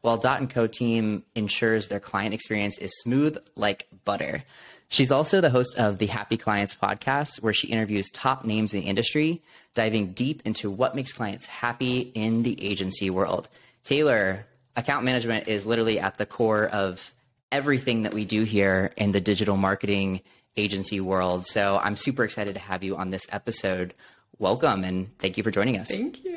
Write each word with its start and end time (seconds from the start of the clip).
while 0.02 0.16
Dot 0.16 0.40
and 0.40 0.50
Co 0.50 0.66
team 0.66 1.24
ensures 1.34 1.88
their 1.88 2.00
client 2.00 2.34
experience 2.34 2.78
is 2.78 3.00
smooth 3.00 3.36
like 3.54 3.86
butter. 4.04 4.42
She's 4.88 5.10
also 5.10 5.40
the 5.40 5.50
host 5.50 5.76
of 5.78 5.98
the 5.98 6.06
Happy 6.06 6.36
Clients 6.36 6.74
podcast, 6.74 7.42
where 7.42 7.52
she 7.52 7.68
interviews 7.68 8.08
top 8.10 8.44
names 8.44 8.72
in 8.72 8.80
the 8.80 8.86
industry, 8.86 9.42
diving 9.74 10.12
deep 10.12 10.42
into 10.44 10.70
what 10.70 10.94
makes 10.94 11.12
clients 11.12 11.46
happy 11.46 12.12
in 12.14 12.42
the 12.44 12.64
agency 12.64 13.10
world. 13.10 13.48
Taylor, 13.84 14.46
account 14.76 15.04
management 15.04 15.48
is 15.48 15.66
literally 15.66 15.98
at 15.98 16.18
the 16.18 16.26
core 16.26 16.66
of 16.66 17.12
everything 17.50 18.02
that 18.02 18.14
we 18.14 18.24
do 18.24 18.44
here 18.44 18.92
in 18.96 19.12
the 19.12 19.20
digital 19.20 19.56
marketing 19.56 20.20
agency 20.56 21.00
world. 21.00 21.46
So 21.46 21.78
I'm 21.82 21.96
super 21.96 22.24
excited 22.24 22.54
to 22.54 22.60
have 22.60 22.82
you 22.82 22.96
on 22.96 23.10
this 23.10 23.26
episode. 23.30 23.92
Welcome 24.38 24.84
and 24.84 25.16
thank 25.18 25.36
you 25.36 25.42
for 25.42 25.50
joining 25.50 25.78
us. 25.78 25.88
Thank 25.88 26.24
you. 26.24 26.35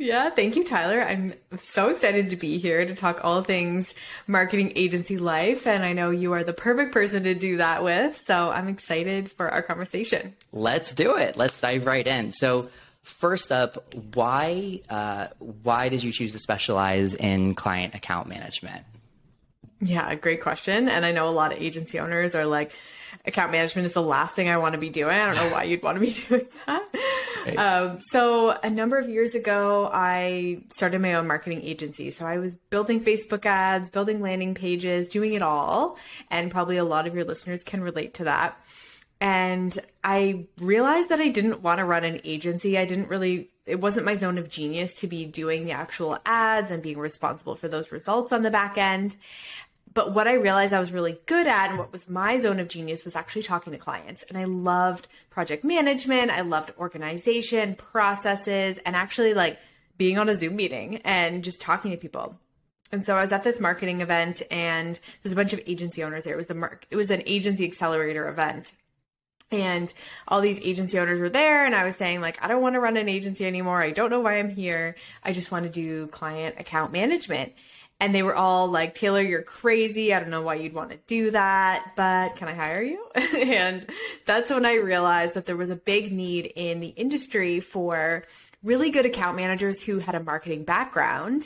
Yeah, 0.00 0.30
thank 0.30 0.56
you, 0.56 0.64
Tyler. 0.64 1.02
I'm 1.02 1.34
so 1.62 1.90
excited 1.90 2.30
to 2.30 2.36
be 2.36 2.56
here 2.56 2.86
to 2.86 2.94
talk 2.94 3.22
all 3.22 3.44
things 3.44 3.86
marketing 4.26 4.72
agency 4.74 5.18
life. 5.18 5.66
And 5.66 5.84
I 5.84 5.92
know 5.92 6.08
you 6.08 6.32
are 6.32 6.42
the 6.42 6.54
perfect 6.54 6.94
person 6.94 7.24
to 7.24 7.34
do 7.34 7.58
that 7.58 7.84
with. 7.84 8.18
So 8.26 8.48
I'm 8.48 8.66
excited 8.66 9.30
for 9.30 9.50
our 9.50 9.60
conversation. 9.60 10.34
Let's 10.52 10.94
do 10.94 11.18
it. 11.18 11.36
Let's 11.36 11.60
dive 11.60 11.84
right 11.84 12.06
in. 12.06 12.32
So, 12.32 12.70
first 13.02 13.52
up, 13.52 13.94
why 14.14 14.80
uh, 14.88 15.26
why 15.38 15.90
did 15.90 16.02
you 16.02 16.12
choose 16.12 16.32
to 16.32 16.38
specialize 16.38 17.14
in 17.14 17.54
client 17.54 17.94
account 17.94 18.26
management? 18.26 18.86
Yeah, 19.82 20.14
great 20.14 20.40
question. 20.40 20.88
And 20.88 21.04
I 21.04 21.12
know 21.12 21.28
a 21.28 21.30
lot 21.30 21.52
of 21.52 21.60
agency 21.60 21.98
owners 21.98 22.34
are 22.34 22.46
like, 22.46 22.72
account 23.26 23.52
management 23.52 23.86
is 23.86 23.94
the 23.94 24.02
last 24.02 24.34
thing 24.34 24.48
I 24.48 24.56
want 24.56 24.72
to 24.72 24.78
be 24.78 24.88
doing. 24.88 25.14
I 25.14 25.26
don't 25.26 25.36
know 25.36 25.54
why 25.54 25.64
you'd 25.64 25.82
want 25.82 25.96
to 25.96 26.00
be 26.00 26.10
doing 26.28 26.46
that. 26.66 26.82
Right. 27.46 27.58
Um, 27.58 27.98
so 28.10 28.50
a 28.50 28.70
number 28.70 28.98
of 28.98 29.08
years 29.08 29.34
ago, 29.34 29.90
I 29.92 30.62
started 30.72 31.00
my 31.00 31.14
own 31.14 31.26
marketing 31.26 31.62
agency. 31.62 32.10
So 32.10 32.26
I 32.26 32.38
was 32.38 32.56
building 32.70 33.04
Facebook 33.04 33.46
ads, 33.46 33.90
building 33.90 34.20
landing 34.20 34.54
pages, 34.54 35.08
doing 35.08 35.34
it 35.34 35.42
all. 35.42 35.98
And 36.30 36.50
probably 36.50 36.76
a 36.76 36.84
lot 36.84 37.06
of 37.06 37.14
your 37.14 37.24
listeners 37.24 37.62
can 37.62 37.82
relate 37.82 38.14
to 38.14 38.24
that. 38.24 38.58
And 39.20 39.78
I 40.02 40.46
realized 40.58 41.10
that 41.10 41.20
I 41.20 41.28
didn't 41.28 41.60
want 41.60 41.78
to 41.78 41.84
run 41.84 42.04
an 42.04 42.20
agency. 42.24 42.78
I 42.78 42.86
didn't 42.86 43.08
really, 43.08 43.50
it 43.66 43.78
wasn't 43.78 44.06
my 44.06 44.16
zone 44.16 44.38
of 44.38 44.48
genius 44.48 44.94
to 44.94 45.06
be 45.06 45.26
doing 45.26 45.66
the 45.66 45.72
actual 45.72 46.18
ads 46.24 46.70
and 46.70 46.82
being 46.82 46.98
responsible 46.98 47.54
for 47.54 47.68
those 47.68 47.92
results 47.92 48.32
on 48.32 48.42
the 48.42 48.50
back 48.50 48.78
end. 48.78 49.16
But 49.92 50.14
what 50.14 50.28
I 50.28 50.34
realized 50.34 50.72
I 50.72 50.80
was 50.80 50.92
really 50.92 51.18
good 51.26 51.46
at 51.46 51.70
and 51.70 51.78
what 51.78 51.92
was 51.92 52.08
my 52.08 52.38
zone 52.38 52.60
of 52.60 52.68
genius 52.68 53.04
was 53.04 53.16
actually 53.16 53.42
talking 53.42 53.72
to 53.72 53.78
clients. 53.78 54.24
And 54.28 54.38
I 54.38 54.44
loved 54.44 55.08
project 55.30 55.64
management. 55.64 56.30
I 56.30 56.42
loved 56.42 56.72
organization, 56.78 57.74
processes, 57.74 58.78
and 58.86 58.94
actually 58.94 59.34
like 59.34 59.58
being 59.96 60.16
on 60.16 60.28
a 60.28 60.36
Zoom 60.36 60.56
meeting 60.56 60.98
and 60.98 61.42
just 61.42 61.60
talking 61.60 61.90
to 61.90 61.96
people. 61.96 62.36
And 62.92 63.04
so 63.04 63.16
I 63.16 63.22
was 63.22 63.32
at 63.32 63.44
this 63.44 63.60
marketing 63.60 64.00
event 64.00 64.42
and 64.50 64.98
there's 65.22 65.32
a 65.32 65.36
bunch 65.36 65.52
of 65.52 65.60
agency 65.66 66.02
owners 66.02 66.24
there. 66.24 66.34
It 66.34 66.38
was 66.38 66.46
the 66.48 66.54
mark, 66.54 66.86
it 66.90 66.96
was 66.96 67.10
an 67.10 67.22
agency 67.26 67.64
accelerator 67.64 68.28
event. 68.28 68.72
And 69.52 69.92
all 70.28 70.40
these 70.40 70.60
agency 70.60 70.98
owners 70.98 71.18
were 71.18 71.28
there 71.28 71.66
and 71.66 71.74
I 71.74 71.84
was 71.84 71.96
saying 71.96 72.20
like, 72.20 72.38
I 72.40 72.46
don't 72.46 72.62
want 72.62 72.74
to 72.74 72.80
run 72.80 72.96
an 72.96 73.08
agency 73.08 73.44
anymore. 73.44 73.82
I 73.82 73.90
don't 73.90 74.10
know 74.10 74.20
why 74.20 74.38
I'm 74.38 74.50
here. 74.50 74.94
I 75.24 75.32
just 75.32 75.50
want 75.50 75.64
to 75.64 75.70
do 75.70 76.06
client 76.08 76.56
account 76.58 76.92
management 76.92 77.52
and 78.00 78.14
they 78.14 78.22
were 78.22 78.34
all 78.34 78.66
like, 78.66 78.94
Taylor, 78.94 79.20
you're 79.20 79.42
crazy. 79.42 80.14
I 80.14 80.20
don't 80.20 80.30
know 80.30 80.40
why 80.40 80.54
you'd 80.54 80.72
want 80.72 80.90
to 80.90 80.96
do 81.06 81.30
that, 81.32 81.92
but 81.96 82.34
can 82.36 82.48
I 82.48 82.54
hire 82.54 82.82
you? 82.82 83.06
and 83.14 83.86
that's 84.24 84.50
when 84.50 84.64
I 84.64 84.76
realized 84.76 85.34
that 85.34 85.44
there 85.44 85.56
was 85.56 85.68
a 85.68 85.76
big 85.76 86.10
need 86.10 86.46
in 86.56 86.80
the 86.80 86.88
industry 86.88 87.60
for 87.60 88.24
really 88.62 88.90
good 88.90 89.04
account 89.04 89.36
managers 89.36 89.82
who 89.82 89.98
had 89.98 90.14
a 90.14 90.22
marketing 90.22 90.64
background. 90.64 91.44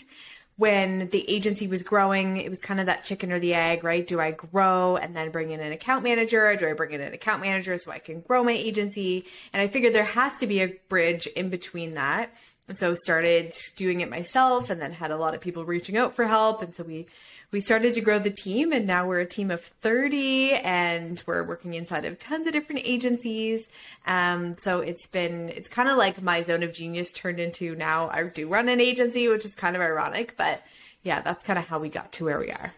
When 0.56 1.08
the 1.08 1.28
agency 1.28 1.66
was 1.66 1.82
growing, 1.82 2.36
it 2.36 2.48
was 2.48 2.60
kind 2.60 2.78
of 2.78 2.86
that 2.86 3.04
chicken 3.04 3.32
or 3.32 3.40
the 3.40 3.54
egg, 3.54 3.82
right? 3.82 4.06
Do 4.06 4.20
I 4.20 4.30
grow 4.30 4.96
and 4.96 5.16
then 5.16 5.32
bring 5.32 5.50
in 5.50 5.58
an 5.58 5.72
account 5.72 6.04
manager? 6.04 6.54
Do 6.54 6.68
I 6.68 6.74
bring 6.74 6.92
in 6.92 7.00
an 7.00 7.12
account 7.12 7.42
manager 7.42 7.76
so 7.76 7.90
I 7.90 7.98
can 7.98 8.20
grow 8.20 8.44
my 8.44 8.52
agency? 8.52 9.24
And 9.52 9.60
I 9.60 9.66
figured 9.66 9.92
there 9.92 10.04
has 10.04 10.38
to 10.38 10.46
be 10.46 10.60
a 10.60 10.68
bridge 10.88 11.26
in 11.26 11.48
between 11.48 11.94
that. 11.94 12.32
And 12.66 12.78
so 12.78 12.94
started 12.94 13.52
doing 13.76 14.00
it 14.00 14.08
myself 14.08 14.70
and 14.70 14.80
then 14.80 14.92
had 14.92 15.10
a 15.10 15.16
lot 15.16 15.34
of 15.34 15.40
people 15.40 15.64
reaching 15.64 15.96
out 15.96 16.16
for 16.16 16.26
help. 16.26 16.62
And 16.62 16.74
so 16.74 16.82
we, 16.82 17.06
we 17.50 17.60
started 17.60 17.92
to 17.94 18.00
grow 18.00 18.18
the 18.18 18.30
team 18.30 18.72
and 18.72 18.86
now 18.86 19.06
we're 19.06 19.20
a 19.20 19.26
team 19.26 19.50
of 19.50 19.62
30 19.82 20.52
and 20.52 21.22
we're 21.26 21.44
working 21.44 21.74
inside 21.74 22.06
of 22.06 22.18
tons 22.18 22.46
of 22.46 22.54
different 22.54 22.82
agencies. 22.84 23.66
Um, 24.06 24.56
so 24.58 24.80
it's 24.80 25.06
been, 25.06 25.50
it's 25.50 25.68
kind 25.68 25.90
of 25.90 25.98
like 25.98 26.22
my 26.22 26.42
zone 26.42 26.62
of 26.62 26.72
genius 26.72 27.12
turned 27.12 27.38
into 27.38 27.74
now 27.74 28.08
I 28.08 28.22
do 28.24 28.48
run 28.48 28.70
an 28.70 28.80
agency, 28.80 29.28
which 29.28 29.44
is 29.44 29.54
kind 29.54 29.76
of 29.76 29.82
ironic, 29.82 30.34
but 30.38 30.62
yeah, 31.02 31.20
that's 31.20 31.44
kind 31.44 31.58
of 31.58 31.66
how 31.66 31.78
we 31.78 31.90
got 31.90 32.12
to 32.12 32.24
where 32.24 32.38
we 32.38 32.50
are. 32.50 32.72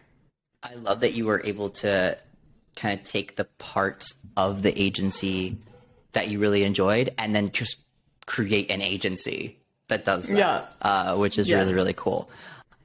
I 0.63 0.75
love 0.75 0.99
that 0.99 1.13
you 1.13 1.25
were 1.25 1.41
able 1.45 1.69
to 1.69 2.17
kind 2.75 2.99
of 2.99 3.05
take 3.05 3.37
the 3.37 3.45
parts 3.45 4.13
of 4.35 4.63
the 4.63 4.79
agency 4.79 5.57
that 6.11 6.27
you 6.27 6.39
really 6.39 6.63
enjoyed 6.63 7.13
and 7.17 7.33
then 7.33 7.51
just 7.51 7.77
create 8.25 8.69
an 8.69 8.81
agency 8.81 9.57
that 9.87 10.05
does 10.05 10.27
that, 10.27 10.37
yeah. 10.37 10.65
uh, 10.81 11.15
which 11.17 11.37
is 11.37 11.49
yes. 11.49 11.59
really 11.59 11.73
really 11.73 11.93
cool. 11.93 12.29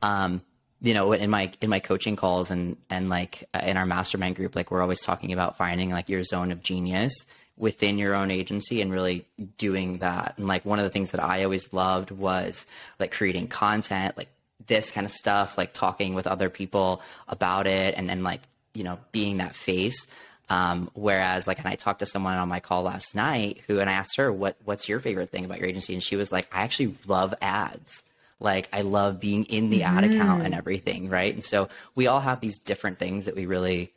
Um, 0.02 0.42
you 0.80 0.94
know, 0.94 1.12
in 1.12 1.30
my 1.30 1.52
in 1.60 1.70
my 1.70 1.80
coaching 1.80 2.16
calls 2.16 2.50
and 2.50 2.76
and 2.90 3.08
like 3.08 3.44
uh, 3.54 3.60
in 3.64 3.76
our 3.76 3.86
mastermind 3.86 4.36
group, 4.36 4.56
like 4.56 4.70
we're 4.70 4.82
always 4.82 5.00
talking 5.00 5.32
about 5.32 5.56
finding 5.56 5.90
like 5.90 6.08
your 6.08 6.24
zone 6.24 6.50
of 6.50 6.62
genius 6.62 7.24
within 7.56 7.98
your 7.98 8.14
own 8.14 8.30
agency 8.30 8.80
and 8.80 8.92
really 8.92 9.24
doing 9.58 9.98
that. 9.98 10.34
And 10.36 10.48
like 10.48 10.64
one 10.64 10.78
of 10.78 10.84
the 10.84 10.90
things 10.90 11.12
that 11.12 11.22
I 11.22 11.44
always 11.44 11.72
loved 11.72 12.10
was 12.10 12.66
like 12.98 13.12
creating 13.12 13.48
content, 13.48 14.16
like 14.16 14.28
this 14.66 14.90
kind 14.90 15.04
of 15.04 15.12
stuff, 15.12 15.58
like 15.58 15.72
talking 15.72 16.14
with 16.14 16.26
other 16.26 16.48
people 16.48 17.02
about 17.28 17.66
it 17.66 17.94
and 17.96 18.08
then 18.08 18.22
like, 18.22 18.40
you 18.74 18.84
know, 18.84 18.98
being 19.12 19.36
that 19.36 19.54
face. 19.54 20.06
Um, 20.48 20.90
whereas 20.94 21.46
like, 21.46 21.58
and 21.58 21.68
I 21.68 21.76
talked 21.76 22.00
to 22.00 22.06
someone 22.06 22.36
on 22.36 22.48
my 22.48 22.60
call 22.60 22.82
last 22.82 23.14
night 23.14 23.60
who, 23.66 23.80
and 23.80 23.88
I 23.88 23.94
asked 23.94 24.16
her, 24.16 24.30
what, 24.32 24.56
what's 24.64 24.88
your 24.88 25.00
favorite 25.00 25.30
thing 25.30 25.44
about 25.44 25.58
your 25.58 25.68
agency? 25.68 25.94
And 25.94 26.02
she 26.02 26.16
was 26.16 26.30
like, 26.30 26.46
I 26.52 26.62
actually 26.62 26.94
love 27.06 27.34
ads. 27.40 28.02
Like 28.38 28.68
I 28.72 28.80
love 28.82 29.20
being 29.20 29.44
in 29.44 29.70
the 29.70 29.84
ad 29.84 30.02
account 30.04 30.42
and 30.42 30.52
everything, 30.52 31.08
right? 31.08 31.32
And 31.32 31.44
so 31.44 31.68
we 31.94 32.08
all 32.08 32.20
have 32.20 32.40
these 32.40 32.58
different 32.58 32.98
things 32.98 33.26
that 33.26 33.36
we 33.36 33.46
really 33.46 33.92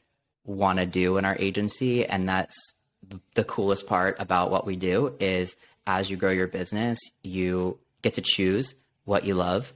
want 0.45 0.77
to 0.77 0.85
do 0.85 1.17
in 1.17 1.25
our 1.25 1.35
agency 1.39 2.05
and 2.05 2.29
that's 2.29 2.55
the 3.33 3.43
coolest 3.43 3.87
part 3.87 4.17
about 4.19 4.51
what 4.51 4.65
we 4.65 4.75
do 4.75 5.15
is 5.19 5.55
as 5.87 6.09
you 6.09 6.17
grow 6.17 6.31
your 6.31 6.47
business, 6.47 6.99
you 7.23 7.77
get 8.01 8.15
to 8.15 8.21
choose 8.21 8.75
what 9.05 9.23
you 9.23 9.35
love, 9.35 9.73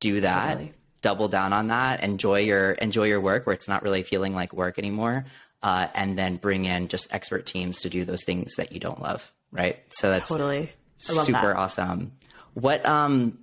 do 0.00 0.20
that, 0.20 0.54
totally. 0.54 0.72
double 1.02 1.28
down 1.28 1.52
on 1.52 1.68
that, 1.68 2.02
enjoy 2.02 2.40
your 2.40 2.72
enjoy 2.72 3.04
your 3.04 3.20
work 3.20 3.46
where 3.46 3.54
it's 3.54 3.68
not 3.68 3.82
really 3.82 4.02
feeling 4.02 4.34
like 4.34 4.52
work 4.52 4.78
anymore, 4.78 5.24
uh, 5.62 5.88
and 5.94 6.18
then 6.18 6.36
bring 6.36 6.64
in 6.64 6.88
just 6.88 7.12
expert 7.12 7.46
teams 7.46 7.80
to 7.82 7.90
do 7.90 8.04
those 8.04 8.24
things 8.24 8.54
that 8.56 8.72
you 8.72 8.80
don't 8.80 9.00
love, 9.00 9.32
right? 9.52 9.78
So 9.90 10.10
that's 10.10 10.28
totally 10.28 10.72
super 10.98 11.32
that. 11.32 11.56
awesome. 11.56 12.12
What 12.54 12.84
um 12.86 13.38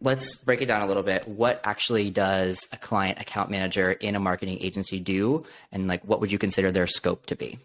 let's 0.00 0.36
break 0.36 0.60
it 0.60 0.66
down 0.66 0.82
a 0.82 0.86
little 0.86 1.02
bit. 1.02 1.26
What 1.26 1.60
actually 1.64 2.10
does 2.10 2.66
a 2.72 2.76
client 2.76 3.18
account 3.18 3.50
manager 3.50 3.92
in 3.92 4.14
a 4.14 4.20
marketing 4.20 4.58
agency 4.60 5.00
do 5.00 5.44
and 5.72 5.88
like 5.88 6.04
what 6.04 6.20
would 6.20 6.30
you 6.30 6.38
consider 6.38 6.70
their 6.70 6.86
scope 6.86 7.26
to 7.26 7.36
be? 7.36 7.58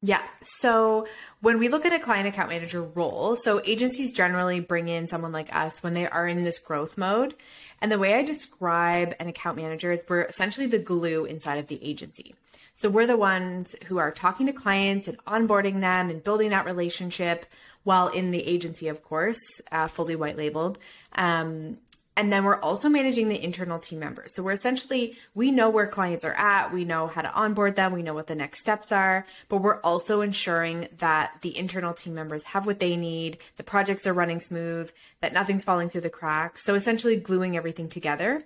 Yeah. 0.00 0.22
So 0.60 1.08
when 1.40 1.58
we 1.58 1.68
look 1.68 1.84
at 1.84 1.92
a 1.92 1.98
client 1.98 2.28
account 2.28 2.50
manager 2.50 2.82
role, 2.82 3.34
so 3.34 3.60
agencies 3.64 4.12
generally 4.12 4.60
bring 4.60 4.86
in 4.86 5.08
someone 5.08 5.32
like 5.32 5.54
us 5.54 5.82
when 5.82 5.94
they 5.94 6.06
are 6.06 6.26
in 6.26 6.44
this 6.44 6.60
growth 6.60 6.96
mode. 6.96 7.34
And 7.80 7.90
the 7.90 7.98
way 7.98 8.14
I 8.14 8.22
describe 8.22 9.14
an 9.18 9.28
account 9.28 9.56
manager 9.56 9.92
is 9.92 10.00
we're 10.08 10.22
essentially 10.22 10.66
the 10.66 10.78
glue 10.78 11.24
inside 11.24 11.58
of 11.58 11.66
the 11.66 11.82
agency. 11.82 12.34
So 12.80 12.88
we're 12.88 13.08
the 13.08 13.16
ones 13.16 13.74
who 13.86 13.98
are 13.98 14.12
talking 14.12 14.46
to 14.46 14.52
clients 14.52 15.08
and 15.08 15.18
onboarding 15.24 15.80
them 15.80 16.10
and 16.10 16.22
building 16.22 16.50
that 16.50 16.64
relationship 16.64 17.44
while 17.82 18.06
in 18.06 18.30
the 18.30 18.46
agency, 18.46 18.86
of 18.86 19.02
course, 19.02 19.40
uh, 19.72 19.88
fully 19.88 20.14
white 20.14 20.36
labeled. 20.36 20.78
Um, 21.14 21.78
and 22.16 22.32
then 22.32 22.44
we're 22.44 22.60
also 22.60 22.88
managing 22.88 23.28
the 23.28 23.42
internal 23.42 23.80
team 23.80 23.98
members. 23.98 24.32
So 24.32 24.44
we're 24.44 24.52
essentially, 24.52 25.16
we 25.34 25.50
know 25.50 25.70
where 25.70 25.88
clients 25.88 26.24
are 26.24 26.34
at. 26.34 26.72
We 26.72 26.84
know 26.84 27.08
how 27.08 27.22
to 27.22 27.32
onboard 27.32 27.74
them. 27.74 27.92
We 27.92 28.04
know 28.04 28.14
what 28.14 28.28
the 28.28 28.36
next 28.36 28.60
steps 28.60 28.92
are, 28.92 29.26
but 29.48 29.58
we're 29.58 29.80
also 29.80 30.20
ensuring 30.20 30.88
that 30.98 31.32
the 31.42 31.56
internal 31.58 31.94
team 31.94 32.14
members 32.14 32.44
have 32.44 32.64
what 32.64 32.78
they 32.78 32.94
need. 32.94 33.38
The 33.56 33.64
projects 33.64 34.06
are 34.06 34.12
running 34.12 34.38
smooth, 34.38 34.92
that 35.20 35.32
nothing's 35.32 35.64
falling 35.64 35.88
through 35.88 36.02
the 36.02 36.10
cracks. 36.10 36.64
So 36.64 36.76
essentially 36.76 37.16
gluing 37.16 37.56
everything 37.56 37.88
together. 37.88 38.44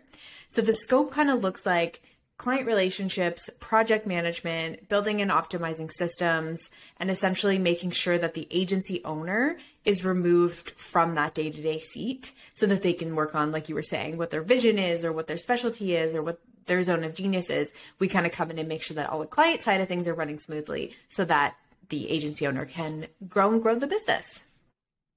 So 0.48 0.62
the 0.62 0.74
scope 0.74 1.12
kind 1.12 1.30
of 1.30 1.42
looks 1.42 1.66
like 1.66 2.02
client 2.38 2.66
relationships, 2.66 3.48
project 3.60 4.06
management, 4.06 4.88
building 4.88 5.20
and 5.20 5.30
optimizing 5.30 5.90
systems, 5.96 6.60
and 6.98 7.10
essentially 7.10 7.58
making 7.58 7.90
sure 7.90 8.18
that 8.18 8.34
the 8.34 8.48
agency 8.50 9.00
owner 9.04 9.58
is 9.84 10.04
removed 10.04 10.70
from 10.70 11.14
that 11.14 11.34
day 11.34 11.50
to 11.50 11.62
day 11.62 11.78
seat 11.78 12.32
so 12.54 12.66
that 12.66 12.82
they 12.82 12.92
can 12.92 13.14
work 13.14 13.34
on, 13.34 13.52
like 13.52 13.68
you 13.68 13.74
were 13.74 13.82
saying, 13.82 14.16
what 14.16 14.30
their 14.30 14.42
vision 14.42 14.78
is 14.78 15.04
or 15.04 15.12
what 15.12 15.26
their 15.26 15.36
specialty 15.36 15.94
is 15.94 16.14
or 16.14 16.22
what 16.22 16.40
their 16.66 16.82
zone 16.82 17.04
of 17.04 17.14
genius 17.14 17.50
is. 17.50 17.68
We 17.98 18.08
kind 18.08 18.26
of 18.26 18.32
come 18.32 18.50
in 18.50 18.58
and 18.58 18.68
make 18.68 18.82
sure 18.82 18.94
that 18.96 19.10
all 19.10 19.20
the 19.20 19.26
client 19.26 19.62
side 19.62 19.80
of 19.80 19.88
things 19.88 20.08
are 20.08 20.14
running 20.14 20.38
smoothly 20.38 20.94
so 21.08 21.24
that 21.24 21.56
the 21.88 22.08
agency 22.08 22.46
owner 22.46 22.64
can 22.64 23.06
grow 23.28 23.52
and 23.52 23.62
grow 23.62 23.78
the 23.78 23.86
business. 23.86 24.24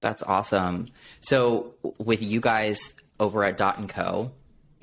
That's 0.02 0.24
awesome. 0.24 0.88
So 1.22 1.74
with 1.98 2.22
you 2.22 2.40
guys 2.40 2.94
over 3.20 3.44
at 3.44 3.58
Dot 3.58 3.78
and 3.78 3.90
Co, 3.90 4.32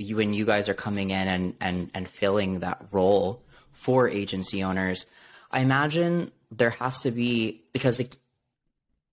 you 0.02 0.16
when 0.16 0.34
you 0.34 0.44
guys 0.44 0.69
are 0.69 0.75
coming 0.75 1.10
in 1.10 1.28
and 1.28 1.54
and 1.60 1.90
and 1.94 2.08
filling 2.08 2.60
that 2.60 2.82
role 2.90 3.43
for 3.72 4.08
agency 4.08 4.62
owners, 4.62 5.06
I 5.50 5.60
imagine 5.60 6.31
there 6.50 6.70
has 6.70 7.00
to 7.02 7.10
be 7.10 7.62
because 7.72 7.99
like 7.99 8.16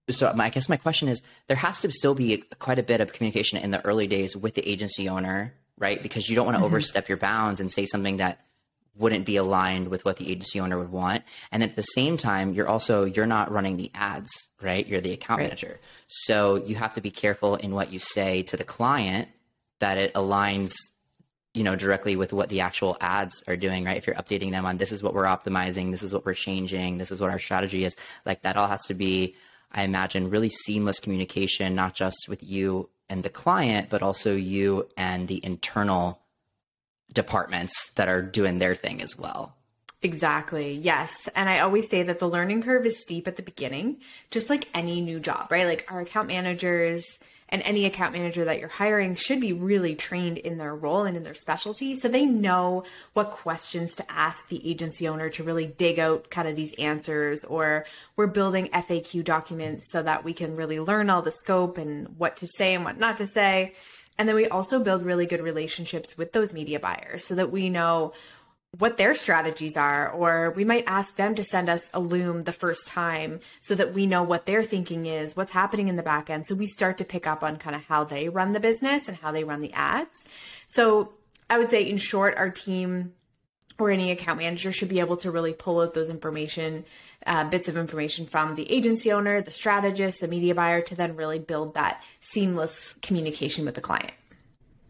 so 0.09 0.31
my, 0.33 0.45
I 0.45 0.49
guess 0.49 0.69
my 0.69 0.77
question 0.77 1.07
is 1.07 1.21
there 1.47 1.57
has 1.57 1.81
to 1.81 1.91
still 1.91 2.15
be 2.15 2.43
quite 2.59 2.79
a 2.79 2.83
bit 2.83 3.01
of 3.01 3.13
communication 3.13 3.59
in 3.59 3.71
the 3.71 3.83
early 3.85 4.07
days 4.07 4.35
with 4.35 4.55
the 4.55 4.67
agency 4.67 5.07
owner, 5.07 5.53
right? 5.77 6.01
Because 6.01 6.29
you 6.29 6.35
don't 6.35 6.45
want 6.45 6.55
to 6.55 6.59
mm-hmm. 6.59 6.65
overstep 6.65 7.07
your 7.07 7.17
bounds 7.17 7.59
and 7.59 7.71
say 7.71 7.85
something 7.85 8.17
that 8.17 8.39
wouldn't 8.97 9.25
be 9.25 9.37
aligned 9.37 9.87
with 9.87 10.03
what 10.03 10.17
the 10.17 10.29
agency 10.29 10.59
owner 10.59 10.77
would 10.77 10.91
want. 10.91 11.23
And 11.51 11.63
at 11.63 11.75
the 11.75 11.81
same 11.81 12.17
time, 12.17 12.53
you're 12.53 12.67
also 12.67 13.05
you're 13.05 13.25
not 13.25 13.51
running 13.51 13.77
the 13.77 13.91
ads, 13.93 14.29
right? 14.61 14.85
You're 14.85 15.01
the 15.01 15.13
account 15.13 15.39
right. 15.39 15.45
manager. 15.45 15.79
So 16.07 16.57
you 16.57 16.75
have 16.75 16.93
to 16.95 17.01
be 17.01 17.11
careful 17.11 17.55
in 17.55 17.73
what 17.73 17.93
you 17.93 17.99
say 17.99 18.41
to 18.43 18.57
the 18.57 18.63
client 18.63 19.29
that 19.79 19.97
it 19.97 20.13
aligns 20.13 20.73
you 21.53 21.63
know 21.63 21.75
directly 21.75 22.15
with 22.15 22.31
what 22.31 22.49
the 22.49 22.61
actual 22.61 22.95
ads 23.01 23.43
are 23.47 23.57
doing 23.57 23.83
right 23.83 23.97
if 23.97 24.05
you're 24.05 24.15
updating 24.15 24.51
them 24.51 24.65
on 24.65 24.77
this 24.77 24.91
is 24.91 25.01
what 25.01 25.13
we're 25.13 25.23
optimizing 25.25 25.91
this 25.91 26.03
is 26.03 26.13
what 26.13 26.25
we're 26.25 26.33
changing 26.33 26.97
this 26.97 27.11
is 27.11 27.19
what 27.19 27.29
our 27.29 27.39
strategy 27.39 27.83
is 27.83 27.95
like 28.25 28.41
that 28.43 28.55
all 28.55 28.67
has 28.67 28.85
to 28.85 28.93
be 28.93 29.35
i 29.71 29.83
imagine 29.83 30.29
really 30.29 30.49
seamless 30.49 30.99
communication 30.99 31.75
not 31.75 31.95
just 31.95 32.27
with 32.29 32.43
you 32.43 32.89
and 33.09 33.23
the 33.23 33.29
client 33.29 33.89
but 33.89 34.03
also 34.03 34.35
you 34.35 34.87
and 34.95 35.27
the 35.27 35.43
internal 35.43 36.19
departments 37.11 37.91
that 37.95 38.07
are 38.07 38.21
doing 38.21 38.59
their 38.59 38.75
thing 38.75 39.01
as 39.01 39.17
well 39.17 39.55
Exactly. 40.01 40.75
Yes. 40.75 41.13
And 41.35 41.49
I 41.49 41.59
always 41.59 41.89
say 41.89 42.03
that 42.03 42.19
the 42.19 42.29
learning 42.29 42.63
curve 42.63 42.85
is 42.85 43.01
steep 43.01 43.27
at 43.27 43.35
the 43.35 43.41
beginning, 43.41 43.97
just 44.31 44.49
like 44.49 44.69
any 44.73 45.01
new 45.01 45.19
job, 45.19 45.51
right? 45.51 45.67
Like 45.67 45.85
our 45.91 45.99
account 45.99 46.29
managers, 46.29 47.05
and 47.49 47.61
any 47.63 47.85
account 47.85 48.13
manager 48.13 48.45
that 48.45 48.59
you're 48.59 48.69
hiring 48.69 49.15
should 49.15 49.41
be 49.41 49.51
really 49.51 49.95
trained 49.95 50.37
in 50.37 50.57
their 50.57 50.75
role 50.75 51.03
and 51.03 51.17
in 51.17 51.23
their 51.23 51.33
specialty 51.33 51.99
so 51.99 52.07
they 52.07 52.25
know 52.25 52.83
what 53.13 53.31
questions 53.31 53.95
to 53.95 54.11
ask 54.11 54.47
the 54.47 54.69
agency 54.69 55.07
owner 55.07 55.29
to 55.29 55.43
really 55.43 55.65
dig 55.65 55.99
out 55.99 56.29
kind 56.29 56.47
of 56.47 56.55
these 56.55 56.73
answers 56.77 57.43
or 57.43 57.85
we're 58.15 58.27
building 58.27 58.69
FAQ 58.69 59.23
documents 59.23 59.91
so 59.91 60.01
that 60.01 60.23
we 60.23 60.33
can 60.33 60.55
really 60.55 60.79
learn 60.79 61.09
all 61.09 61.21
the 61.21 61.31
scope 61.31 61.77
and 61.77 62.07
what 62.17 62.37
to 62.37 62.47
say 62.47 62.75
and 62.75 62.85
what 62.85 62.97
not 62.97 63.17
to 63.17 63.27
say. 63.27 63.73
And 64.17 64.27
then 64.27 64.35
we 64.35 64.47
also 64.47 64.79
build 64.79 65.05
really 65.05 65.25
good 65.25 65.41
relationships 65.41 66.17
with 66.17 66.33
those 66.33 66.51
media 66.51 66.79
buyers 66.79 67.23
so 67.23 67.35
that 67.35 67.51
we 67.51 67.69
know 67.69 68.13
what 68.77 68.97
their 68.97 69.15
strategies 69.15 69.75
are, 69.75 70.09
or 70.09 70.51
we 70.51 70.63
might 70.63 70.83
ask 70.85 71.15
them 71.15 71.33
to 71.35 71.43
send 71.43 71.69
us 71.69 71.83
a 71.93 71.99
loom 71.99 72.43
the 72.43 72.51
first 72.51 72.85
time 72.85 73.39
so 73.61 73.73
that 73.73 73.93
we 73.93 74.05
know 74.05 74.21
what 74.21 74.45
their 74.45 74.63
thinking 74.63 75.07
is, 75.07 75.35
what's 75.35 75.51
happening 75.51 75.87
in 75.87 75.95
the 75.95 76.03
back 76.03 76.29
end. 76.29 76.45
So 76.45 76.53
we 76.53 76.67
start 76.67 76.97
to 76.99 77.05
pick 77.05 77.25
up 77.25 77.41
on 77.41 77.57
kind 77.57 77.75
of 77.75 77.83
how 77.83 78.03
they 78.03 78.29
run 78.29 78.53
the 78.53 78.59
business 78.59 79.07
and 79.07 79.17
how 79.17 79.31
they 79.31 79.43
run 79.43 79.61
the 79.61 79.73
ads. 79.73 80.23
So 80.67 81.13
I 81.49 81.57
would 81.57 81.69
say, 81.69 81.89
in 81.89 81.97
short, 81.97 82.37
our 82.37 82.51
team 82.51 83.13
or 83.79 83.89
any 83.89 84.11
account 84.11 84.39
manager 84.39 84.71
should 84.71 84.89
be 84.89 84.99
able 84.99 85.17
to 85.17 85.31
really 85.31 85.53
pull 85.53 85.81
out 85.81 85.93
those 85.93 86.09
information, 86.09 86.85
uh, 87.25 87.49
bits 87.49 87.67
of 87.67 87.77
information 87.77 88.27
from 88.27 88.55
the 88.55 88.69
agency 88.71 89.11
owner, 89.11 89.41
the 89.41 89.51
strategist, 89.51 90.19
the 90.19 90.27
media 90.27 90.53
buyer 90.53 90.81
to 90.81 90.95
then 90.95 91.15
really 91.15 91.39
build 91.39 91.73
that 91.73 92.03
seamless 92.21 92.93
communication 93.01 93.65
with 93.65 93.75
the 93.75 93.81
client. 93.81 94.11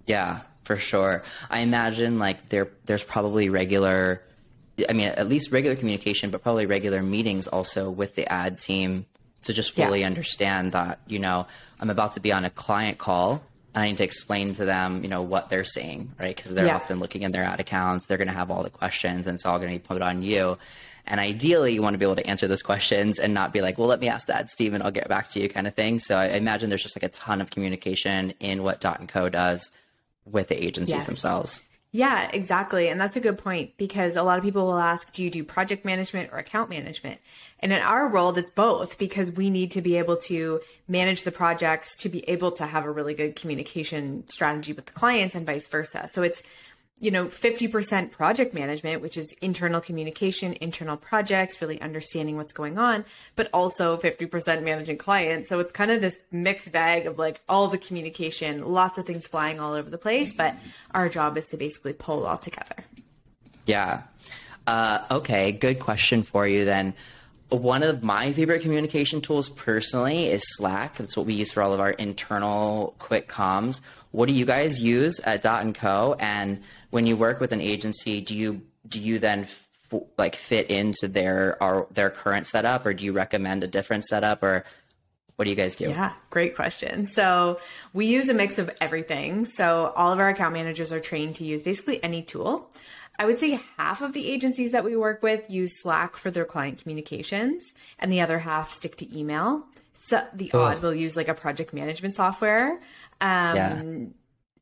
Yeah, 0.05 0.41
for 0.69 0.77
sure. 0.77 1.23
I 1.49 1.61
imagine 1.61 2.19
like 2.19 2.49
there 2.49 2.67
there's 2.85 3.03
probably 3.03 3.49
regular 3.49 4.21
I 4.87 4.93
mean 4.93 5.07
at 5.07 5.27
least 5.27 5.51
regular 5.51 5.75
communication, 5.75 6.29
but 6.29 6.43
probably 6.43 6.67
regular 6.67 7.01
meetings 7.01 7.47
also 7.47 7.89
with 7.89 8.13
the 8.13 8.31
ad 8.31 8.59
team 8.59 9.07
to 9.45 9.51
just 9.51 9.71
fully 9.71 10.01
yeah. 10.01 10.05
understand 10.05 10.73
that, 10.73 10.99
you 11.07 11.17
know, 11.17 11.47
I'm 11.79 11.89
about 11.89 12.13
to 12.13 12.19
be 12.19 12.31
on 12.31 12.45
a 12.45 12.51
client 12.51 12.99
call 12.99 13.41
and 13.73 13.83
I 13.83 13.87
need 13.87 13.97
to 13.97 14.03
explain 14.03 14.53
to 14.53 14.65
them, 14.65 15.01
you 15.01 15.09
know, 15.09 15.23
what 15.23 15.49
they're 15.49 15.63
seeing, 15.63 16.11
right? 16.19 16.35
Because 16.35 16.53
they're 16.53 16.67
yeah. 16.67 16.75
often 16.75 16.99
looking 16.99 17.23
in 17.23 17.31
their 17.31 17.45
ad 17.45 17.59
accounts, 17.59 18.05
they're 18.05 18.19
going 18.19 18.27
to 18.27 18.33
have 18.35 18.51
all 18.51 18.61
the 18.61 18.69
questions, 18.69 19.25
and 19.25 19.33
it's 19.33 19.47
all 19.47 19.57
going 19.57 19.71
to 19.71 19.79
be 19.79 19.87
put 19.87 20.03
on 20.03 20.21
you. 20.21 20.59
And 21.07 21.19
ideally, 21.19 21.73
you 21.73 21.81
want 21.81 21.95
to 21.95 21.97
be 21.97 22.05
able 22.05 22.17
to 22.17 22.27
answer 22.27 22.47
those 22.47 22.61
questions 22.61 23.17
and 23.17 23.33
not 23.33 23.53
be 23.53 23.61
like, 23.61 23.79
"Well, 23.79 23.87
let 23.87 23.99
me 23.99 24.09
ask 24.09 24.27
that, 24.27 24.51
Steve, 24.51 24.75
and 24.75 24.83
I'll 24.83 24.91
get 24.91 25.07
back 25.07 25.29
to 25.29 25.39
you," 25.39 25.49
kind 25.49 25.65
of 25.65 25.73
thing. 25.73 25.97
So 25.97 26.15
I 26.15 26.27
imagine 26.27 26.69
there's 26.69 26.83
just 26.83 26.95
like 26.95 27.09
a 27.11 27.13
ton 27.13 27.41
of 27.41 27.49
communication 27.49 28.33
in 28.39 28.61
what 28.61 28.81
Dot 28.81 28.99
and 28.99 29.09
Co 29.09 29.29
does 29.29 29.71
with 30.31 30.47
the 30.47 30.63
agencies 30.63 30.95
yes. 30.95 31.05
themselves. 31.05 31.61
Yeah, 31.91 32.29
exactly. 32.31 32.87
And 32.87 33.01
that's 33.01 33.17
a 33.17 33.19
good 33.19 33.39
point 33.39 33.71
because 33.77 34.15
a 34.15 34.21
lot 34.21 34.37
of 34.37 34.43
people 34.43 34.67
will 34.67 34.77
ask, 34.77 35.11
do 35.11 35.23
you 35.23 35.31
do 35.31 35.43
project 35.43 35.85
management 35.85 36.31
or 36.31 36.37
account 36.37 36.69
management? 36.69 37.19
And 37.59 37.73
in 37.73 37.81
our 37.81 38.07
world, 38.07 38.37
it's 38.37 38.51
both 38.51 38.99
because 38.99 39.31
we 39.31 39.49
need 39.49 39.71
to 39.71 39.81
be 39.81 39.97
able 39.97 40.17
to 40.17 40.61
manage 40.87 41.23
the 41.23 41.31
projects 41.31 41.95
to 41.97 42.09
be 42.09 42.19
able 42.29 42.51
to 42.53 42.67
have 42.67 42.85
a 42.85 42.91
really 42.91 43.15
good 43.15 43.35
communication 43.35 44.27
strategy 44.27 44.71
with 44.71 44.85
the 44.85 44.91
clients 44.91 45.33
and 45.33 45.47
vice 45.47 45.67
versa. 45.67 46.07
So 46.13 46.21
it's 46.21 46.43
you 46.99 47.11
know, 47.11 47.27
50% 47.27 48.11
project 48.11 48.53
management, 48.53 49.01
which 49.01 49.17
is 49.17 49.33
internal 49.41 49.79
communication, 49.79 50.57
internal 50.59 50.97
projects, 50.97 51.61
really 51.61 51.79
understanding 51.81 52.35
what's 52.35 52.51
going 52.51 52.77
on, 52.77 53.05
but 53.35 53.49
also 53.53 53.97
50% 53.97 54.63
managing 54.63 54.97
clients. 54.97 55.47
So 55.47 55.59
it's 55.59 55.71
kind 55.71 55.91
of 55.91 56.01
this 56.01 56.15
mixed 56.31 56.71
bag 56.71 57.05
of 57.05 57.17
like 57.17 57.41
all 57.47 57.69
the 57.69 57.77
communication, 57.77 58.65
lots 58.65 58.97
of 58.97 59.05
things 59.05 59.27
flying 59.27 59.59
all 59.59 59.73
over 59.73 59.89
the 59.89 59.97
place, 59.97 60.33
but 60.35 60.55
our 60.93 61.07
job 61.07 61.37
is 61.37 61.47
to 61.47 61.57
basically 61.57 61.93
pull 61.93 62.25
it 62.25 62.27
all 62.27 62.37
together. 62.37 62.75
Yeah. 63.65 64.01
Uh, 64.67 65.05
okay, 65.09 65.53
good 65.53 65.79
question 65.79 66.23
for 66.23 66.45
you 66.45 66.65
then. 66.65 66.93
One 67.49 67.81
of 67.81 68.03
my 68.03 68.31
favorite 68.33 68.61
communication 68.61 69.21
tools 69.21 69.49
personally 69.49 70.27
is 70.27 70.43
Slack. 70.55 70.97
That's 70.97 71.17
what 71.17 71.25
we 71.25 71.33
use 71.33 71.51
for 71.51 71.63
all 71.63 71.73
of 71.73 71.79
our 71.79 71.91
internal 71.91 72.93
quick 72.99 73.27
comms. 73.27 73.81
What 74.11 74.27
do 74.27 74.33
you 74.33 74.45
guys 74.45 74.81
use 74.81 75.19
at 75.19 75.41
Dot 75.41 75.63
and 75.63 75.75
Co? 75.75 76.15
And 76.19 76.61
when 76.89 77.05
you 77.05 77.15
work 77.15 77.39
with 77.39 77.51
an 77.51 77.61
agency, 77.61 78.21
do 78.21 78.35
you 78.35 78.61
do 78.87 78.99
you 78.99 79.19
then 79.19 79.41
f- 79.41 79.67
like 80.17 80.35
fit 80.35 80.69
into 80.71 81.07
their 81.07 81.61
our, 81.61 81.87
their 81.91 82.09
current 82.09 82.47
setup, 82.47 82.85
or 82.85 82.93
do 82.93 83.05
you 83.05 83.13
recommend 83.13 83.63
a 83.63 83.67
different 83.67 84.05
setup, 84.05 84.41
or 84.43 84.65
What 85.35 85.45
do 85.45 85.51
you 85.51 85.55
guys 85.55 85.77
do? 85.77 85.89
Yeah, 85.89 86.11
great 86.31 86.53
question. 86.53 87.07
So 87.07 87.61
we 87.93 88.07
use 88.07 88.27
a 88.27 88.33
mix 88.33 88.57
of 88.57 88.69
everything. 88.81 89.45
So 89.45 89.93
all 89.95 90.11
of 90.11 90.19
our 90.19 90.27
account 90.27 90.53
managers 90.53 90.91
are 90.91 90.99
trained 90.99 91.35
to 91.35 91.45
use 91.45 91.61
basically 91.61 92.03
any 92.03 92.23
tool. 92.23 92.69
I 93.17 93.25
would 93.25 93.39
say 93.39 93.57
half 93.77 94.01
of 94.01 94.11
the 94.11 94.29
agencies 94.29 94.73
that 94.73 94.83
we 94.83 94.97
work 94.97 95.23
with 95.23 95.43
use 95.49 95.81
Slack 95.81 96.17
for 96.17 96.29
their 96.29 96.43
client 96.43 96.81
communications, 96.81 97.63
and 97.99 98.11
the 98.11 98.19
other 98.19 98.39
half 98.39 98.71
stick 98.71 98.97
to 98.97 99.17
email. 99.17 99.63
So 100.09 100.25
the 100.33 100.51
odd 100.53 100.81
will 100.81 100.93
use 100.93 101.15
like 101.15 101.27
a 101.27 101.33
project 101.33 101.73
management 101.73 102.15
software. 102.15 102.81
Um, 103.21 103.55
Yeah. 103.55 103.83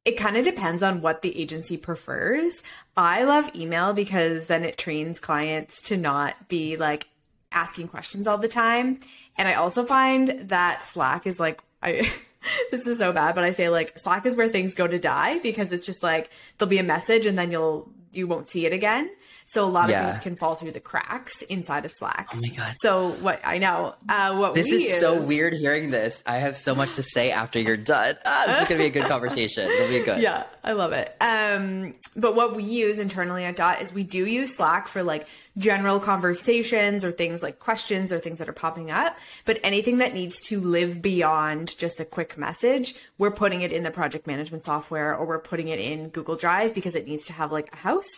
It 0.05 0.17
kind 0.17 0.37
of 0.37 0.45
depends 0.45 0.83
on 0.83 1.01
what 1.01 1.21
the 1.21 1.37
agency 1.37 1.75
prefers. 1.75 2.53
I 2.95 3.23
love 3.23 3.53
email 3.53 3.91
because 3.91 4.45
then 4.45 4.63
it 4.63 4.77
trains 4.77 5.19
clients 5.19 5.81
to 5.89 5.97
not 5.97 6.47
be 6.47 6.77
like 6.77 7.07
asking 7.51 7.89
questions 7.89 8.25
all 8.25 8.37
the 8.37 8.47
time. 8.47 9.01
And 9.37 9.49
I 9.49 9.55
also 9.55 9.85
find 9.85 10.47
that 10.47 10.81
Slack 10.81 11.27
is 11.27 11.41
like, 11.41 11.61
I, 11.83 12.09
this 12.71 12.87
is 12.87 12.99
so 12.99 13.11
bad, 13.11 13.35
but 13.35 13.43
I 13.43 13.51
say 13.51 13.67
like 13.67 13.99
Slack 13.99 14.25
is 14.25 14.37
where 14.37 14.47
things 14.47 14.75
go 14.75 14.87
to 14.87 14.97
die 14.97 15.39
because 15.39 15.73
it's 15.73 15.85
just 15.85 16.01
like 16.01 16.29
there'll 16.57 16.69
be 16.69 16.79
a 16.79 16.83
message 16.83 17.25
and 17.25 17.37
then 17.37 17.51
you'll, 17.51 17.91
you 18.13 18.27
won't 18.27 18.49
see 18.49 18.65
it 18.65 18.71
again. 18.71 19.09
So 19.49 19.63
a 19.63 19.65
lot 19.65 19.89
Yeah. 19.89 20.03
of 20.07 20.11
things 20.11 20.23
can 20.23 20.35
fall 20.35 20.55
through 20.55 20.71
the 20.73 20.81
cracks 20.81 21.41
inside 21.43 21.85
of 21.85 21.91
Slack. 21.91 22.27
Oh 22.33 22.37
my 22.37 22.49
god. 22.49 22.73
So 22.81 23.11
what 23.21 23.39
I 23.45 23.57
know, 23.59 23.95
uh, 24.09 24.35
what 24.35 24.53
This 24.53 24.69
we 24.69 24.77
is 24.77 24.99
so 24.99 25.21
weird 25.21 25.53
hearing 25.53 25.89
this. 25.89 26.21
I 26.25 26.37
have 26.39 26.57
so 26.57 26.75
much 26.75 26.95
to 26.95 27.03
say 27.03 27.31
after 27.31 27.57
you're 27.59 27.77
done. 27.77 28.15
Ah, 28.25 28.43
this 28.47 28.61
is 28.61 28.67
gonna 28.67 28.79
be 28.79 28.87
a 28.87 28.89
good 28.89 29.05
conversation. 29.05 29.69
It'll 29.71 29.87
be 29.87 30.01
good. 30.01 30.21
Yeah, 30.21 30.43
I 30.65 30.73
love 30.73 30.91
it. 30.91 31.15
Um, 31.21 31.95
but 32.15 32.35
what 32.35 32.55
we 32.57 32.63
use 32.63 32.99
internally 32.99 33.45
at 33.45 33.55
Dot 33.55 33.81
is 33.81 33.93
we 33.93 34.03
do 34.03 34.25
use 34.25 34.53
Slack 34.55 34.89
for 34.89 35.01
like 35.01 35.27
general 35.57 35.99
conversations 35.99 37.03
or 37.03 37.11
things 37.11 37.41
like 37.41 37.59
questions 37.59 38.11
or 38.13 38.19
things 38.19 38.39
that 38.39 38.47
are 38.47 38.53
popping 38.53 38.91
up. 38.91 39.17
But 39.45 39.59
anything 39.63 39.97
that 39.97 40.13
needs 40.13 40.39
to 40.47 40.59
live 40.61 41.01
beyond 41.01 41.77
just 41.77 41.99
a 41.99 42.05
quick 42.05 42.37
message, 42.37 42.95
we're 43.17 43.31
putting 43.31 43.61
it 43.61 43.71
in 43.71 43.83
the 43.83 43.91
project 43.91 44.27
management 44.27 44.63
software 44.63 45.15
or 45.15 45.25
we're 45.25 45.39
putting 45.39 45.69
it 45.69 45.79
in 45.79 46.09
Google 46.09 46.35
Drive 46.35 46.73
because 46.73 46.95
it 46.95 47.07
needs 47.07 47.25
to 47.25 47.33
have 47.33 47.51
like 47.51 47.69
a 47.73 47.77
house. 47.77 48.09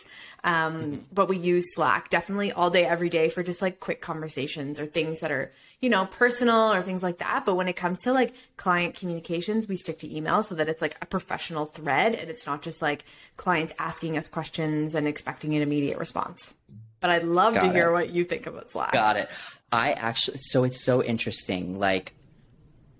Um, 0.44 1.06
but 1.12 1.28
we 1.28 1.38
use 1.38 1.74
Slack 1.74 2.10
definitely 2.10 2.52
all 2.52 2.70
day, 2.70 2.84
every 2.84 3.08
day 3.08 3.28
for 3.28 3.42
just 3.42 3.62
like 3.62 3.80
quick 3.80 4.00
conversations 4.00 4.78
or 4.78 4.86
things 4.86 5.20
that 5.20 5.30
are, 5.30 5.52
you 5.80 5.88
know, 5.88 6.06
personal 6.06 6.72
or 6.72 6.82
things 6.82 7.02
like 7.02 7.18
that. 7.18 7.44
But 7.46 7.54
when 7.54 7.68
it 7.68 7.76
comes 7.76 8.00
to 8.00 8.12
like 8.12 8.34
client 8.56 8.94
communications, 8.94 9.66
we 9.66 9.76
stick 9.76 9.98
to 10.00 10.14
email 10.14 10.42
so 10.42 10.54
that 10.54 10.68
it's 10.68 10.82
like 10.82 10.96
a 11.00 11.06
professional 11.06 11.66
thread 11.66 12.14
and 12.14 12.28
it's 12.30 12.46
not 12.46 12.62
just 12.62 12.82
like 12.82 13.04
clients 13.36 13.72
asking 13.78 14.16
us 14.16 14.28
questions 14.28 14.94
and 14.94 15.08
expecting 15.08 15.54
an 15.54 15.62
immediate 15.62 15.98
response. 15.98 16.52
But 17.00 17.10
I'd 17.10 17.24
love 17.24 17.54
to 17.54 17.60
Got 17.60 17.74
hear 17.74 17.92
what 17.92 18.10
you 18.10 18.24
think 18.24 18.46
about 18.46 18.70
Slack. 18.70 18.92
Got 18.92 19.16
it. 19.16 19.28
I 19.72 19.92
actually 19.92 20.38
so 20.40 20.64
it's 20.64 20.84
so 20.84 21.02
interesting. 21.02 21.78
Like 21.78 22.14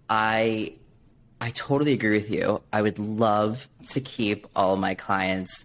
I 0.09 0.75
I 1.41 1.51
totally 1.51 1.93
agree 1.93 2.19
with 2.19 2.31
you. 2.31 2.63
I 2.73 2.83
would 2.83 2.99
love 2.99 3.69
to 3.91 4.01
keep 4.01 4.47
all 4.55 4.77
my 4.77 4.95
clients 4.95 5.65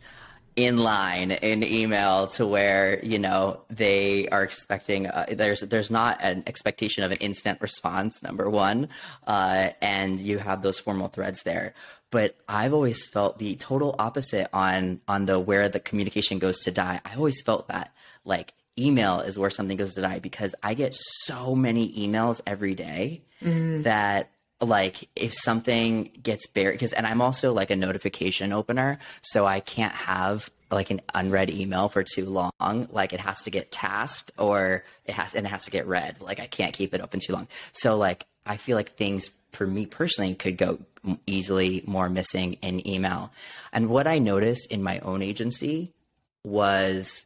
in 0.56 0.78
line 0.78 1.32
in 1.32 1.64
email 1.64 2.28
to 2.28 2.48
where 2.48 3.04
you 3.04 3.20
know 3.20 3.60
they 3.70 4.28
are 4.30 4.42
expecting 4.42 5.08
uh, 5.08 5.26
there's 5.32 5.60
there's 5.62 5.92
not 5.92 6.18
an 6.22 6.44
expectation 6.48 7.04
of 7.04 7.12
an 7.12 7.18
instant 7.18 7.60
response 7.62 8.24
number 8.24 8.50
one 8.50 8.88
uh, 9.28 9.70
and 9.82 10.20
you 10.20 10.38
have 10.38 10.62
those 10.62 10.80
formal 10.80 11.10
threads 11.10 11.44
there 11.44 11.74
but 12.10 12.38
i've 12.48 12.74
always 12.74 13.06
felt 13.06 13.38
the 13.38 13.56
total 13.58 13.96
opposite 14.00 14.48
on 14.54 15.02
on 15.10 15.26
the 15.26 15.38
where 15.38 15.68
the 15.68 15.80
communication 15.80 16.40
goes 16.40 16.60
to 16.60 16.72
die 16.72 17.02
i 17.04 17.16
always 17.16 17.42
felt 17.42 17.68
that 17.68 17.94
like 18.26 18.54
email 18.78 19.22
is 19.22 19.40
where 19.40 19.50
something 19.50 19.78
goes 19.78 19.96
to 19.96 20.02
die 20.02 20.20
because 20.20 20.54
i 20.62 20.74
get 20.74 20.94
so 20.94 21.56
many 21.56 21.94
emails 21.94 22.42
every 22.46 22.76
day 22.76 23.22
mm-hmm. 23.42 23.84
that 23.84 24.30
like 24.60 25.10
if 25.16 25.34
something 25.34 26.12
gets 26.22 26.48
buried 26.48 26.74
because 26.74 26.92
and 26.92 27.08
i'm 27.08 27.22
also 27.22 27.54
like 27.54 27.72
a 27.72 27.76
notification 27.76 28.52
opener 28.52 29.00
so 29.22 29.46
i 29.46 29.60
can't 29.60 29.94
have 29.94 30.50
like 30.72 30.90
an 30.90 31.02
unread 31.14 31.50
email 31.50 31.90
for 31.90 32.04
too 32.04 32.26
long. 32.26 32.88
Like 32.92 33.14
it 33.14 33.20
has 33.20 33.44
to 33.44 33.52
get 33.52 33.72
tasked 33.72 34.32
or 34.38 34.84
it 35.06 35.14
has 35.14 35.36
and 35.36 35.46
it 35.46 35.50
has 35.50 35.66
to 35.66 35.72
get 35.72 35.88
read. 35.88 36.22
Like 36.22 36.40
i 36.40 36.48
can't 36.48 36.74
keep 36.74 36.94
it 36.94 37.02
open 37.02 37.20
too 37.20 37.34
long. 37.34 37.48
So 37.74 37.98
like 37.98 38.26
i 38.46 38.58
feel 38.58 38.76
like 38.76 38.90
things 38.90 39.32
for 39.52 39.66
me 39.66 39.86
personally 39.86 40.36
could 40.36 40.58
go 40.58 40.80
easily 41.26 41.84
more 41.86 42.10
missing 42.10 42.54
in 42.62 42.88
email. 42.88 43.32
And 43.72 43.90
what 43.90 44.08
i 44.08 44.20
noticed 44.20 44.72
in 44.72 44.84
my 44.84 45.00
own 45.00 45.22
agency 45.22 45.94
was 46.44 47.26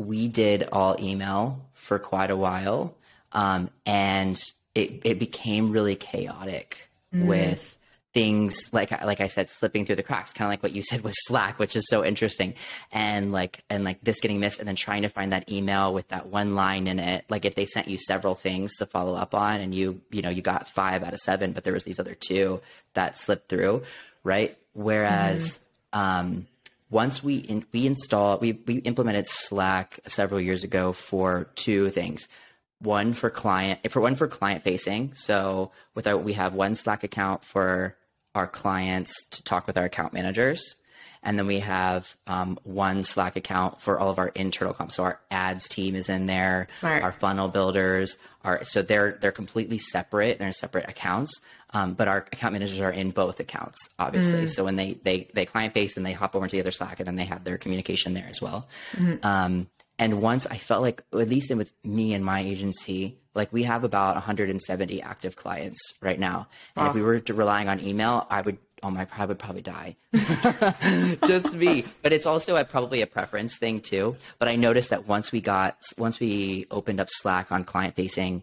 we 0.00 0.28
did 0.28 0.66
all 0.72 0.96
email 0.98 1.60
for 1.74 1.98
quite 1.98 2.30
a 2.30 2.36
while 2.36 2.96
um, 3.32 3.70
and 3.84 4.40
it, 4.74 5.02
it 5.04 5.18
became 5.18 5.72
really 5.72 5.94
chaotic 5.94 6.88
with 7.12 7.76
things 8.12 8.72
like 8.72 8.90
like 9.04 9.20
I 9.20 9.28
said 9.28 9.50
slipping 9.50 9.84
through 9.84 9.96
the 9.96 10.02
cracks 10.02 10.32
kind 10.32 10.46
of 10.46 10.52
like 10.52 10.62
what 10.62 10.72
you 10.72 10.82
said 10.82 11.02
with 11.02 11.14
Slack 11.26 11.58
which 11.58 11.76
is 11.76 11.86
so 11.88 12.04
interesting 12.04 12.54
and 12.92 13.30
like 13.30 13.62
and 13.68 13.84
like 13.84 14.00
this 14.02 14.20
getting 14.20 14.40
missed 14.40 14.58
and 14.58 14.66
then 14.66 14.74
trying 14.74 15.02
to 15.02 15.08
find 15.08 15.32
that 15.32 15.50
email 15.50 15.92
with 15.92 16.08
that 16.08 16.26
one 16.26 16.54
line 16.54 16.86
in 16.86 16.98
it. 16.98 17.24
Like 17.28 17.44
if 17.44 17.54
they 17.54 17.66
sent 17.66 17.88
you 17.88 17.98
several 17.98 18.34
things 18.34 18.76
to 18.76 18.86
follow 18.86 19.14
up 19.14 19.34
on 19.34 19.60
and 19.60 19.74
you 19.74 20.00
you 20.10 20.22
know 20.22 20.30
you 20.30 20.42
got 20.42 20.68
5 20.68 21.04
out 21.04 21.12
of 21.12 21.20
7 21.20 21.52
but 21.52 21.62
there 21.62 21.74
was 21.74 21.84
these 21.84 22.00
other 22.00 22.14
two 22.14 22.60
that 22.94 23.18
slipped 23.18 23.48
through 23.48 23.82
right? 24.24 24.56
Whereas 24.72 25.60
um 25.92 26.46
once 26.90 27.22
we 27.22 27.36
in, 27.36 27.64
we 27.72 27.86
installed 27.86 28.40
we 28.40 28.52
we 28.66 28.76
implemented 28.78 29.26
Slack 29.26 30.00
several 30.06 30.40
years 30.40 30.64
ago 30.64 30.92
for 30.92 31.50
two 31.54 31.90
things. 31.90 32.28
One 32.80 33.12
for 33.12 33.30
client 33.30 33.90
for 33.90 34.00
one 34.00 34.16
for 34.16 34.26
client 34.26 34.62
facing. 34.62 35.14
So 35.14 35.70
with 35.94 36.06
our 36.06 36.16
we 36.16 36.34
have 36.34 36.54
one 36.54 36.74
Slack 36.74 37.04
account 37.04 37.44
for 37.44 37.96
our 38.34 38.46
clients 38.46 39.12
to 39.30 39.42
talk 39.44 39.66
with 39.66 39.76
our 39.78 39.84
account 39.84 40.12
managers. 40.12 40.76
And 41.22 41.38
then 41.38 41.46
we 41.46 41.60
have 41.60 42.16
um, 42.26 42.58
one 42.64 43.04
Slack 43.04 43.36
account 43.36 43.80
for 43.80 43.98
all 43.98 44.10
of 44.10 44.18
our 44.18 44.28
internal 44.28 44.72
comps. 44.72 44.94
So 44.94 45.04
our 45.04 45.20
ads 45.30 45.68
team 45.68 45.94
is 45.94 46.08
in 46.08 46.26
there, 46.26 46.66
Smart. 46.78 47.02
our 47.02 47.12
funnel 47.12 47.48
builders 47.48 48.16
are 48.42 48.64
so 48.64 48.80
they're 48.80 49.18
they're 49.20 49.32
completely 49.32 49.78
separate. 49.78 50.38
They're 50.38 50.46
in 50.46 50.52
separate 50.54 50.88
accounts. 50.88 51.40
Um, 51.72 51.94
but 51.94 52.08
our 52.08 52.18
account 52.32 52.54
managers 52.54 52.80
are 52.80 52.90
in 52.90 53.10
both 53.10 53.38
accounts, 53.38 53.78
obviously. 53.98 54.46
So 54.48 54.64
when 54.64 54.76
they 54.76 54.94
they 54.94 55.28
they 55.34 55.46
client 55.46 55.74
base 55.74 55.96
and 55.96 56.04
they 56.04 56.12
hop 56.12 56.34
over 56.34 56.48
to 56.48 56.50
the 56.50 56.60
other 56.60 56.72
Slack, 56.72 56.98
and 56.98 57.06
then 57.06 57.16
they 57.16 57.26
have 57.26 57.44
their 57.44 57.58
communication 57.58 58.14
there 58.14 58.26
as 58.28 58.40
well. 58.42 58.66
Um, 59.22 59.68
and 59.98 60.22
once 60.22 60.46
I 60.46 60.56
felt 60.56 60.82
like, 60.82 61.02
at 61.12 61.28
least 61.28 61.54
with 61.54 61.72
me 61.84 62.14
and 62.14 62.24
my 62.24 62.40
agency, 62.40 63.18
like 63.34 63.52
we 63.52 63.64
have 63.64 63.84
about 63.84 64.14
170 64.14 65.02
active 65.02 65.36
clients 65.36 65.78
right 66.00 66.18
now. 66.18 66.48
And 66.74 66.88
if 66.88 66.94
we 66.94 67.02
were 67.02 67.20
to 67.20 67.34
relying 67.34 67.68
on 67.68 67.80
email, 67.80 68.26
I 68.30 68.40
would, 68.40 68.56
oh 68.82 68.90
my, 68.90 69.06
I 69.16 69.24
would 69.24 69.38
probably 69.38 69.62
die. 69.62 69.96
Just 71.26 71.56
me. 71.56 71.84
But 72.02 72.12
it's 72.12 72.26
also 72.26 72.56
a, 72.56 72.64
probably 72.64 73.02
a 73.02 73.06
preference 73.06 73.56
thing 73.56 73.80
too. 73.80 74.16
But 74.38 74.48
I 74.48 74.56
noticed 74.56 74.90
that 74.90 75.06
once 75.06 75.32
we 75.32 75.40
got, 75.40 75.78
once 75.98 76.20
we 76.20 76.66
opened 76.70 77.00
up 77.00 77.08
Slack 77.10 77.52
on 77.52 77.64
client 77.64 77.96
facing, 77.96 78.42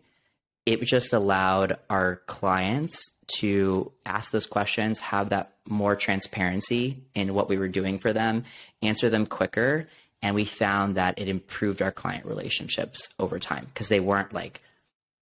it 0.65 0.82
just 0.82 1.13
allowed 1.13 1.77
our 1.89 2.17
clients 2.27 3.10
to 3.38 3.91
ask 4.06 4.32
those 4.32 4.46
questions, 4.46 5.00
have 5.00 5.29
that 5.29 5.53
more 5.65 5.96
transparency 5.96 6.98
in 7.15 7.34
what 7.34 7.48
we 7.48 7.58
were 7.58 7.70
doing 7.70 8.00
for 8.00 8.12
them, 8.12 8.44
answer 8.82 9.10
them 9.10 9.25
quicker. 9.25 9.88
And 10.22 10.36
we 10.36 10.44
found 10.44 10.96
that 10.96 11.20
it 11.20 11.29
improved 11.29 11.82
our 11.82 11.91
client 11.91 12.25
relationships 12.25 13.10
over 13.17 13.39
time 13.39 13.65
because 13.65 13.88
they 13.88 14.00
weren't 14.00 14.34
like, 14.34 14.60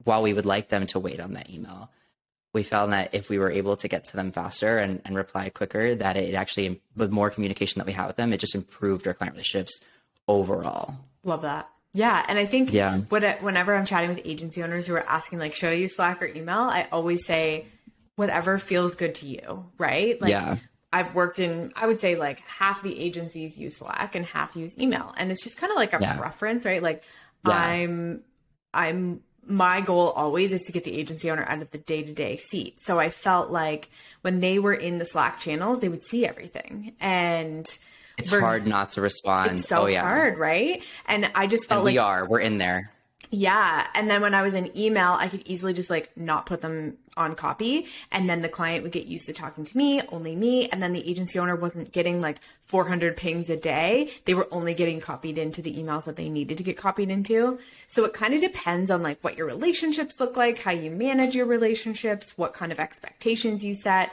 while 0.03 0.23
we 0.23 0.33
would 0.33 0.45
like 0.45 0.69
them 0.69 0.87
to 0.87 0.99
wait 0.99 1.19
on 1.19 1.33
that 1.33 1.49
email, 1.49 1.91
we 2.55 2.63
found 2.63 2.91
that 2.93 3.13
if 3.13 3.29
we 3.29 3.37
were 3.37 3.51
able 3.51 3.75
to 3.77 3.87
get 3.87 4.05
to 4.05 4.15
them 4.15 4.31
faster 4.31 4.79
and, 4.79 5.01
and 5.05 5.15
reply 5.15 5.49
quicker, 5.49 5.93
that 5.93 6.15
it 6.17 6.33
actually, 6.33 6.81
with 6.95 7.11
more 7.11 7.29
communication 7.29 7.77
that 7.79 7.85
we 7.85 7.91
had 7.93 8.07
with 8.07 8.15
them, 8.15 8.33
it 8.33 8.39
just 8.39 8.55
improved 8.55 9.05
our 9.07 9.13
client 9.13 9.35
relationships 9.35 9.79
overall. 10.27 10.95
Love 11.23 11.43
that. 11.43 11.69
Yeah, 11.93 12.25
and 12.27 12.37
I 12.39 12.45
think 12.45 12.73
Yeah. 12.73 12.97
when 13.09 13.23
it- 13.23 13.41
whenever 13.41 13.75
I'm 13.75 13.85
chatting 13.85 14.09
with 14.09 14.19
agency 14.25 14.61
owners 14.63 14.85
who 14.87 14.95
are 14.95 15.07
asking 15.07 15.39
like, 15.39 15.53
should 15.53 15.69
I 15.69 15.73
use 15.73 15.95
Slack 15.95 16.21
or 16.21 16.25
email? 16.25 16.59
I 16.59 16.87
always 16.91 17.25
say, 17.25 17.67
whatever 18.15 18.57
feels 18.59 18.95
good 18.95 19.15
to 19.15 19.25
you, 19.27 19.65
right? 19.77 20.19
Like, 20.21 20.29
Yeah. 20.31 20.57
I've 20.91 21.13
worked 21.13 21.39
in, 21.39 21.73
I 21.75 21.87
would 21.87 21.99
say 21.99 22.15
like 22.15 22.39
half 22.47 22.81
the 22.81 22.97
agencies 22.97 23.57
use 23.57 23.77
Slack 23.77 24.15
and 24.15 24.25
half 24.25 24.55
use 24.55 24.73
email, 24.79 25.13
and 25.17 25.31
it's 25.31 25.43
just 25.43 25.57
kind 25.57 25.71
of 25.71 25.75
like 25.77 25.93
a 25.93 25.97
Yeah. 26.01 26.15
preference, 26.17 26.63
right? 26.65 26.81
Like, 26.81 27.03
Yeah. 27.45 27.51
I'm, 27.53 28.21
I'm. 28.73 29.21
My 29.47 29.81
goal 29.81 30.09
always 30.09 30.51
is 30.51 30.61
to 30.63 30.71
get 30.71 30.83
the 30.83 30.95
agency 30.97 31.29
owner 31.29 31.45
out 31.47 31.61
of 31.61 31.71
the 31.71 31.77
day 31.77 32.03
to 32.03 32.13
day 32.13 32.37
seat. 32.37 32.77
So 32.83 32.99
I 32.99 33.09
felt 33.09 33.51
like 33.51 33.89
when 34.21 34.39
they 34.39 34.59
were 34.59 34.73
in 34.73 34.97
the 34.97 35.05
Slack 35.05 35.39
channels, 35.39 35.79
they 35.81 35.89
would 35.89 36.03
see 36.03 36.25
everything, 36.25 36.93
and 36.99 37.65
It's 38.17 38.31
hard 38.31 38.65
not 38.65 38.91
to 38.91 39.01
respond. 39.01 39.51
It's 39.51 39.67
so 39.67 39.83
oh, 39.83 39.85
yeah. 39.87 40.01
hard, 40.01 40.37
right? 40.39 40.81
And 41.05 41.29
I 41.35 41.47
just 41.47 41.67
felt 41.67 41.79
And 41.79 41.85
like 41.85 41.93
we 41.93 41.97
are. 41.99 42.25
We're 42.27 42.39
in 42.39 42.57
there. 42.57 42.91
yeah. 43.29 43.85
And 43.93 44.09
then 44.09 44.21
when 44.21 44.33
I 44.33 44.41
was 44.41 44.53
in 44.53 44.75
email, 44.77 45.11
I 45.19 45.27
could 45.27 45.43
easily 45.45 45.73
just 45.73 45.89
like 45.89 46.09
not 46.17 46.45
put 46.47 46.61
them 46.61 46.97
on 47.17 47.35
copy. 47.35 47.87
And 48.11 48.29
then 48.29 48.41
the 48.41 48.49
client 48.49 48.83
would 48.83 48.91
get 48.91 49.05
used 49.05 49.25
to 49.27 49.33
talking 49.33 49.65
to 49.65 49.77
me, 49.77 50.01
only 50.11 50.35
me. 50.35 50.69
And 50.69 50.81
then 50.81 50.93
the 50.93 51.07
agency 51.09 51.39
owner 51.39 51.55
wasn't 51.55 51.91
getting 51.91 52.21
like 52.21 52.39
400 52.65 53.15
pings 53.15 53.49
a 53.49 53.57
day. 53.57 54.11
They 54.25 54.33
were 54.33 54.47
only 54.51 54.73
getting 54.73 54.99
copied 54.99 55.37
into 55.37 55.61
the 55.61 55.73
emails 55.75 56.05
that 56.05 56.15
they 56.15 56.29
needed 56.29 56.57
to 56.57 56.63
get 56.63 56.77
copied 56.77 57.09
into. 57.09 57.59
So 57.87 58.05
it 58.05 58.13
kind 58.13 58.33
of 58.33 58.41
depends 58.41 58.89
on 58.91 59.03
like 59.03 59.19
what 59.21 59.37
your 59.37 59.47
relationships 59.47 60.19
look 60.19 60.35
like, 60.35 60.59
how 60.59 60.71
you 60.71 60.91
manage 60.91 61.35
your 61.35 61.45
relationships, 61.45 62.37
what 62.37 62.53
kind 62.53 62.71
of 62.71 62.79
expectations 62.79 63.63
you 63.63 63.75
set. 63.75 64.11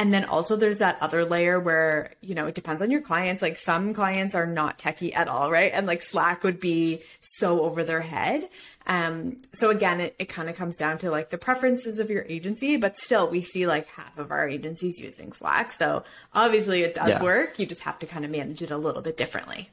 And 0.00 0.14
then 0.14 0.24
also 0.24 0.56
there's 0.56 0.78
that 0.78 0.96
other 1.02 1.26
layer 1.26 1.60
where, 1.60 2.14
you 2.22 2.34
know, 2.34 2.46
it 2.46 2.54
depends 2.54 2.80
on 2.80 2.90
your 2.90 3.02
clients. 3.02 3.42
Like 3.42 3.58
some 3.58 3.92
clients 3.92 4.34
are 4.34 4.46
not 4.46 4.78
techie 4.78 5.14
at 5.14 5.28
all, 5.28 5.50
right? 5.50 5.70
And 5.74 5.86
like 5.86 6.02
Slack 6.02 6.42
would 6.42 6.58
be 6.58 7.02
so 7.20 7.60
over 7.60 7.84
their 7.84 8.00
head. 8.00 8.48
Um, 8.86 9.42
so 9.52 9.68
again, 9.68 10.00
it, 10.00 10.16
it 10.18 10.30
kind 10.30 10.48
of 10.48 10.56
comes 10.56 10.78
down 10.78 10.96
to 11.00 11.10
like 11.10 11.28
the 11.28 11.36
preferences 11.36 11.98
of 11.98 12.08
your 12.08 12.24
agency, 12.30 12.78
but 12.78 12.96
still 12.96 13.28
we 13.28 13.42
see 13.42 13.66
like 13.66 13.88
half 13.88 14.16
of 14.16 14.30
our 14.30 14.48
agencies 14.48 14.98
using 14.98 15.34
Slack. 15.34 15.70
So 15.70 16.02
obviously 16.32 16.80
it 16.80 16.94
does 16.94 17.10
yeah. 17.10 17.22
work. 17.22 17.58
You 17.58 17.66
just 17.66 17.82
have 17.82 17.98
to 17.98 18.06
kind 18.06 18.24
of 18.24 18.30
manage 18.30 18.62
it 18.62 18.70
a 18.70 18.78
little 18.78 19.02
bit 19.02 19.18
differently. 19.18 19.68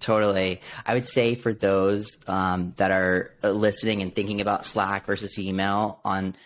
Totally. 0.00 0.60
I 0.84 0.92
would 0.92 1.06
say 1.06 1.34
for 1.34 1.54
those 1.54 2.18
um, 2.26 2.74
that 2.76 2.90
are 2.90 3.30
listening 3.42 4.02
and 4.02 4.14
thinking 4.14 4.42
about 4.42 4.66
Slack 4.66 5.06
versus 5.06 5.38
email 5.38 5.98
on 6.04 6.36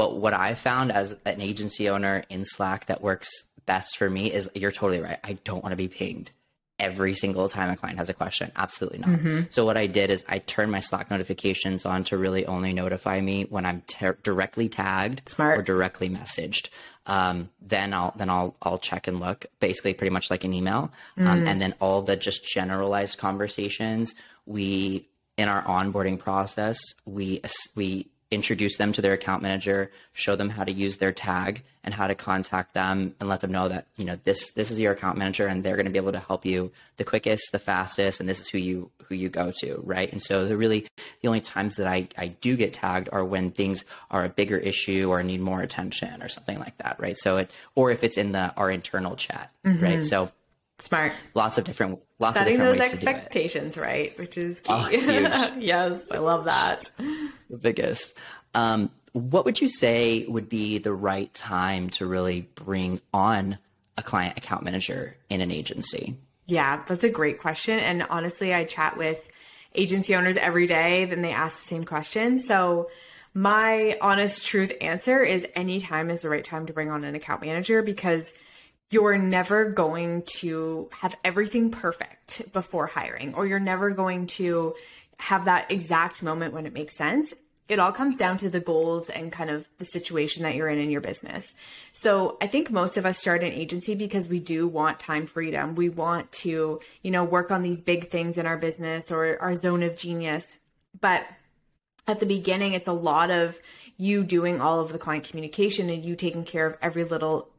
what 0.00 0.16
what 0.16 0.34
I 0.34 0.54
found 0.54 0.92
as 0.92 1.16
an 1.24 1.40
agency 1.40 1.88
owner 1.88 2.24
in 2.30 2.44
Slack 2.44 2.86
that 2.86 3.02
works 3.02 3.30
best 3.66 3.98
for 3.98 4.08
me 4.08 4.32
is 4.32 4.50
you're 4.54 4.72
totally 4.72 5.00
right. 5.00 5.18
I 5.22 5.34
don't 5.44 5.62
want 5.62 5.72
to 5.72 5.76
be 5.76 5.88
pinged 5.88 6.30
every 6.78 7.12
single 7.12 7.46
time 7.50 7.70
a 7.70 7.76
client 7.76 7.98
has 7.98 8.08
a 8.08 8.14
question. 8.14 8.50
Absolutely 8.56 9.00
not. 9.00 9.10
Mm-hmm. 9.10 9.40
So 9.50 9.66
what 9.66 9.76
I 9.76 9.86
did 9.86 10.08
is 10.08 10.24
I 10.26 10.38
turned 10.38 10.72
my 10.72 10.80
Slack 10.80 11.10
notifications 11.10 11.84
on 11.84 12.04
to 12.04 12.16
really 12.16 12.46
only 12.46 12.72
notify 12.72 13.20
me 13.20 13.44
when 13.50 13.66
I'm 13.66 13.82
ter- 13.82 14.16
directly 14.22 14.70
tagged 14.70 15.28
Smart. 15.28 15.58
or 15.58 15.62
directly 15.62 16.08
messaged. 16.08 16.70
Um, 17.04 17.50
then 17.60 17.92
I'll 17.92 18.14
then 18.16 18.30
I'll 18.30 18.56
I'll 18.62 18.78
check 18.78 19.06
and 19.06 19.20
look, 19.20 19.44
basically 19.58 19.92
pretty 19.92 20.10
much 20.10 20.30
like 20.30 20.44
an 20.44 20.54
email. 20.54 20.90
Um, 21.18 21.42
mm. 21.42 21.48
and 21.48 21.60
then 21.60 21.74
all 21.80 22.00
the 22.00 22.16
just 22.16 22.46
generalized 22.46 23.18
conversations 23.18 24.14
we 24.46 25.06
in 25.36 25.48
our 25.48 25.62
onboarding 25.62 26.18
process 26.18 26.78
we 27.04 27.40
we 27.74 28.06
introduce 28.30 28.76
them 28.76 28.92
to 28.92 29.02
their 29.02 29.12
account 29.12 29.42
manager, 29.42 29.90
show 30.12 30.36
them 30.36 30.50
how 30.50 30.62
to 30.62 30.72
use 30.72 30.98
their 30.98 31.12
tag 31.12 31.62
and 31.82 31.92
how 31.92 32.06
to 32.06 32.14
contact 32.14 32.74
them 32.74 33.14
and 33.18 33.28
let 33.28 33.40
them 33.40 33.50
know 33.50 33.68
that, 33.68 33.86
you 33.96 34.04
know, 34.04 34.16
this 34.22 34.50
this 34.52 34.70
is 34.70 34.78
your 34.78 34.92
account 34.92 35.18
manager 35.18 35.46
and 35.46 35.64
they're 35.64 35.76
going 35.76 35.86
to 35.86 35.92
be 35.92 35.98
able 35.98 36.12
to 36.12 36.20
help 36.20 36.46
you 36.46 36.70
the 36.96 37.04
quickest, 37.04 37.50
the 37.50 37.58
fastest, 37.58 38.20
and 38.20 38.28
this 38.28 38.40
is 38.40 38.48
who 38.48 38.58
you 38.58 38.90
who 39.04 39.16
you 39.16 39.28
go 39.28 39.52
to, 39.60 39.80
right? 39.84 40.10
And 40.12 40.22
so 40.22 40.44
the 40.44 40.56
really 40.56 40.86
the 41.22 41.28
only 41.28 41.40
times 41.40 41.76
that 41.76 41.88
I, 41.88 42.08
I 42.16 42.28
do 42.28 42.56
get 42.56 42.72
tagged 42.72 43.08
are 43.10 43.24
when 43.24 43.50
things 43.50 43.84
are 44.10 44.24
a 44.24 44.28
bigger 44.28 44.56
issue 44.58 45.08
or 45.10 45.22
need 45.22 45.40
more 45.40 45.62
attention 45.62 46.22
or 46.22 46.28
something 46.28 46.58
like 46.58 46.76
that, 46.78 47.00
right? 47.00 47.18
So 47.18 47.38
it 47.38 47.50
or 47.74 47.90
if 47.90 48.04
it's 48.04 48.16
in 48.16 48.32
the 48.32 48.54
our 48.56 48.70
internal 48.70 49.16
chat, 49.16 49.50
mm-hmm. 49.64 49.82
right? 49.82 50.04
So 50.04 50.30
Smart. 50.78 51.12
Lots 51.34 51.58
of 51.58 51.64
different 51.64 52.00
lots 52.18 52.38
Setting 52.38 52.54
of 52.54 52.60
different 52.60 52.78
those 52.78 52.92
expectations 52.92 53.76
right, 53.76 54.18
which 54.18 54.38
is 54.38 54.60
key. 54.60 54.72
Oh, 54.72 54.88
yes, 55.58 56.00
I 56.10 56.18
love 56.18 56.44
that. 56.44 56.88
The 57.50 57.58
biggest. 57.58 58.16
Um, 58.54 58.90
what 59.12 59.44
would 59.44 59.60
you 59.60 59.68
say 59.68 60.24
would 60.26 60.48
be 60.48 60.78
the 60.78 60.92
right 60.92 61.32
time 61.34 61.90
to 61.90 62.06
really 62.06 62.42
bring 62.54 63.00
on 63.12 63.58
a 63.98 64.02
client 64.02 64.38
account 64.38 64.62
manager 64.62 65.16
in 65.28 65.40
an 65.40 65.50
agency? 65.50 66.16
Yeah, 66.46 66.82
that's 66.88 67.04
a 67.04 67.08
great 67.08 67.40
question. 67.40 67.78
And 67.80 68.04
honestly, 68.08 68.54
I 68.54 68.64
chat 68.64 68.96
with 68.96 69.18
agency 69.74 70.14
owners 70.14 70.36
every 70.36 70.66
day, 70.66 71.04
then 71.04 71.22
they 71.22 71.32
ask 71.32 71.62
the 71.62 71.68
same 71.68 71.84
question. 71.84 72.42
So 72.42 72.88
my 73.34 73.96
honest 74.00 74.44
truth 74.44 74.72
answer 74.80 75.22
is 75.22 75.46
anytime 75.54 76.10
is 76.10 76.22
the 76.22 76.28
right 76.28 76.44
time 76.44 76.66
to 76.66 76.72
bring 76.72 76.90
on 76.90 77.04
an 77.04 77.14
account 77.14 77.42
manager 77.42 77.82
because 77.82 78.32
you're 78.90 79.16
never 79.16 79.70
going 79.70 80.22
to 80.38 80.88
have 80.90 81.16
everything 81.24 81.70
perfect 81.70 82.52
before 82.52 82.88
hiring, 82.88 83.34
or 83.34 83.46
you're 83.46 83.60
never 83.60 83.90
going 83.90 84.26
to 84.26 84.74
have 85.20 85.44
that 85.44 85.70
exact 85.70 86.22
moment 86.22 86.54
when 86.54 86.66
it 86.66 86.72
makes 86.72 86.96
sense. 86.96 87.32
It 87.68 87.78
all 87.78 87.92
comes 87.92 88.16
down 88.16 88.38
to 88.38 88.50
the 88.50 88.58
goals 88.58 89.08
and 89.10 89.30
kind 89.30 89.48
of 89.48 89.68
the 89.78 89.84
situation 89.84 90.42
that 90.42 90.56
you're 90.56 90.68
in 90.68 90.78
in 90.78 90.90
your 90.90 91.00
business. 91.00 91.54
So 91.92 92.36
I 92.42 92.48
think 92.48 92.70
most 92.70 92.96
of 92.96 93.06
us 93.06 93.18
start 93.18 93.44
an 93.44 93.52
agency 93.52 93.94
because 93.94 94.26
we 94.26 94.40
do 94.40 94.66
want 94.66 94.98
time 94.98 95.26
freedom. 95.26 95.76
We 95.76 95.88
want 95.88 96.32
to, 96.32 96.80
you 97.02 97.10
know, 97.12 97.22
work 97.22 97.52
on 97.52 97.62
these 97.62 97.80
big 97.80 98.10
things 98.10 98.38
in 98.38 98.46
our 98.46 98.56
business 98.56 99.10
or 99.10 99.38
our 99.40 99.54
zone 99.54 99.84
of 99.84 99.96
genius. 99.96 100.44
But 101.00 101.24
at 102.08 102.18
the 102.18 102.26
beginning, 102.26 102.72
it's 102.72 102.88
a 102.88 102.92
lot 102.92 103.30
of 103.30 103.56
you 103.96 104.24
doing 104.24 104.60
all 104.60 104.80
of 104.80 104.90
the 104.90 104.98
client 104.98 105.24
communication 105.24 105.90
and 105.90 106.04
you 106.04 106.16
taking 106.16 106.44
care 106.44 106.66
of 106.66 106.76
every 106.82 107.04
little 107.04 107.50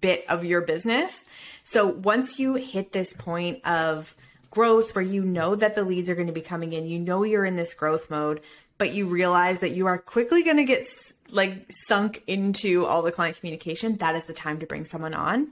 bit 0.00 0.24
of 0.28 0.44
your 0.44 0.62
business. 0.62 1.24
So 1.64 1.86
once 1.86 2.38
you 2.38 2.54
hit 2.54 2.92
this 2.92 3.12
point 3.12 3.64
of 3.66 4.16
growth 4.50 4.94
where 4.94 5.04
you 5.04 5.24
know 5.24 5.54
that 5.54 5.74
the 5.74 5.84
leads 5.84 6.10
are 6.10 6.14
going 6.14 6.26
to 6.26 6.32
be 6.32 6.40
coming 6.40 6.72
in, 6.72 6.86
you 6.86 6.98
know 6.98 7.22
you're 7.22 7.44
in 7.44 7.56
this 7.56 7.74
growth 7.74 8.10
mode, 8.10 8.40
but 8.78 8.92
you 8.92 9.06
realize 9.06 9.60
that 9.60 9.70
you 9.70 9.86
are 9.86 9.98
quickly 9.98 10.42
going 10.42 10.56
to 10.56 10.64
get 10.64 10.84
like 11.30 11.66
sunk 11.86 12.22
into 12.26 12.84
all 12.86 13.02
the 13.02 13.12
client 13.12 13.38
communication, 13.38 13.96
that 13.98 14.16
is 14.16 14.24
the 14.26 14.32
time 14.32 14.58
to 14.60 14.66
bring 14.66 14.84
someone 14.84 15.14
on. 15.14 15.48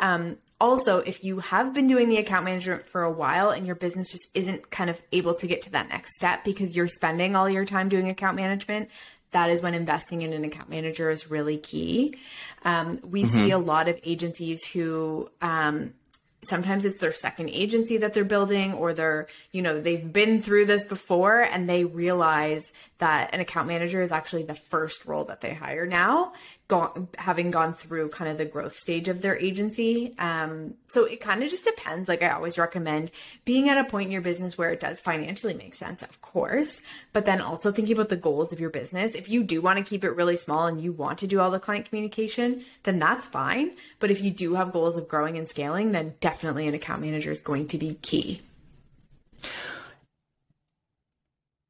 Um, 0.00 0.36
also, 0.60 0.98
if 0.98 1.22
you 1.22 1.38
have 1.38 1.72
been 1.72 1.86
doing 1.86 2.08
the 2.08 2.16
account 2.16 2.44
management 2.44 2.88
for 2.88 3.02
a 3.02 3.10
while 3.10 3.50
and 3.50 3.66
your 3.66 3.76
business 3.76 4.10
just 4.10 4.26
isn't 4.34 4.70
kind 4.70 4.90
of 4.90 5.00
able 5.12 5.34
to 5.34 5.46
get 5.46 5.62
to 5.62 5.70
that 5.70 5.88
next 5.88 6.14
step 6.16 6.44
because 6.44 6.74
you're 6.74 6.88
spending 6.88 7.36
all 7.36 7.48
your 7.48 7.64
time 7.64 7.88
doing 7.88 8.08
account 8.08 8.36
management, 8.36 8.90
that 9.30 9.50
is 9.50 9.60
when 9.60 9.74
investing 9.74 10.22
in 10.22 10.32
an 10.32 10.44
account 10.44 10.68
manager 10.68 11.10
is 11.10 11.30
really 11.30 11.58
key. 11.58 12.16
Um, 12.64 12.98
we 13.04 13.22
mm-hmm. 13.22 13.36
see 13.36 13.50
a 13.50 13.58
lot 13.58 13.88
of 13.88 14.00
agencies 14.02 14.64
who 14.64 15.28
um, 15.40 15.94
sometimes 16.42 16.84
it's 16.84 17.00
their 17.00 17.12
second 17.12 17.50
agency 17.50 17.96
that 17.96 18.14
they're 18.14 18.24
building 18.24 18.72
or 18.72 18.92
they're 18.92 19.26
you 19.52 19.62
know 19.62 19.80
they've 19.80 20.12
been 20.12 20.42
through 20.42 20.66
this 20.66 20.84
before 20.84 21.40
and 21.40 21.68
they 21.68 21.84
realize 21.84 22.72
that 22.98 23.30
an 23.32 23.40
account 23.40 23.66
manager 23.66 24.02
is 24.02 24.12
actually 24.12 24.44
the 24.44 24.54
first 24.54 25.04
role 25.04 25.24
that 25.24 25.40
they 25.40 25.54
hire 25.54 25.86
now 25.86 26.32
gone, 26.68 27.08
having 27.16 27.50
gone 27.50 27.74
through 27.74 28.10
kind 28.10 28.30
of 28.30 28.38
the 28.38 28.44
growth 28.44 28.76
stage 28.76 29.08
of 29.08 29.22
their 29.22 29.36
agency 29.38 30.14
um, 30.18 30.74
so 30.88 31.04
it 31.04 31.20
kind 31.20 31.42
of 31.42 31.50
just 31.50 31.64
depends 31.64 32.08
like 32.08 32.22
i 32.22 32.28
always 32.28 32.58
recommend 32.58 33.10
being 33.44 33.68
at 33.68 33.78
a 33.78 33.84
point 33.84 34.06
in 34.06 34.12
your 34.12 34.22
business 34.22 34.56
where 34.56 34.70
it 34.70 34.80
does 34.80 35.00
financially 35.00 35.54
make 35.54 35.74
sense 35.74 36.02
of 36.02 36.20
course 36.22 36.78
but 37.12 37.26
then 37.26 37.40
also 37.40 37.72
thinking 37.72 37.94
about 37.94 38.08
the 38.08 38.16
goals 38.16 38.52
of 38.52 38.60
your 38.60 38.70
business 38.70 39.14
if 39.14 39.28
you 39.28 39.42
do 39.42 39.60
want 39.60 39.78
to 39.78 39.84
keep 39.84 40.04
it 40.04 40.10
really 40.10 40.36
small 40.36 40.66
and 40.66 40.80
you 40.80 40.92
want 40.92 41.18
to 41.18 41.26
do 41.26 41.40
all 41.40 41.50
the 41.50 41.58
client 41.58 41.88
communication 41.88 42.64
then 42.84 42.98
that's 42.98 43.26
fine 43.26 43.70
but 43.98 44.10
if 44.10 44.20
you 44.20 44.30
do 44.30 44.54
have 44.54 44.72
goals 44.72 44.96
of 44.96 45.08
growing 45.08 45.36
and 45.36 45.48
scaling 45.48 45.92
then 45.92 46.14
definitely 46.20 46.68
an 46.68 46.74
account 46.74 47.00
manager 47.00 47.30
is 47.30 47.40
going 47.40 47.66
to 47.68 47.78
be 47.78 47.94
key. 48.02 48.42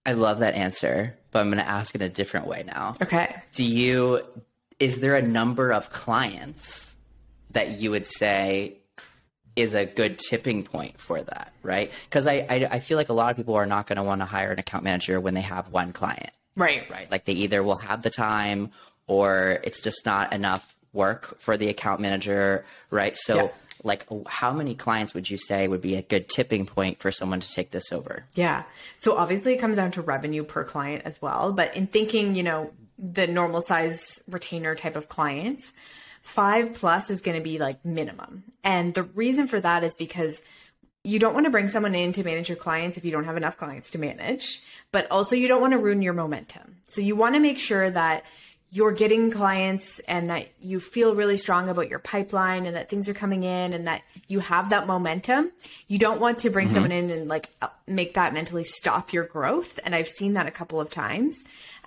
I 0.06 0.12
love 0.12 0.38
that 0.38 0.54
answer, 0.54 1.16
but 1.30 1.40
I'm 1.40 1.48
going 1.48 1.58
to 1.58 1.68
ask 1.68 1.94
in 1.94 2.02
a 2.02 2.08
different 2.08 2.46
way 2.46 2.64
now. 2.66 2.96
Okay. 3.02 3.42
Do 3.52 3.64
you, 3.64 4.22
is 4.78 5.00
there 5.00 5.16
a 5.16 5.22
number 5.22 5.72
of 5.72 5.90
clients 5.90 6.94
that 7.50 7.80
you 7.80 7.90
would 7.90 8.06
say 8.06 8.78
is 9.56 9.74
a 9.74 9.84
good 9.84 10.18
tipping 10.18 10.62
point 10.62 10.98
for 10.98 11.20
that, 11.20 11.52
right? 11.62 11.90
Because 12.04 12.26
I, 12.26 12.46
I, 12.48 12.68
I, 12.70 12.78
feel 12.78 12.96
like 12.96 13.08
a 13.08 13.12
lot 13.12 13.30
of 13.32 13.36
people 13.36 13.54
are 13.54 13.66
not 13.66 13.88
going 13.88 13.96
to 13.96 14.04
want 14.04 14.20
to 14.20 14.24
hire 14.24 14.52
an 14.52 14.58
account 14.60 14.84
manager 14.84 15.20
when 15.20 15.34
they 15.34 15.40
have 15.40 15.72
one 15.72 15.92
client. 15.92 16.30
Right. 16.54 16.88
Right. 16.88 17.10
Like 17.10 17.24
they 17.24 17.32
either 17.32 17.62
will 17.64 17.76
have 17.76 18.02
the 18.02 18.10
time 18.10 18.70
or 19.08 19.58
it's 19.64 19.80
just 19.80 20.06
not 20.06 20.32
enough 20.32 20.76
work 20.92 21.40
for 21.40 21.56
the 21.56 21.68
account 21.68 22.00
manager, 22.00 22.64
right? 22.90 23.16
So, 23.16 23.36
yeah 23.36 23.48
like 23.84 24.06
how 24.26 24.52
many 24.52 24.74
clients 24.74 25.14
would 25.14 25.28
you 25.30 25.38
say 25.38 25.68
would 25.68 25.80
be 25.80 25.96
a 25.96 26.02
good 26.02 26.28
tipping 26.28 26.66
point 26.66 26.98
for 26.98 27.10
someone 27.10 27.40
to 27.40 27.50
take 27.50 27.70
this 27.70 27.92
over? 27.92 28.24
Yeah. 28.34 28.64
So 29.00 29.16
obviously 29.16 29.54
it 29.54 29.58
comes 29.58 29.76
down 29.76 29.92
to 29.92 30.02
revenue 30.02 30.44
per 30.44 30.64
client 30.64 31.02
as 31.04 31.20
well, 31.22 31.52
but 31.52 31.76
in 31.76 31.86
thinking, 31.86 32.34
you 32.34 32.42
know, 32.42 32.72
the 32.98 33.26
normal 33.26 33.62
size 33.62 34.00
retainer 34.28 34.74
type 34.74 34.96
of 34.96 35.08
clients, 35.08 35.72
5 36.22 36.74
plus 36.74 37.10
is 37.10 37.22
going 37.22 37.36
to 37.36 37.42
be 37.42 37.58
like 37.58 37.84
minimum. 37.84 38.44
And 38.64 38.94
the 38.94 39.04
reason 39.04 39.46
for 39.46 39.60
that 39.60 39.84
is 39.84 39.94
because 39.94 40.40
you 41.04 41.18
don't 41.18 41.32
want 41.32 41.44
to 41.46 41.50
bring 41.50 41.68
someone 41.68 41.94
in 41.94 42.12
to 42.12 42.24
manage 42.24 42.48
your 42.48 42.56
clients 42.56 42.98
if 42.98 43.04
you 43.04 43.10
don't 43.10 43.24
have 43.24 43.36
enough 43.36 43.56
clients 43.56 43.90
to 43.92 43.98
manage, 43.98 44.62
but 44.92 45.10
also 45.10 45.36
you 45.36 45.48
don't 45.48 45.60
want 45.60 45.72
to 45.72 45.78
ruin 45.78 46.02
your 46.02 46.12
momentum. 46.12 46.76
So 46.88 47.00
you 47.00 47.16
want 47.16 47.34
to 47.34 47.40
make 47.40 47.58
sure 47.58 47.90
that 47.90 48.24
you're 48.70 48.92
getting 48.92 49.30
clients 49.30 50.00
and 50.06 50.28
that 50.28 50.48
you 50.60 50.78
feel 50.78 51.14
really 51.14 51.38
strong 51.38 51.70
about 51.70 51.88
your 51.88 51.98
pipeline 51.98 52.66
and 52.66 52.76
that 52.76 52.90
things 52.90 53.08
are 53.08 53.14
coming 53.14 53.42
in 53.42 53.72
and 53.72 53.86
that 53.86 54.02
you 54.26 54.40
have 54.40 54.68
that 54.70 54.86
momentum. 54.86 55.50
You 55.86 55.98
don't 55.98 56.20
want 56.20 56.38
to 56.40 56.50
bring 56.50 56.66
mm-hmm. 56.66 56.74
someone 56.74 56.92
in 56.92 57.08
and 57.08 57.28
like 57.28 57.48
make 57.86 58.14
that 58.14 58.34
mentally 58.34 58.64
stop 58.64 59.12
your 59.12 59.24
growth. 59.24 59.78
And 59.84 59.94
I've 59.94 60.08
seen 60.08 60.34
that 60.34 60.46
a 60.46 60.50
couple 60.50 60.80
of 60.80 60.90
times. 60.90 61.34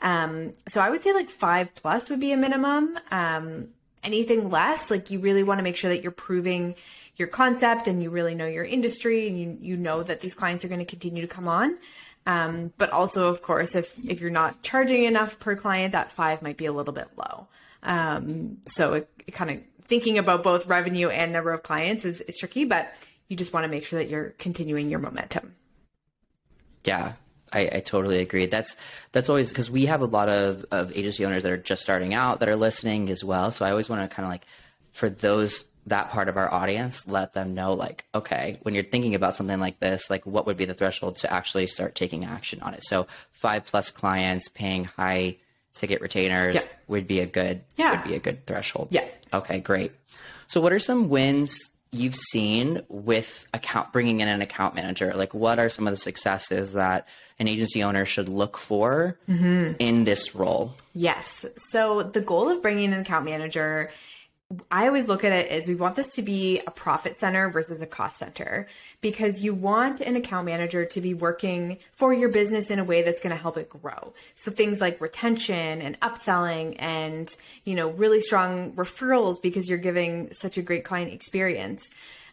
Um, 0.02 0.54
so 0.68 0.82
I 0.82 0.90
would 0.90 1.04
say 1.04 1.14
like 1.14 1.30
five 1.30 1.74
plus 1.76 2.10
would 2.10 2.20
be 2.20 2.32
a 2.32 2.38
minimum. 2.38 2.98
Um, 3.12 3.70
anything 4.04 4.50
less, 4.50 4.90
like 4.90 5.12
you 5.12 5.20
really 5.20 5.44
want 5.44 5.60
to 5.60 5.64
make 5.64 5.76
sure 5.76 5.90
that 5.90 6.02
you're 6.02 6.12
proving 6.12 6.76
your 7.18 7.28
concept 7.28 7.88
and 7.88 8.02
you 8.02 8.10
really 8.10 8.34
know 8.34 8.48
your 8.48 8.64
industry 8.64 9.28
and 9.28 9.40
you, 9.40 9.58
you 9.62 9.78
know 9.78 10.02
that 10.02 10.22
these 10.22 10.34
clients 10.34 10.66
are 10.66 10.68
going 10.68 10.80
to 10.80 10.86
continue 10.86 11.22
to 11.22 11.28
come 11.28 11.48
on. 11.48 11.78
Um, 12.26 12.74
but 12.78 12.92
also, 12.92 13.30
of 13.30 13.42
course, 13.42 13.76
if 13.76 13.94
if 14.08 14.22
you're 14.22 14.30
not 14.30 14.62
charging 14.62 15.04
enough 15.04 15.40
per 15.40 15.56
client, 15.56 15.94
that 15.94 16.12
five 16.12 16.42
might 16.42 16.58
be 16.58 16.66
a 16.66 16.72
little 16.72 16.94
bit 16.94 17.08
low. 17.18 17.48
Um, 17.84 18.58
so 18.68 18.94
it, 18.94 19.10
it 19.26 19.32
kind 19.32 19.52
of 19.52 19.60
thinking 19.86 20.18
about 20.18 20.44
both 20.44 20.68
revenue 20.68 21.10
and 21.10 21.34
number 21.34 21.52
of 21.52 21.64
clients 21.64 22.06
is, 22.06 22.22
is 22.22 22.38
tricky, 22.38 22.66
but 22.66 22.94
you 23.28 23.36
just 23.36 23.54
want 23.54 23.64
to 23.64 23.68
make 23.70 23.84
sure 23.84 23.98
that 23.98 24.10
you're 24.10 24.30
continuing 24.38 24.90
your 24.90 25.00
momentum. 25.00 25.56
Yeah, 26.84 27.14
I, 27.54 27.70
I, 27.74 27.80
totally 27.80 28.20
agree. 28.20 28.46
That's 28.46 28.76
that's 29.12 29.30
always 29.30 29.50
because 29.50 29.70
we 29.70 29.86
have 29.86 30.02
a 30.02 30.06
lot 30.06 30.30
of, 30.30 30.66
of 30.72 30.96
agency 30.96 31.26
owners 31.26 31.44
that 31.44 31.52
are 31.52 31.58
just 31.58 31.82
starting 31.82 32.14
out 32.14 32.40
that 32.40 32.50
are 32.50 32.56
listening 32.56 33.10
as 33.10 33.24
well. 33.24 33.52
So 33.52 33.66
I 33.66 33.72
always 33.72 33.90
want 33.90 34.10
to 34.10 34.14
kind 34.14 34.26
of 34.26 34.32
like 34.32 34.46
for 34.92 35.10
those 35.10 35.66
that 35.88 36.10
part 36.10 36.30
of 36.30 36.38
our 36.38 36.54
audience, 36.54 37.08
let 37.08 37.34
them 37.34 37.54
know 37.56 37.74
like, 37.74 38.06
okay, 38.14 38.60
when 38.62 38.76
you're 38.76 38.84
thinking 38.84 39.16
about 39.16 39.36
something 39.36 39.60
like 39.60 39.80
this, 39.80 40.10
like 40.10 40.26
what 40.26 40.46
would 40.46 40.58
be 40.58 40.66
the 40.66 40.74
threshold 40.74 41.16
to 41.18 41.34
actually 41.34 41.66
start 41.68 41.96
taking 41.96 42.24
action 42.24 42.62
on 42.62 42.74
it? 42.74 42.84
So 42.84 43.08
five 43.32 43.66
plus 43.66 43.90
clients 43.90 44.48
paying 44.48 44.84
high 44.84 45.38
ticket 45.74 46.02
retainers 46.02 46.56
yeah. 46.56 46.62
would 46.88 47.08
be 47.08 47.20
a 47.20 47.26
good 47.26 47.64
yeah. 47.78 47.92
would 47.92 48.04
be 48.04 48.16
a 48.16 48.20
good 48.20 48.46
threshold. 48.46 48.90
Yeah. 48.92 49.06
Okay, 49.34 49.60
great. 49.60 49.94
So 50.48 50.62
what 50.62 50.74
are 50.74 50.80
some 50.80 51.10
wins 51.10 51.72
you've 51.92 52.16
seen 52.16 52.82
with 52.88 53.46
account 53.54 53.92
bringing 53.92 54.22
in 54.22 54.28
an 54.28 54.42
account 54.42 54.76
manager? 54.76 55.14
Like 55.14 55.34
what 55.34 55.60
are 55.60 55.70
some 55.70 55.88
of 55.88 55.92
the 55.92 55.98
successes 55.98 56.74
that 56.74 57.08
an 57.40 57.48
agency 57.48 57.84
owner 57.84 58.06
should 58.06 58.30
look 58.30 58.58
for 58.58 59.18
mm-hmm. 59.28 59.74
in 59.80 60.04
this 60.04 60.34
role? 60.36 60.74
Yes. 60.94 61.46
So 61.72 62.04
the 62.04 62.22
goal 62.22 62.50
of 62.50 62.62
bringing 62.62 62.94
an 62.94 63.00
account 63.00 63.26
manager 63.26 63.92
I 64.70 64.88
always 64.88 65.08
look 65.08 65.24
at 65.24 65.32
it 65.32 65.50
as 65.50 65.68
we 65.68 65.76
want 65.76 65.96
this 65.96 66.14
to 66.16 66.22
be 66.22 66.62
a 66.66 66.72
profit 66.72 67.20
center 67.20 67.50
versus 67.50 67.82
a 67.82 67.86
cost 67.86 68.18
center 68.18 68.68
because 69.02 69.42
you 69.42 69.54
want 69.54 70.02
an 70.02 70.16
account 70.16 70.46
manager 70.46 70.86
to 70.86 71.02
be 71.02 71.14
working 71.14 71.78
for 71.94 72.14
your 72.14 72.30
business 72.30 72.70
in 72.70 72.80
a 72.80 72.84
way 72.84 73.02
that's 73.02 73.22
going 73.22 73.36
to 73.36 73.42
help 73.42 73.58
it 73.58 73.70
grow. 73.70 74.14
So 74.36 74.52
things 74.52 74.80
like 74.80 75.00
retention 75.00 75.82
and 75.82 76.00
upselling 76.02 76.76
and, 76.80 77.30
you 77.64 77.76
know, 77.76 77.90
really 77.90 78.20
strong 78.20 78.72
referrals 78.74 79.42
because 79.42 79.70
you're 79.70 79.78
giving 79.78 80.34
such 80.34 80.58
a 80.58 80.62
great 80.62 80.84
client 80.84 81.14
experience. 81.14 81.90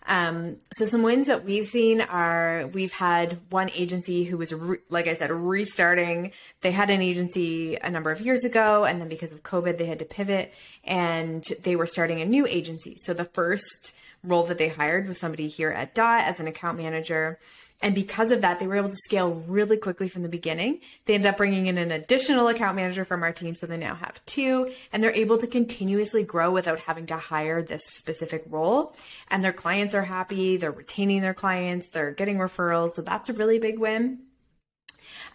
Um, 0.09 0.57
so 0.73 0.87
some 0.87 1.03
wins 1.03 1.27
that 1.27 1.45
we've 1.45 1.67
seen 1.67 2.01
are 2.01 2.69
we've 2.73 2.93
had 2.93 3.39
one 3.51 3.71
agency 3.75 4.25
who 4.25 4.39
was, 4.39 4.53
re- 4.55 4.79
like 4.89 5.07
I 5.07 5.15
said, 5.15 5.31
restarting. 5.31 6.33
They 6.63 6.73
had 6.73 6.89
an 6.89 7.03
agency 7.03 7.77
a 7.77 7.91
number 7.91 8.11
of 8.11 8.23
years 8.23 8.43
ago, 8.43 8.85
and 8.87 9.01
then 9.01 9.09
because 9.09 9.33
of 9.33 9.43
COVID, 9.43 9.77
they 9.77 9.85
had 9.85 9.99
to 9.99 10.07
pivot, 10.07 10.53
and 10.83 11.45
they 11.63 11.77
were 11.77 11.87
starting 11.87 12.23
a 12.23 12.25
new 12.25 12.47
agency. 12.47 12.97
So 13.05 13.13
the 13.13 13.27
first 13.27 13.95
role 14.25 14.45
that 14.45 14.57
they 14.57 14.69
hired 14.69 15.07
was 15.07 15.19
somebody 15.21 15.47
here 15.47 15.71
at 15.71 15.95
Dot 15.95 16.25
as 16.25 16.41
an 16.41 16.49
account 16.49 16.79
manager. 16.79 17.39
And 17.81 17.95
because 17.95 18.33
of 18.33 18.41
that, 18.41 18.59
they 18.59 18.67
were 18.67 18.77
able 18.77 18.89
to 18.89 18.97
scale 18.97 19.31
really 19.47 19.77
quickly 19.77 20.09
from 20.09 20.23
the 20.23 20.29
beginning. 20.29 20.81
They 21.05 21.15
ended 21.15 21.29
up 21.29 21.37
bringing 21.37 21.67
in 21.67 21.79
an 21.79 21.93
additional 21.93 22.49
account 22.49 22.75
manager 22.75 23.05
from 23.05 23.23
our 23.23 23.33
team. 23.33 23.55
So 23.55 23.67
they 23.67 23.77
now 23.77 23.95
have 23.95 24.25
two 24.27 24.73
and 24.93 25.03
they're 25.03 25.13
able 25.13 25.39
to 25.39 25.47
continuously 25.47 26.25
grow 26.25 26.51
without 26.51 26.81
having 26.81 27.07
to 27.07 27.17
hire 27.17 27.63
this 27.63 27.83
specific 27.85 28.45
role. 28.49 28.97
And 29.31 29.45
their 29.45 29.53
clients 29.53 29.95
are 29.95 30.03
happy. 30.03 30.57
They're 30.57 30.73
retaining 30.73 31.23
their 31.23 31.35
clients. 31.35 31.89
They're 31.89 32.11
getting 32.11 32.39
referrals. 32.39 32.93
So 32.93 33.03
that's 33.03 33.31
a 33.31 33.33
really 33.33 33.61
big 33.61 33.79
win. 33.79 34.21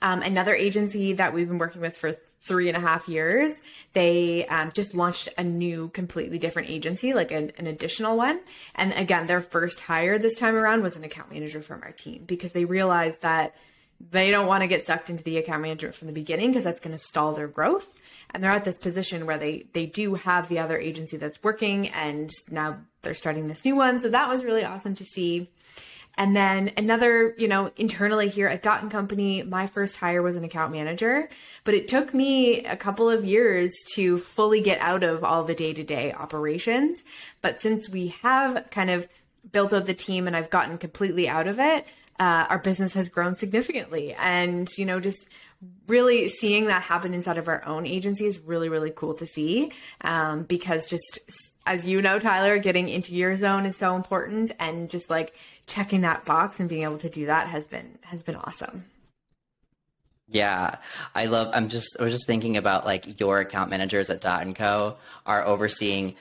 Um, 0.02 0.22
another 0.22 0.54
agency 0.54 1.14
that 1.14 1.34
we've 1.34 1.48
been 1.48 1.58
working 1.58 1.82
with 1.82 1.96
for 1.96 2.18
three 2.42 2.68
and 2.68 2.76
a 2.76 2.80
half 2.80 3.08
years, 3.08 3.54
they 3.94 4.46
um, 4.48 4.72
just 4.72 4.96
launched 4.96 5.30
a 5.38 5.44
new, 5.44 5.90
completely 5.90 6.40
different 6.40 6.70
agency, 6.70 7.14
like 7.14 7.32
an, 7.32 7.52
an 7.58 7.68
additional 7.68 8.18
one. 8.18 8.40
And 8.76 8.92
again, 8.94 9.28
their 9.28 9.42
first 9.42 9.82
hire 9.82 10.18
this 10.18 10.38
time 10.38 10.56
around 10.56 10.82
was 10.82 10.98
an 10.98 11.04
account 11.04 11.32
manager 11.32 11.62
from 11.62 11.82
our 11.84 11.92
team 11.92 12.24
because 12.26 12.52
they 12.52 12.66
realized 12.66 13.22
that 13.22 13.56
they 14.12 14.32
don't 14.32 14.48
want 14.48 14.62
to 14.62 14.68
get 14.68 14.86
sucked 14.86 15.10
into 15.10 15.24
the 15.24 15.38
account 15.38 15.62
management 15.62 15.96
from 15.96 16.08
the 16.08 16.14
beginning 16.14 16.50
because 16.50 16.64
that's 16.64 16.80
going 16.80 16.98
to 16.98 17.04
stall 17.04 17.34
their 17.34 17.48
growth. 17.48 17.88
And 18.32 18.44
they're 18.44 18.52
at 18.52 18.66
this 18.66 18.80
position 18.80 19.28
where 19.28 19.38
they 19.38 19.68
they 19.74 19.86
do 19.86 20.16
have 20.16 20.50
the 20.50 20.58
other 20.58 20.78
agency 20.78 21.18
that's 21.18 21.44
working, 21.44 21.90
and 21.90 22.32
now 22.50 22.80
they're 23.04 23.14
starting 23.14 23.48
this 23.48 23.64
new 23.64 23.76
one. 23.76 24.02
So 24.02 24.10
that 24.10 24.28
was 24.28 24.44
really 24.44 24.66
awesome 24.66 24.96
to 24.96 25.06
see. 25.06 25.52
And 26.16 26.36
then 26.36 26.72
another, 26.78 27.34
you 27.38 27.48
know, 27.48 27.72
internally 27.76 28.30
here 28.30 28.48
at 28.48 28.62
Dot 28.62 28.84
and 28.84 28.92
Company, 28.92 29.42
my 29.42 29.66
first 29.66 29.96
hire 29.98 30.22
was 30.22 30.36
an 30.36 30.44
account 30.44 30.72
manager, 30.72 31.28
but 31.64 31.74
it 31.74 31.88
took 31.88 32.14
me 32.14 32.64
a 32.66 32.78
couple 32.78 33.10
of 33.10 33.26
years 33.26 33.74
to 33.96 34.20
fully 34.20 34.62
get 34.62 34.80
out 34.80 35.04
of 35.04 35.24
all 35.24 35.44
the 35.44 35.56
day 35.56 35.74
to 35.74 35.84
day 35.84 36.14
operations. 36.14 37.04
But 37.42 37.62
since 37.62 37.90
we 37.90 38.08
have 38.22 38.70
kind 38.70 38.92
of 38.92 39.08
built 39.52 39.74
out 39.74 39.88
the 39.88 39.94
team 39.94 40.28
and 40.28 40.36
I've 40.36 40.52
gotten 40.52 40.78
completely 40.78 41.28
out 41.28 41.48
of 41.48 41.60
it, 41.60 41.88
uh, 42.20 42.46
our 42.48 42.60
business 42.60 42.94
has 42.94 43.10
grown 43.10 43.36
significantly. 43.36 44.14
And, 44.14 44.70
you 44.78 44.86
know, 44.86 45.00
just 45.00 45.26
really 45.88 46.30
seeing 46.30 46.68
that 46.68 46.84
happen 46.84 47.14
inside 47.14 47.38
of 47.38 47.48
our 47.48 47.66
own 47.66 47.88
agency 47.88 48.26
is 48.26 48.40
really, 48.40 48.70
really 48.70 48.92
cool 48.96 49.14
to 49.16 49.26
see 49.26 49.72
um, 50.02 50.44
because 50.44 50.86
just 50.86 51.20
as 51.66 51.86
you 51.88 52.02
know, 52.02 52.20
Tyler, 52.20 52.58
getting 52.58 52.90
into 52.90 53.16
your 53.16 53.36
zone 53.38 53.66
is 53.66 53.78
so 53.78 53.96
important. 53.96 54.52
And 54.60 54.90
just 54.90 55.10
like, 55.10 55.34
checking 55.68 56.02
that 56.02 56.26
box 56.26 56.60
and 56.60 56.68
being 56.68 56.84
able 56.84 56.98
to 57.00 57.10
do 57.10 57.28
that 57.28 57.48
has 57.48 57.66
been 57.66 57.98
has 58.02 58.24
been 58.24 58.36
awesome. 58.36 58.86
Yeah, 60.30 60.78
I 61.14 61.26
love. 61.26 61.52
I'm 61.54 61.70
just. 61.70 61.98
I 62.00 62.04
was 62.04 62.14
just 62.14 62.28
thinking 62.28 62.58
about 62.58 62.86
like 62.86 63.20
your 63.20 63.40
account 63.40 63.70
managers 63.70 64.10
at 64.10 64.22
Dot 64.22 64.42
and 64.42 64.56
Co 64.56 64.98
are 65.26 65.44
overseeing 65.44 66.16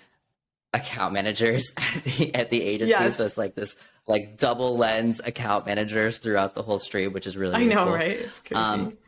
account 0.75 1.15
managers 1.15 1.73
at 1.77 2.05
the 2.05 2.35
at 2.35 2.51
the 2.51 2.63
agency. 2.63 2.91
Yes. 2.91 3.17
So 3.17 3.27
it's 3.27 3.39
like 3.39 3.55
this 3.55 3.77
like 4.07 4.37
double 4.39 4.77
lens 4.77 5.21
account 5.25 5.67
managers 5.67 6.19
throughout 6.19 6.55
the 6.55 6.63
whole 6.63 6.79
stream, 6.79 7.13
which 7.13 7.27
is 7.27 7.37
really. 7.37 7.55
I 7.55 7.65
know, 7.65 7.85
cool. 7.85 7.95
right? 7.95 8.11
It's 8.11 8.41
crazy. 8.41 8.55
Um, 8.55 8.99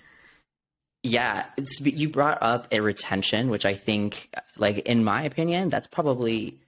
yeah, 1.05 1.45
it's 1.59 1.81
you 1.83 2.09
brought 2.09 2.39
up 2.41 2.67
a 2.73 2.81
retention, 2.81 3.51
which 3.51 3.67
I 3.67 3.75
think, 3.75 4.35
like 4.57 4.79
in 4.79 5.05
my 5.05 5.23
opinion, 5.23 5.69
that's 5.69 5.87
probably 5.87 6.59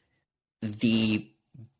the 0.60 1.26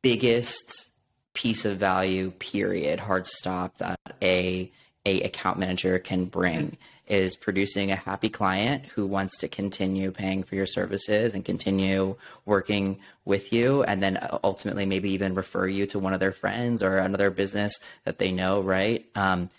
biggest 0.01 0.88
piece 1.35 1.66
of 1.66 1.77
value 1.77 2.31
period 2.31 2.99
hard 2.99 3.27
stop 3.27 3.77
that 3.79 4.01
a 4.23 4.73
a 5.05 5.21
account 5.21 5.59
manager 5.59 5.99
can 5.99 6.25
bring 6.25 6.79
is 7.07 7.37
producing 7.37 7.92
a 7.92 7.97
happy 7.97 8.31
client 8.31 8.87
who 8.87 9.07
wants 9.07 9.38
to 9.38 9.49
continue 9.49 10.11
paying 10.11 10.42
for 10.42 10.55
your 10.55 10.66
services 10.66 11.35
and 11.35 11.45
continue 11.45 12.16
working 12.47 12.99
with 13.27 13.53
you 13.53 13.83
and 13.83 14.03
then 14.03 14.19
ultimately 14.42 14.87
maybe 14.87 15.11
even 15.11 15.35
refer 15.35 15.66
you 15.66 15.87
to 15.87 15.99
one 15.99 16.14
of 16.14 16.21
their 16.21 16.33
friends 16.33 16.83
or 16.83 16.97
another 16.97 17.31
business 17.31 17.79
that 18.05 18.19
they 18.19 18.33
know 18.33 18.62
right? 18.62 19.05
Um, 19.14 19.51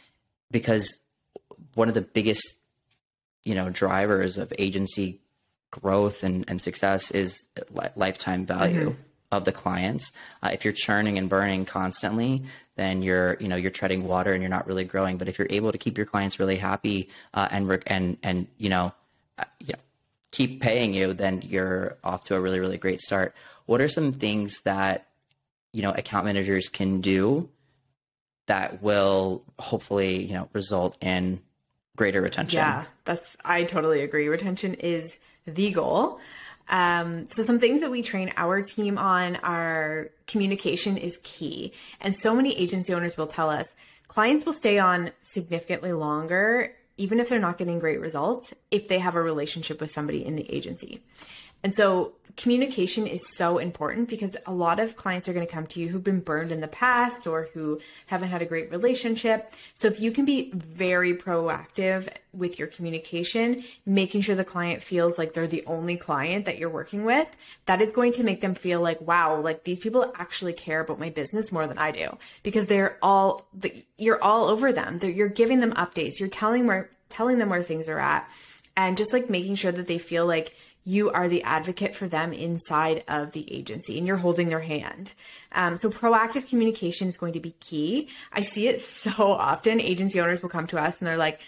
because 0.50 1.00
one 1.76 1.88
of 1.88 1.94
the 1.94 2.02
biggest 2.02 2.57
you 3.48 3.56
know 3.56 3.70
drivers 3.70 4.38
of 4.38 4.54
agency 4.58 5.20
growth 5.72 6.24
and, 6.24 6.46
and 6.48 6.62
success 6.62 7.12
is 7.12 7.46
li- 7.72 7.90
lifetime 7.96 8.46
value 8.46 8.90
mm-hmm 8.92 9.02
of 9.32 9.46
the 9.46 9.52
clients. 9.52 10.12
Uh, 10.42 10.50
if 10.54 10.64
you're 10.64 10.74
churning 10.74 11.18
and 11.18 11.30
burning 11.30 11.66
constantly, 11.66 12.44
then 12.76 13.02
you're 13.02 13.38
you 13.40 13.48
know 13.48 13.56
you're 13.56 13.72
treading 13.72 14.06
water 14.06 14.34
and 14.34 14.42
you're 14.42 14.50
not 14.50 14.68
really 14.68 14.86
growing. 14.86 15.18
But 15.18 15.28
if 15.28 15.38
you're 15.38 15.48
able 15.50 15.72
to 15.72 15.78
keep 15.78 15.98
your 15.98 16.06
clients 16.06 16.40
really 16.40 16.58
happy 16.58 17.10
uh, 17.34 17.48
and 17.52 17.84
and 17.88 18.18
and 18.24 18.48
you 18.58 18.70
know 18.70 18.94
uh, 19.38 19.44
yeah, 19.60 19.76
keep 20.32 20.62
paying 20.62 20.94
you, 20.94 21.14
then 21.14 21.42
you're 21.42 21.98
off 22.04 22.24
to 22.26 22.36
a 22.36 22.42
really 22.42 22.60
really 22.60 22.78
great 22.78 23.02
start. 23.02 23.36
What 23.66 23.82
are 23.82 23.90
some 23.90 24.14
things 24.14 24.62
that 24.64 25.08
you 25.74 25.82
know 25.82 25.92
account 25.92 26.26
managers 26.26 26.70
can 26.70 27.02
do 27.02 27.50
that 28.46 28.82
will 28.82 29.44
hopefully 29.60 30.24
you 30.24 30.34
know 30.34 30.48
result 30.54 30.98
in 31.02 31.42
greater 31.98 32.22
retention? 32.22 32.60
Yeah, 32.60 32.86
that's 33.04 33.36
I 33.44 33.66
totally 33.66 34.02
agree. 34.02 34.30
Retention 34.30 34.76
is 34.76 35.18
the 35.46 35.72
goal. 35.72 36.20
Um, 36.70 37.28
so 37.32 37.44
some 37.44 37.60
things 37.60 37.82
that 37.82 37.92
we 37.92 38.02
train 38.02 38.34
our 38.38 38.62
team 38.62 38.98
on 38.98 39.38
are 39.38 40.10
communication 40.28 40.98
is 40.98 41.18
key. 41.24 41.74
And 42.00 42.16
so 42.16 42.34
many 42.34 42.58
agency 42.58 42.94
owners 42.94 43.18
will 43.18 43.28
tell 43.28 43.50
us 43.50 43.66
clients 44.08 44.46
will 44.46 44.54
stay 44.54 44.80
on 44.80 45.12
significantly 45.22 45.94
longer, 45.94 46.74
even 46.98 47.20
if 47.20 47.30
they're 47.30 47.40
not 47.40 47.58
getting 47.58 47.80
great 47.80 48.02
results, 48.02 48.54
if 48.72 48.88
they 48.88 49.00
have 49.00 49.16
a 49.16 49.22
relationship 49.22 49.80
with 49.80 49.92
somebody 49.92 50.26
in 50.26 50.36
the 50.36 50.50
agency. 50.52 51.04
And 51.64 51.76
so 51.76 52.14
communication 52.38 53.08
is 53.08 53.28
so 53.36 53.58
important 53.58 54.08
because 54.08 54.38
a 54.46 54.54
lot 54.54 54.80
of 54.80 54.96
clients 54.96 55.28
are 55.28 55.34
going 55.34 55.46
to 55.46 55.52
come 55.52 55.66
to 55.66 55.80
you 55.80 55.90
who've 55.90 56.04
been 56.04 56.20
burned 56.20 56.52
in 56.52 56.62
the 56.62 56.68
past 56.68 57.26
or 57.26 57.50
who 57.54 57.80
haven't 58.06 58.30
had 58.30 58.44
a 58.44 58.46
great 58.46 58.70
relationship. 58.70 59.52
So 59.74 59.88
if 59.88 60.00
you 60.00 60.12
can 60.12 60.24
be 60.24 60.52
very 60.54 61.16
proactive 61.16 62.08
with 62.32 62.60
your 62.60 62.68
communication, 62.68 63.64
making 63.88 64.22
sure 64.22 64.36
the 64.36 64.46
client 64.46 64.84
feels 64.84 65.18
like 65.18 65.34
they're 65.34 65.48
the 65.48 65.66
only 65.66 65.98
client 65.98 66.46
that 66.46 66.60
you're 66.60 66.70
working 66.70 67.04
with, 67.04 67.28
that 67.66 67.82
is 67.82 67.92
going 67.92 68.14
to 68.14 68.24
make 68.24 68.42
them 68.42 68.54
feel 68.54 68.80
like, 68.80 69.02
wow, 69.02 69.42
like 69.42 69.64
these 69.64 69.80
people 69.80 70.14
actually 70.16 70.54
care 70.54 70.82
about 70.82 71.00
my 71.00 71.10
business 71.10 71.52
more 71.52 71.66
than 71.66 71.80
I 71.80 71.90
do 71.92 72.18
because 72.44 72.68
they're 72.68 73.00
all, 73.02 73.48
you're 73.98 74.24
all 74.24 74.46
over 74.46 74.72
them. 74.72 75.00
They're, 75.00 75.10
you're 75.10 75.28
giving 75.28 75.60
them 75.60 75.74
updates. 75.74 76.20
You're 76.20 76.30
telling 76.30 76.68
where, 76.68 76.92
telling 77.10 77.40
them 77.40 77.50
where 77.50 77.64
things 77.64 77.90
are 77.90 78.00
at 78.00 78.30
and 78.76 78.96
just 78.96 79.12
like 79.12 79.28
making 79.28 79.56
sure 79.56 79.72
that 79.72 79.88
they 79.88 79.98
feel 79.98 80.28
like 80.28 80.54
you 80.88 81.12
are 81.12 81.28
the 81.28 81.44
advocate 81.44 81.94
for 81.94 82.08
them 82.08 82.32
inside 82.32 83.04
of 83.10 83.34
the 83.34 83.54
agency 83.54 83.98
and 83.98 84.08
you're 84.08 84.16
holding 84.16 84.48
their 84.48 84.62
hand. 84.62 85.14
Um, 85.52 85.76
so 85.76 85.90
proactive 85.90 86.48
communication 86.48 87.10
is 87.10 87.18
going 87.18 87.34
to 87.34 87.42
be 87.42 87.52
key. 87.60 88.08
I 88.32 88.42
see 88.42 88.70
it 88.70 88.80
so 89.04 89.34
often. 89.34 89.82
Agency 89.82 90.22
owners 90.22 90.42
will 90.42 90.48
come 90.48 90.66
to 90.68 90.80
us 90.80 90.98
and 91.00 91.06
they're 91.06 91.18
like, 91.18 91.42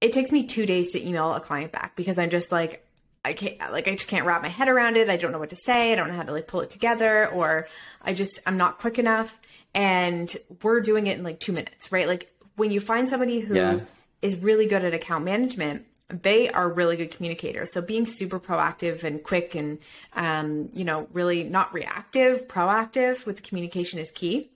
it 0.00 0.14
takes 0.14 0.32
me 0.32 0.46
two 0.46 0.64
days 0.64 0.92
to 0.92 1.06
email 1.06 1.34
a 1.34 1.40
client 1.40 1.72
back 1.72 1.94
because 1.94 2.16
I'm 2.16 2.30
just 2.30 2.50
like, 2.50 2.86
I 3.22 3.34
can't 3.34 3.58
like 3.70 3.86
I 3.86 3.94
just 3.96 4.08
can't 4.08 4.24
wrap 4.24 4.40
my 4.40 4.48
head 4.48 4.68
around 4.68 4.96
it. 4.96 5.10
I 5.10 5.18
don't 5.18 5.32
know 5.32 5.38
what 5.38 5.50
to 5.50 5.56
say. 5.56 5.92
I 5.92 5.94
don't 5.94 6.08
know 6.08 6.14
how 6.14 6.22
to 6.22 6.32
like 6.32 6.46
pull 6.46 6.60
it 6.62 6.70
together 6.70 7.28
or 7.28 7.68
I 8.00 8.14
just 8.14 8.40
I'm 8.46 8.56
not 8.56 8.78
quick 8.78 8.98
enough 8.98 9.38
and 9.74 10.34
we're 10.62 10.80
doing 10.80 11.06
it 11.06 11.18
in 11.18 11.24
like 11.24 11.38
2 11.38 11.52
minutes, 11.52 11.92
right? 11.92 12.08
Like 12.08 12.32
when 12.56 12.70
you 12.70 12.80
find 12.80 13.10
somebody 13.10 13.40
who 13.40 13.56
yeah. 13.56 13.80
is 14.22 14.36
really 14.36 14.64
good 14.64 14.86
at 14.86 14.94
account 14.94 15.26
management, 15.26 15.84
they 16.08 16.48
are 16.48 16.70
really 16.70 16.96
good 16.96 17.10
communicators. 17.10 17.72
So 17.72 17.82
being 17.82 18.06
super 18.06 18.40
proactive 18.40 19.04
and 19.04 19.22
quick 19.22 19.54
and 19.54 19.78
um, 20.14 20.70
you 20.72 20.84
know, 20.84 21.08
really 21.12 21.44
not 21.44 21.72
reactive, 21.74 22.48
proactive 22.48 23.26
with 23.26 23.42
communication 23.42 23.98
is 23.98 24.10
key. 24.10 24.50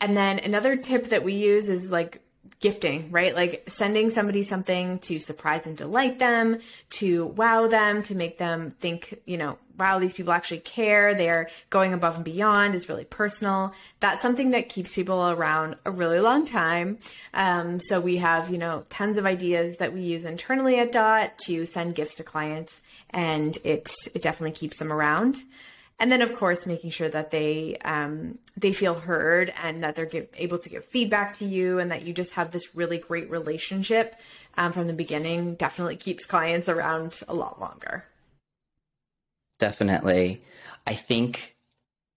And 0.00 0.16
then 0.16 0.38
another 0.40 0.76
tip 0.76 1.10
that 1.10 1.22
we 1.22 1.34
use 1.34 1.68
is 1.68 1.90
like 1.90 2.20
gifting, 2.60 3.10
right? 3.10 3.34
Like 3.34 3.64
sending 3.68 4.10
somebody 4.10 4.42
something 4.42 4.98
to 5.00 5.18
surprise 5.18 5.62
and 5.66 5.76
delight 5.76 6.18
them, 6.18 6.58
to 6.90 7.26
wow 7.26 7.68
them, 7.68 8.02
to 8.04 8.14
make 8.14 8.38
them 8.38 8.70
think, 8.70 9.20
you 9.24 9.38
know, 9.38 9.58
wow, 9.78 9.98
these 9.98 10.12
people 10.12 10.32
actually 10.32 10.60
care. 10.60 11.14
They're 11.14 11.50
going 11.70 11.92
above 11.92 12.16
and 12.16 12.24
beyond. 12.24 12.74
It's 12.74 12.88
really 12.88 13.04
personal. 13.04 13.72
That's 14.00 14.22
something 14.22 14.50
that 14.50 14.68
keeps 14.68 14.94
people 14.94 15.30
around 15.30 15.76
a 15.84 15.90
really 15.90 16.20
long 16.20 16.46
time. 16.46 16.98
Um, 17.32 17.80
so 17.80 18.00
we 18.00 18.18
have, 18.18 18.50
you 18.50 18.58
know, 18.58 18.84
tons 18.90 19.18
of 19.18 19.26
ideas 19.26 19.76
that 19.78 19.92
we 19.92 20.02
use 20.02 20.24
internally 20.24 20.78
at 20.78 20.92
Dot 20.92 21.38
to 21.46 21.66
send 21.66 21.94
gifts 21.94 22.16
to 22.16 22.24
clients 22.24 22.80
and 23.10 23.56
it, 23.64 23.90
it 24.14 24.22
definitely 24.22 24.52
keeps 24.52 24.78
them 24.78 24.92
around 24.92 25.38
and 25.98 26.10
then 26.10 26.22
of 26.22 26.34
course 26.36 26.66
making 26.66 26.90
sure 26.90 27.08
that 27.08 27.30
they 27.30 27.76
um, 27.84 28.38
they 28.56 28.72
feel 28.72 28.94
heard 28.94 29.52
and 29.62 29.82
that 29.82 29.96
they're 29.96 30.06
give, 30.06 30.28
able 30.36 30.58
to 30.58 30.68
give 30.68 30.84
feedback 30.84 31.34
to 31.34 31.44
you 31.44 31.78
and 31.78 31.90
that 31.90 32.02
you 32.02 32.12
just 32.12 32.32
have 32.32 32.50
this 32.50 32.74
really 32.74 32.98
great 32.98 33.30
relationship 33.30 34.20
um, 34.56 34.72
from 34.72 34.86
the 34.86 34.92
beginning 34.92 35.54
definitely 35.54 35.96
keeps 35.96 36.24
clients 36.24 36.68
around 36.68 37.20
a 37.28 37.34
lot 37.34 37.60
longer 37.60 38.04
definitely. 39.58 40.42
I 40.86 40.94
think 40.94 41.56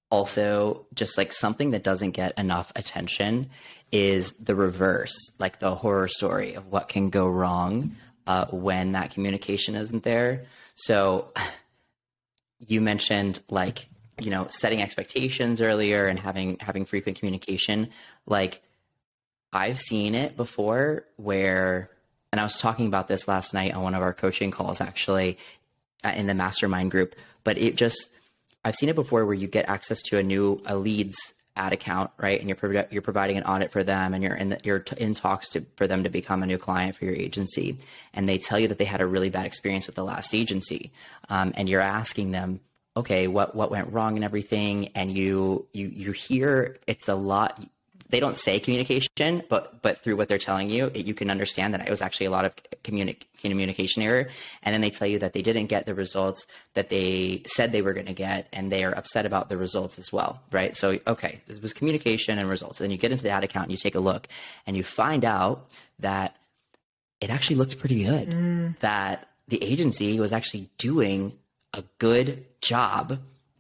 also 0.10 0.86
just 0.94 1.18
like 1.18 1.34
something 1.34 1.72
that 1.72 1.84
doesn't 1.84 2.12
get 2.12 2.38
enough 2.38 2.72
attention 2.76 3.50
is 3.92 4.34
the 4.34 4.56
reverse 4.56 5.32
like 5.38 5.60
the 5.60 5.76
horror 5.76 6.08
story 6.08 6.54
of 6.54 6.68
what 6.72 6.88
can 6.88 7.10
go 7.10 7.28
wrong 7.28 7.96
uh, 8.26 8.46
when 8.48 8.94
that 8.94 9.12
communication 9.12 9.76
isn't 9.76 10.04
there. 10.04 10.46
So 10.76 11.32
you 12.60 12.82
mentioned 12.82 13.42
like 13.50 13.88
you 14.20 14.32
know 14.32 14.48
setting 14.50 14.82
expectations 14.82 15.62
earlier 15.62 16.08
and 16.08 16.18
having 16.18 16.58
having 16.60 16.86
frequent 16.86 17.20
communication. 17.20 17.90
Like 18.26 18.62
i've 19.54 19.78
seen 19.78 20.16
it 20.16 20.36
before 20.36 21.06
where 21.16 21.90
and 22.32 22.40
i 22.40 22.44
was 22.44 22.60
talking 22.60 22.88
about 22.88 23.08
this 23.08 23.28
last 23.28 23.54
night 23.54 23.74
on 23.74 23.82
one 23.82 23.96
of 23.96 24.02
our 24.02 24.14
coaching 24.14 24.52
calls 24.52 24.82
actually 24.82 25.38
in 26.04 26.28
the 26.28 26.34
mastermind 26.34 26.92
group 26.92 27.16
but 27.44 27.58
it 27.58 27.76
just 27.76 28.12
i've 28.64 28.76
seen 28.76 28.90
it 28.90 28.96
before 28.96 29.26
where 29.26 29.36
you 29.36 29.48
get 29.48 29.68
access 29.68 30.02
to 30.02 30.18
a 30.18 30.24
new 30.24 30.62
a 30.66 30.76
leads 30.76 31.34
ad 31.58 31.74
account 31.74 32.12
right? 32.18 32.40
And 32.40 32.48
you're 32.48 32.86
you're 32.92 33.02
providing 33.02 33.38
an 33.38 33.44
audit 33.44 33.72
for 33.72 33.84
them 33.84 34.14
and 34.14 34.24
you're 34.24 34.36
in 34.36 34.50
the, 34.50 34.60
you're 34.64 34.86
in 34.98 35.14
talks 35.14 35.50
to 35.50 35.66
for 35.76 35.88
them 35.88 36.04
to 36.04 36.10
become 36.10 36.44
a 36.44 36.46
new 36.46 36.58
client 36.58 36.96
for 36.96 37.06
your 37.06 37.16
agency. 37.16 37.78
And 38.14 38.30
they 38.30 38.38
tell 38.38 38.60
you 38.60 38.70
that 38.70 38.78
they 38.78 38.86
had 38.86 39.02
a 39.02 39.06
really 39.06 39.30
bad 39.30 39.46
experience 39.46 39.88
with 39.88 39.96
the 39.96 40.04
last 40.04 40.34
agency 40.34 40.92
um, 41.30 41.52
and 41.56 41.68
you're 41.68 41.82
asking 41.82 42.32
them 42.32 42.62
okay 42.96 43.28
what 43.28 43.56
what 43.56 43.72
went 43.72 43.92
wrong 43.92 44.16
and 44.16 44.24
everything? 44.24 44.90
And 44.96 45.12
you 45.12 45.68
you 45.74 45.88
you 45.88 46.12
hear 46.12 46.78
it's 46.88 47.10
a 47.10 47.16
lot 47.16 47.60
they 48.10 48.20
don't 48.20 48.38
say 48.38 48.60
communication, 48.60 49.44
but 49.50 49.82
but 49.82 50.00
through 50.00 50.16
what 50.16 50.30
they're 50.30 50.38
telling 50.38 50.70
you, 50.70 50.86
it, 50.94 51.06
you 51.06 51.14
can 51.14 51.30
understand 51.30 51.74
that 51.74 51.86
it 51.86 51.90
was 51.90 52.02
actually 52.02 52.28
a 52.28 52.32
lot 52.32 52.46
of 52.46 52.56
communi- 52.84 53.18
communication 53.42 54.02
error. 54.02 54.30
And 54.64 54.74
then 54.74 54.82
they 54.82 54.90
tell 54.90 55.08
you 55.08 55.20
that 55.20 55.34
they 55.34 55.42
didn't 55.42 55.68
get 55.68 55.86
the 55.86 55.94
results 55.94 56.46
that 56.74 56.90
they 56.90 57.44
said 57.46 57.72
they 57.72 57.82
were 57.82 57.94
going 57.94 58.06
to 58.06 58.14
get, 58.14 58.48
and 58.54 58.72
they 58.72 58.84
are 58.84 58.96
upset 58.96 59.26
about 59.26 59.50
the 59.50 59.58
results 59.58 60.00
as 60.00 60.14
well, 60.14 60.42
right? 60.52 60.76
So 60.76 61.00
okay, 61.06 61.42
this 61.48 61.62
was 61.62 61.74
communication 61.74 62.40
and 62.40 62.50
results. 62.50 62.80
And 62.80 62.92
you 62.92 62.98
get 62.98 63.12
into 63.12 63.24
the 63.24 63.32
ad 63.32 63.44
account 63.44 63.66
and 63.66 63.72
you 63.72 63.78
take 63.78 63.96
a 63.96 64.00
look, 64.00 64.28
and 64.66 64.78
you 64.78 64.84
find 64.84 65.26
out 65.26 65.70
that 66.00 66.36
it 67.20 67.30
actually 67.30 67.58
looked 67.58 67.78
pretty 67.80 68.04
good. 68.04 68.30
Mm. 68.30 68.80
That 68.80 69.28
the 69.48 69.62
agency 69.64 70.20
was 70.20 70.32
actually 70.32 70.70
doing 70.78 71.34
a 71.74 71.84
good 72.00 72.46
job 72.62 73.20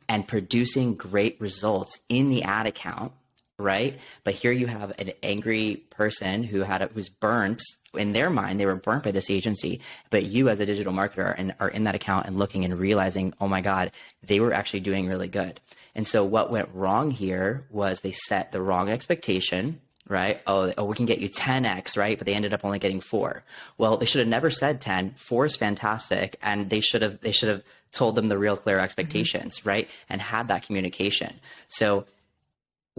and 0.09 0.27
producing 0.27 0.95
great 0.95 1.39
results 1.41 1.99
in 2.07 2.29
the 2.29 2.43
ad 2.43 2.65
account 2.65 3.11
right? 3.59 3.99
But 4.23 4.35
here 4.35 4.51
you 4.51 4.67
have 4.67 4.91
an 4.99 5.11
angry 5.23 5.77
person 5.89 6.43
who 6.43 6.61
had 6.61 6.83
a, 6.83 6.87
who's 6.87 7.09
burnt 7.09 7.61
in 7.95 8.13
their 8.13 8.29
mind. 8.29 8.59
They 8.59 8.65
were 8.65 8.75
burnt 8.75 9.03
by 9.03 9.11
this 9.11 9.31
agency, 9.31 9.81
but 10.09 10.23
you 10.23 10.49
as 10.49 10.59
a 10.59 10.65
digital 10.65 10.93
marketer 10.93 11.33
and 11.35 11.55
are 11.59 11.69
in 11.69 11.85
that 11.85 11.95
account 11.95 12.27
and 12.27 12.37
looking 12.37 12.63
and 12.65 12.79
realizing, 12.79 13.33
oh 13.41 13.47
my 13.47 13.61
god, 13.61 13.91
they 14.21 14.39
were 14.39 14.53
actually 14.53 14.81
doing 14.81 15.07
really 15.07 15.27
good. 15.27 15.59
And 15.95 16.05
so 16.05 16.23
what 16.23 16.51
went 16.51 16.69
wrong 16.73 17.09
here 17.09 17.65
was 17.71 18.01
they 18.01 18.11
set 18.11 18.51
the 18.51 18.61
wrong 18.61 18.89
expectation. 18.89 19.81
Right? 20.09 20.39
Oh, 20.47 20.71
oh, 20.77 20.85
we 20.85 20.95
can 20.95 21.05
get 21.05 21.19
you 21.19 21.27
10x, 21.27 21.97
right? 21.97 22.17
But 22.17 22.25
they 22.25 22.33
ended 22.33 22.53
up 22.53 22.63
only 22.63 22.79
getting 22.79 23.01
four. 23.01 23.43
Well, 23.77 23.97
they 23.97 24.05
should 24.05 24.19
have 24.19 24.27
never 24.29 24.49
said 24.49 24.79
10. 24.79 25.15
Four 25.17 25.43
is 25.43 25.57
fantastic. 25.57 26.37
And 26.41 26.69
they 26.69 26.79
should 26.79 27.01
have, 27.01 27.19
they 27.19 27.33
should 27.33 27.49
have 27.49 27.61
told 27.91 28.15
them 28.15 28.29
the 28.29 28.37
real 28.37 28.55
clear 28.55 28.79
expectations, 28.79 29.59
mm-hmm. 29.59 29.67
right? 29.67 29.89
And 30.07 30.21
had 30.21 30.47
that 30.47 30.65
communication. 30.65 31.41
So 31.67 32.05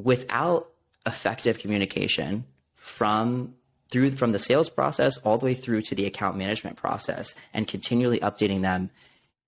without 0.03 0.71
effective 1.05 1.59
communication 1.59 2.45
from 2.77 3.55
through 3.91 4.13
from 4.13 4.33
the 4.33 4.39
sales 4.39 4.69
process 4.69 5.17
all 5.19 5.39
the 5.39 5.45
way 5.45 5.55
through 5.55 5.83
to 5.83 5.95
the 5.95 6.07
account 6.07 6.37
management 6.37 6.77
process 6.77 7.35
and 7.53 7.67
continually 7.67 8.21
updating 8.21 8.63
them 8.63 8.91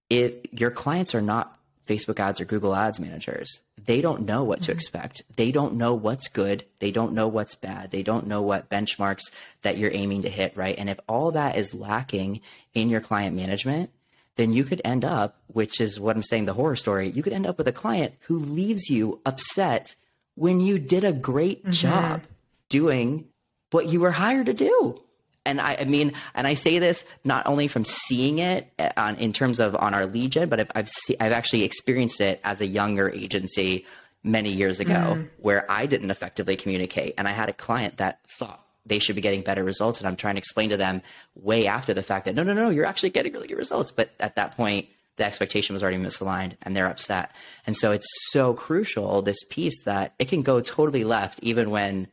if 0.08 0.34
your 0.52 0.70
clients 0.70 1.14
are 1.14 1.22
not 1.22 1.56
facebook 1.86 2.18
ads 2.20 2.40
or 2.40 2.44
google 2.44 2.74
ads 2.74 2.98
managers. 3.00 3.60
They 3.84 4.00
don't 4.00 4.26
know 4.26 4.44
what 4.44 4.60
mm-hmm. 4.60 4.66
to 4.66 4.72
expect. 4.72 5.22
They 5.36 5.50
don't 5.50 5.74
know 5.74 5.94
what's 5.94 6.28
good. 6.28 6.64
They 6.78 6.90
don't 6.90 7.14
know 7.14 7.28
what's 7.28 7.54
bad. 7.54 7.90
They 7.90 8.02
don't 8.02 8.26
know 8.26 8.42
what 8.42 8.68
benchmarks 8.68 9.22
that 9.62 9.78
you're 9.78 9.92
aiming 9.92 10.22
to 10.22 10.30
hit 10.30 10.56
right? 10.56 10.78
And 10.78 10.88
if 10.88 11.00
all 11.08 11.32
that 11.32 11.56
is 11.56 11.74
lacking 11.74 12.40
in 12.74 12.88
your 12.88 13.00
client 13.00 13.36
management 13.36 13.90
then 14.36 14.52
you 14.52 14.64
could 14.64 14.80
end 14.84 15.04
up 15.04 15.36
which 15.48 15.80
is 15.80 16.00
what 16.00 16.16
i'm 16.16 16.22
saying 16.22 16.46
the 16.46 16.54
horror 16.54 16.76
story 16.76 17.10
you 17.10 17.22
could 17.22 17.32
end 17.32 17.46
up 17.46 17.58
with 17.58 17.68
a 17.68 17.72
client 17.72 18.14
who 18.20 18.38
leaves 18.38 18.88
you 18.88 19.20
upset 19.26 19.94
when 20.40 20.58
you 20.58 20.78
did 20.78 21.04
a 21.04 21.12
great 21.12 21.60
mm-hmm. 21.60 21.70
job 21.70 22.22
doing 22.70 23.28
what 23.72 23.88
you 23.88 24.00
were 24.00 24.10
hired 24.10 24.46
to 24.46 24.54
do. 24.54 24.98
And 25.44 25.60
I, 25.60 25.76
I, 25.80 25.84
mean, 25.84 26.14
and 26.34 26.46
I 26.46 26.54
say 26.54 26.78
this 26.78 27.04
not 27.24 27.46
only 27.46 27.68
from 27.68 27.84
seeing 27.84 28.38
it 28.38 28.72
uh, 28.78 28.88
on, 28.96 29.16
in 29.16 29.34
terms 29.34 29.60
of 29.60 29.76
on 29.76 29.92
our 29.92 30.06
gen, 30.06 30.48
but 30.48 30.58
I've 30.58 30.70
I've, 30.74 30.88
see, 30.88 31.14
I've 31.20 31.32
actually 31.32 31.64
experienced 31.64 32.22
it 32.22 32.40
as 32.42 32.62
a 32.62 32.66
younger 32.66 33.10
agency 33.10 33.84
many 34.24 34.50
years 34.50 34.80
ago, 34.80 34.92
mm. 34.92 35.28
where 35.40 35.70
I 35.70 35.84
didn't 35.84 36.10
effectively 36.10 36.56
communicate, 36.56 37.14
and 37.18 37.28
I 37.28 37.32
had 37.32 37.50
a 37.50 37.54
client 37.54 37.98
that 37.98 38.20
thought 38.38 38.64
they 38.86 38.98
should 38.98 39.16
be 39.16 39.22
getting 39.22 39.42
better 39.42 39.62
results, 39.62 39.98
and 39.98 40.08
I'm 40.08 40.16
trying 40.16 40.36
to 40.36 40.38
explain 40.38 40.70
to 40.70 40.78
them 40.78 41.02
way 41.34 41.66
after 41.66 41.92
the 41.92 42.02
fact 42.02 42.24
that 42.24 42.34
no, 42.34 42.44
no, 42.44 42.54
no, 42.54 42.70
you're 42.70 42.86
actually 42.86 43.10
getting 43.10 43.34
really 43.34 43.48
good 43.48 43.58
results, 43.58 43.90
but 43.90 44.10
at 44.18 44.36
that 44.36 44.56
point 44.56 44.88
the 45.16 45.24
expectation 45.24 45.74
was 45.74 45.82
already 45.82 45.98
misaligned 45.98 46.52
and 46.62 46.76
they're 46.76 46.86
upset. 46.86 47.34
And 47.66 47.76
so 47.76 47.92
it's 47.92 48.06
so 48.30 48.54
crucial, 48.54 49.22
this 49.22 49.42
piece 49.50 49.84
that 49.84 50.14
it 50.18 50.28
can 50.28 50.42
go 50.42 50.60
totally 50.60 51.04
left 51.04 51.40
even 51.42 51.70
when 51.70 52.08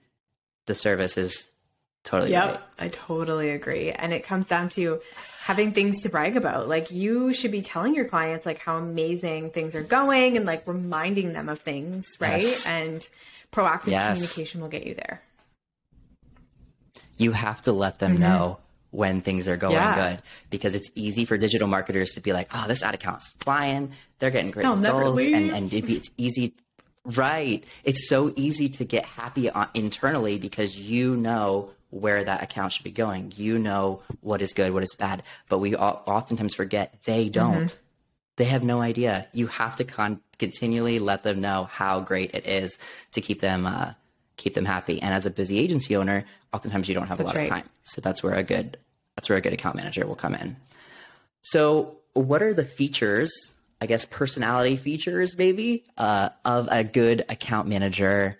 the 0.65 0.75
service 0.75 1.17
is 1.17 1.49
totally 2.03 2.31
Yep, 2.31 2.45
right. 2.45 2.61
I 2.79 2.87
totally 2.89 3.49
agree. 3.51 3.91
And 3.91 4.13
it 4.13 4.25
comes 4.25 4.47
down 4.47 4.69
to 4.69 5.01
having 5.41 5.71
things 5.71 6.01
to 6.01 6.09
brag 6.09 6.35
about. 6.35 6.67
Like 6.67 6.91
you 6.91 7.33
should 7.33 7.51
be 7.51 7.61
telling 7.61 7.95
your 7.95 8.05
clients 8.05 8.45
like 8.45 8.59
how 8.59 8.77
amazing 8.77 9.51
things 9.51 9.75
are 9.75 9.83
going 9.83 10.35
and 10.35 10.45
like 10.45 10.67
reminding 10.67 11.33
them 11.33 11.47
of 11.47 11.61
things, 11.61 12.05
right? 12.19 12.41
Yes. 12.41 12.69
And 12.69 13.01
proactive 13.53 13.91
yes. 13.91 14.17
communication 14.17 14.61
will 14.61 14.67
get 14.67 14.85
you 14.85 14.95
there. 14.95 15.21
You 17.17 17.31
have 17.31 17.61
to 17.63 17.71
let 17.71 17.99
them 17.99 18.13
mm-hmm. 18.13 18.23
know 18.23 18.57
when 18.91 19.21
things 19.21 19.47
are 19.47 19.57
going 19.57 19.73
yeah. 19.73 20.11
good 20.11 20.23
because 20.49 20.75
it's 20.75 20.89
easy 20.95 21.25
for 21.25 21.37
digital 21.37 21.67
marketers 21.67 22.11
to 22.11 22.21
be 22.21 22.33
like, 22.33 22.47
oh, 22.53 22.65
this 22.67 22.83
ad 22.83 22.95
account's 22.95 23.33
flying. 23.39 23.91
They're 24.19 24.31
getting 24.31 24.51
great 24.51 24.63
They'll 24.63 24.73
results. 24.73 25.27
And, 25.27 25.51
and 25.51 25.69
be, 25.69 25.97
it's 25.97 26.09
easy. 26.17 26.53
Right. 27.03 27.63
It's 27.83 28.07
so 28.07 28.33
easy 28.35 28.69
to 28.69 28.85
get 28.85 29.05
happy 29.05 29.49
internally 29.73 30.37
because 30.37 30.77
you 30.79 31.15
know 31.15 31.71
where 31.89 32.23
that 32.23 32.43
account 32.43 32.73
should 32.73 32.83
be 32.83 32.91
going. 32.91 33.33
You 33.35 33.59
know 33.59 34.01
what 34.21 34.41
is 34.41 34.53
good, 34.53 34.73
what 34.73 34.83
is 34.83 34.95
bad. 34.95 35.23
But 35.47 35.59
we 35.59 35.75
oftentimes 35.75 36.53
forget 36.53 36.95
they 37.05 37.29
don't. 37.29 37.65
Mm-hmm. 37.65 37.83
They 38.37 38.45
have 38.45 38.63
no 38.63 38.81
idea. 38.81 39.27
You 39.33 39.47
have 39.47 39.77
to 39.77 39.83
con- 39.83 40.21
continually 40.37 40.99
let 40.99 41.23
them 41.23 41.41
know 41.41 41.63
how 41.65 42.01
great 42.01 42.35
it 42.35 42.45
is 42.45 42.77
to 43.13 43.21
keep 43.21 43.41
them 43.41 43.65
uh, 43.65 43.93
keep 44.35 44.53
them 44.53 44.65
happy. 44.65 45.01
And 45.01 45.13
as 45.13 45.25
a 45.25 45.31
busy 45.31 45.59
agency 45.59 45.95
owner, 45.95 46.25
oftentimes 46.57 46.89
you 46.89 46.95
don't 46.95 47.07
have 47.07 47.19
that's 47.19 47.29
a 47.29 47.33
lot 47.33 47.35
right. 47.35 47.43
of 47.43 47.49
time. 47.49 47.69
So 47.83 48.01
that's 48.01 48.23
where 48.23 48.33
a 48.33 48.43
good 48.43 48.77
that's 49.15 49.29
where 49.29 49.37
a 49.37 49.41
good 49.41 49.53
account 49.53 49.75
manager 49.75 50.05
will 50.07 50.15
come 50.15 50.33
in. 50.33 50.55
So 51.41 51.97
what 52.13 52.41
are 52.41 52.53
the 52.53 52.65
features, 52.65 53.31
I 53.79 53.85
guess, 53.85 54.05
personality 54.05 54.75
features 54.75 55.37
maybe, 55.37 55.85
uh, 55.97 56.29
of 56.43 56.67
a 56.71 56.83
good 56.83 57.23
account 57.29 57.67
manager 57.67 58.37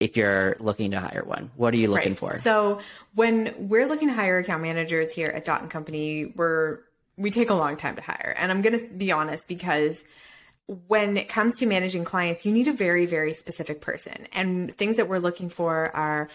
if 0.00 0.16
you're 0.16 0.56
looking 0.58 0.90
to 0.90 1.00
hire 1.00 1.22
one? 1.24 1.50
What 1.56 1.72
are 1.72 1.76
you 1.76 1.88
looking 1.88 2.12
right. 2.12 2.18
for? 2.18 2.38
So 2.38 2.80
when 3.14 3.54
we're 3.58 3.86
looking 3.86 4.08
to 4.08 4.14
hire 4.14 4.38
account 4.38 4.62
managers 4.62 5.12
here 5.12 5.28
at 5.28 5.44
Dot 5.44 5.62
and 5.62 5.70
Company, 5.70 6.26
we're 6.26 6.80
we 7.16 7.30
take 7.30 7.50
a 7.50 7.54
long 7.54 7.76
time 7.76 7.96
to 7.96 8.02
hire. 8.02 8.34
And 8.36 8.50
I'm 8.50 8.62
going 8.62 8.78
to 8.78 8.94
be 8.94 9.12
honest 9.12 9.46
because 9.46 10.02
when 10.88 11.16
it 11.16 11.28
comes 11.28 11.58
to 11.58 11.66
managing 11.66 12.04
clients, 12.04 12.44
you 12.44 12.52
need 12.52 12.68
a 12.68 12.72
very, 12.72 13.06
very 13.06 13.32
specific 13.32 13.80
person. 13.80 14.26
And 14.32 14.74
things 14.76 14.96
that 14.96 15.08
we're 15.08 15.18
looking 15.18 15.50
for 15.50 15.94
are 15.94 16.28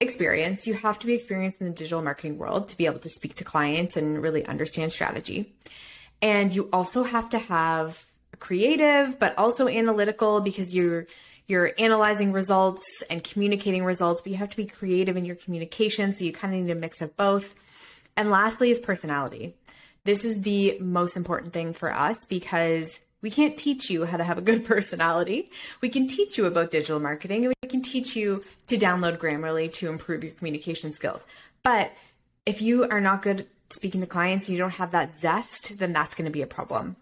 experience. 0.00 0.66
You 0.66 0.74
have 0.74 0.98
to 1.00 1.06
be 1.06 1.14
experienced 1.14 1.60
in 1.60 1.68
the 1.68 1.72
digital 1.72 2.02
marketing 2.02 2.38
world 2.38 2.68
to 2.68 2.76
be 2.76 2.86
able 2.86 3.00
to 3.00 3.08
speak 3.08 3.36
to 3.36 3.44
clients 3.44 3.96
and 3.96 4.22
really 4.22 4.44
understand 4.46 4.92
strategy. 4.92 5.54
And 6.22 6.54
you 6.54 6.68
also 6.72 7.04
have 7.04 7.30
to 7.30 7.38
have 7.38 8.04
creative, 8.38 9.18
but 9.18 9.36
also 9.36 9.68
analytical 9.68 10.40
because 10.40 10.74
you're 10.74 11.06
you're 11.46 11.72
analyzing 11.78 12.32
results 12.32 12.84
and 13.08 13.24
communicating 13.24 13.82
results, 13.82 14.20
but 14.20 14.30
you 14.30 14.36
have 14.36 14.50
to 14.50 14.56
be 14.56 14.66
creative 14.66 15.16
in 15.16 15.24
your 15.24 15.36
communication. 15.36 16.14
So 16.14 16.24
you 16.24 16.32
kind 16.32 16.54
of 16.54 16.60
need 16.60 16.70
a 16.70 16.74
mix 16.74 17.00
of 17.00 17.16
both. 17.16 17.54
And 18.18 18.30
lastly 18.30 18.70
is 18.70 18.78
personality. 18.78 19.56
This 20.04 20.26
is 20.26 20.42
the 20.42 20.78
most 20.78 21.16
important 21.16 21.54
thing 21.54 21.72
for 21.72 21.90
us 21.90 22.26
because 22.28 23.00
we 23.20 23.30
can't 23.30 23.56
teach 23.56 23.90
you 23.90 24.04
how 24.06 24.16
to 24.16 24.24
have 24.24 24.38
a 24.38 24.42
good 24.42 24.64
personality. 24.72 25.50
We 25.80 25.88
can 25.88 26.08
teach 26.08 26.38
you 26.38 26.46
about 26.46 26.70
digital 26.70 27.00
marketing 27.00 27.44
and 27.44 27.54
we 27.62 27.68
can 27.68 27.82
teach 27.82 28.16
you 28.16 28.44
to 28.66 28.78
download 28.78 29.18
Grammarly 29.18 29.72
to 29.74 29.88
improve 29.88 30.24
your 30.24 30.32
communication 30.32 30.92
skills. 30.92 31.26
But 31.62 31.92
if 32.46 32.62
you 32.62 32.88
are 32.88 33.00
not 33.00 33.22
good 33.22 33.46
speaking 33.70 34.00
to 34.00 34.06
clients 34.06 34.48
you 34.48 34.58
don't 34.58 34.70
have 34.70 34.92
that 34.92 35.18
zest, 35.18 35.78
then 35.78 35.92
that's 35.92 36.14
going 36.14 36.24
to 36.24 36.30
be 36.30 36.42
a 36.42 36.46
problem. 36.46 36.96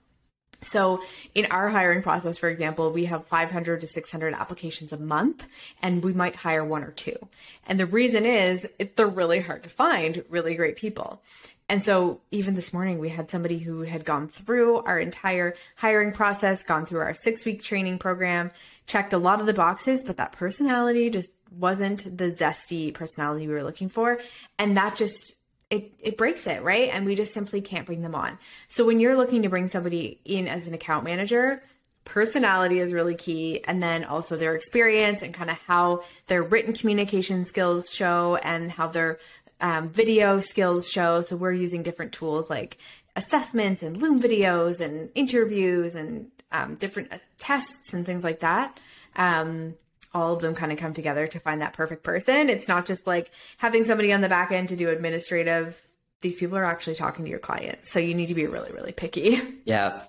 So, 0.62 1.02
in 1.34 1.46
our 1.46 1.68
hiring 1.68 2.02
process, 2.02 2.38
for 2.38 2.48
example, 2.48 2.90
we 2.90 3.04
have 3.04 3.26
500 3.26 3.82
to 3.82 3.86
600 3.86 4.34
applications 4.34 4.90
a 4.90 4.96
month, 4.96 5.44
and 5.82 6.02
we 6.02 6.14
might 6.14 6.34
hire 6.36 6.64
one 6.64 6.82
or 6.82 6.92
two. 6.92 7.28
And 7.66 7.78
the 7.78 7.84
reason 7.86 8.24
is 8.24 8.66
it, 8.78 8.96
they're 8.96 9.06
really 9.06 9.40
hard 9.40 9.62
to 9.64 9.68
find 9.68 10.24
really 10.30 10.54
great 10.54 10.76
people. 10.76 11.22
And 11.68 11.84
so 11.84 12.20
even 12.30 12.54
this 12.54 12.72
morning, 12.72 12.98
we 12.98 13.08
had 13.08 13.30
somebody 13.30 13.58
who 13.58 13.80
had 13.80 14.04
gone 14.04 14.28
through 14.28 14.78
our 14.78 14.98
entire 14.98 15.54
hiring 15.74 16.12
process, 16.12 16.62
gone 16.62 16.86
through 16.86 17.00
our 17.00 17.14
six 17.14 17.44
week 17.44 17.62
training 17.62 17.98
program, 17.98 18.52
checked 18.86 19.12
a 19.12 19.18
lot 19.18 19.40
of 19.40 19.46
the 19.46 19.52
boxes, 19.52 20.04
but 20.04 20.16
that 20.16 20.32
personality 20.32 21.10
just 21.10 21.28
wasn't 21.50 22.16
the 22.16 22.30
zesty 22.30 22.94
personality 22.94 23.48
we 23.48 23.54
were 23.54 23.64
looking 23.64 23.88
for. 23.88 24.20
And 24.58 24.76
that 24.76 24.94
just, 24.96 25.34
it, 25.70 25.92
it 25.98 26.16
breaks 26.16 26.46
it, 26.46 26.62
right? 26.62 26.90
And 26.92 27.04
we 27.04 27.16
just 27.16 27.34
simply 27.34 27.60
can't 27.60 27.86
bring 27.86 28.02
them 28.02 28.14
on. 28.14 28.38
So 28.68 28.84
when 28.84 29.00
you're 29.00 29.16
looking 29.16 29.42
to 29.42 29.48
bring 29.48 29.66
somebody 29.66 30.20
in 30.24 30.46
as 30.46 30.68
an 30.68 30.74
account 30.74 31.04
manager, 31.04 31.60
personality 32.06 32.78
is 32.78 32.92
really 32.92 33.16
key 33.16 33.62
and 33.64 33.82
then 33.82 34.04
also 34.04 34.36
their 34.36 34.54
experience 34.54 35.22
and 35.22 35.34
kind 35.34 35.50
of 35.50 35.58
how 35.66 36.04
their 36.28 36.42
written 36.42 36.72
communication 36.72 37.44
skills 37.44 37.92
show 37.92 38.36
and 38.36 38.70
how 38.70 38.86
their 38.86 39.18
um, 39.60 39.88
video 39.88 40.40
skills 40.40 40.88
show. 40.88 41.22
So 41.22 41.36
we're 41.36 41.52
using 41.52 41.82
different 41.82 42.12
tools 42.12 42.50
like 42.50 42.78
assessments 43.14 43.82
and 43.82 43.96
Loom 43.96 44.22
videos 44.22 44.80
and 44.80 45.10
interviews 45.14 45.94
and 45.94 46.30
um, 46.52 46.74
different 46.74 47.12
tests 47.38 47.92
and 47.92 48.04
things 48.04 48.22
like 48.22 48.40
that. 48.40 48.78
Um, 49.16 49.74
all 50.14 50.32
of 50.32 50.40
them 50.40 50.54
kind 50.54 50.72
of 50.72 50.78
come 50.78 50.94
together 50.94 51.26
to 51.26 51.40
find 51.40 51.60
that 51.60 51.74
perfect 51.74 52.02
person. 52.02 52.48
It's 52.48 52.68
not 52.68 52.86
just 52.86 53.06
like 53.06 53.30
having 53.58 53.84
somebody 53.84 54.12
on 54.12 54.20
the 54.20 54.28
back 54.28 54.52
end 54.52 54.68
to 54.70 54.76
do 54.76 54.88
administrative. 54.88 55.76
These 56.22 56.36
people 56.36 56.56
are 56.56 56.64
actually 56.64 56.94
talking 56.94 57.24
to 57.24 57.30
your 57.30 57.40
client. 57.40 57.80
So 57.84 57.98
you 57.98 58.14
need 58.14 58.26
to 58.26 58.34
be 58.34 58.46
really, 58.46 58.72
really 58.72 58.92
picky. 58.92 59.40
Yeah. 59.64 60.02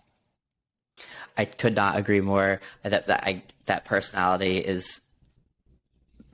I 1.36 1.46
could 1.46 1.76
not 1.76 1.98
agree 1.98 2.22
more 2.22 2.60
that 2.82 3.06
that 3.06 3.24
I, 3.24 3.44
that 3.68 3.86
personality 3.86 4.58
is 4.58 5.02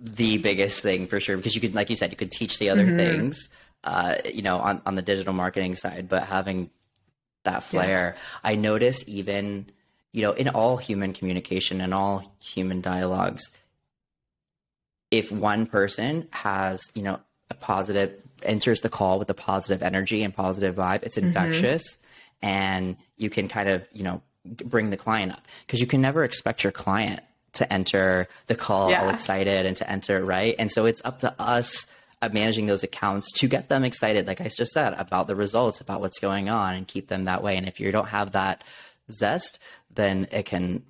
the 0.04 0.38
biggest 0.38 0.84
thing 0.84 1.08
for 1.08 1.20
sure 1.20 1.38
because 1.38 1.56
you 1.56 1.62
could 1.62 1.74
like 1.74 1.90
you 1.90 1.96
said 1.96 2.12
you 2.12 2.18
could 2.18 2.30
teach 2.30 2.60
the 2.60 2.70
other 2.70 2.86
mm-hmm. 2.86 2.98
things 2.98 3.48
uh, 3.86 4.16
you 4.32 4.42
know 4.42 4.58
on, 4.58 4.82
on 4.86 4.96
the 4.96 5.02
digital 5.02 5.34
marketing 5.34 5.76
side 5.76 6.08
but 6.10 6.24
having 6.24 6.70
that 7.44 7.64
flair 7.64 8.16
yeah. 8.16 8.40
i 8.44 8.56
notice 8.56 9.04
even 9.08 9.66
you 10.12 10.22
know 10.22 10.34
in 10.34 10.50
all 10.50 10.76
human 10.76 11.14
communication 11.14 11.80
and 11.80 11.94
all 11.94 12.36
human 12.42 12.82
dialogues 12.82 13.50
if 15.10 15.32
one 15.32 15.66
person 15.66 16.28
has 16.32 16.82
you 16.96 17.02
know 17.02 17.18
a 17.50 17.54
positive 17.54 18.14
enters 18.44 18.82
the 18.82 18.90
call 18.90 19.20
with 19.20 19.30
a 19.30 19.34
positive 19.34 19.82
energy 19.82 20.22
and 20.22 20.36
positive 20.36 20.76
vibe 20.76 21.04
it's 21.04 21.18
mm-hmm. 21.18 21.28
infectious 21.28 21.96
mm-hmm. 21.96 22.48
and 22.48 22.98
you 23.16 23.30
can 23.30 23.48
kind 23.48 23.70
of 23.70 23.88
you 23.94 24.04
know 24.04 24.22
bring 24.44 24.90
the 24.90 24.98
client 24.98 25.32
up 25.32 25.46
because 25.66 25.80
you 25.80 25.88
can 25.88 26.02
never 26.02 26.26
expect 26.26 26.62
your 26.62 26.74
client 26.74 27.22
to 27.54 27.72
enter 27.72 28.28
the 28.48 28.56
call 28.56 28.90
yeah. 28.90 29.04
all 29.04 29.10
excited 29.10 29.66
and 29.66 29.78
to 29.78 29.90
enter 29.90 30.24
right? 30.24 30.56
And 30.60 30.72
so 30.72 30.86
it's 30.86 31.02
up 31.06 31.20
to 31.20 31.34
us 31.40 31.88
uh, 32.22 32.30
managing 32.32 32.66
those 32.66 32.84
accounts 32.84 33.32
to 33.34 33.48
get 33.48 33.68
them 33.68 33.84
excited 33.84 34.28
like 34.28 34.40
i 34.40 34.46
just 34.46 34.72
said 34.72 34.94
about 34.94 35.28
the 35.28 35.36
results 35.36 35.82
about 35.82 36.00
what's 36.00 36.20
going 36.20 36.48
on 36.48 36.74
and 36.74 36.88
keep 36.88 37.08
them 37.08 37.26
that 37.26 37.44
way. 37.44 37.58
And 37.58 37.68
if 37.68 37.80
you 37.80 37.92
don't 37.92 38.08
have 38.08 38.32
that 38.32 38.64
zest 39.12 39.60
then 39.94 40.28
it 40.32 40.46
can 40.46 40.84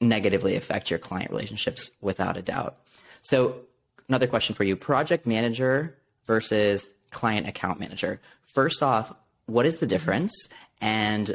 negatively 0.00 0.56
affect 0.56 0.90
your 0.90 0.98
client 0.98 1.30
relationships 1.30 1.90
without 2.00 2.36
a 2.36 2.42
doubt. 2.42 2.76
So 3.22 3.60
another 4.08 4.26
question 4.26 4.54
for 4.54 4.64
you. 4.64 4.76
Project 4.76 5.26
manager 5.26 5.96
versus 6.26 6.88
client 7.10 7.46
account 7.48 7.80
manager. 7.80 8.20
First 8.42 8.82
off 8.82 9.12
what 9.46 9.66
is 9.66 9.78
the 9.78 9.86
difference? 9.86 10.48
And 10.80 11.34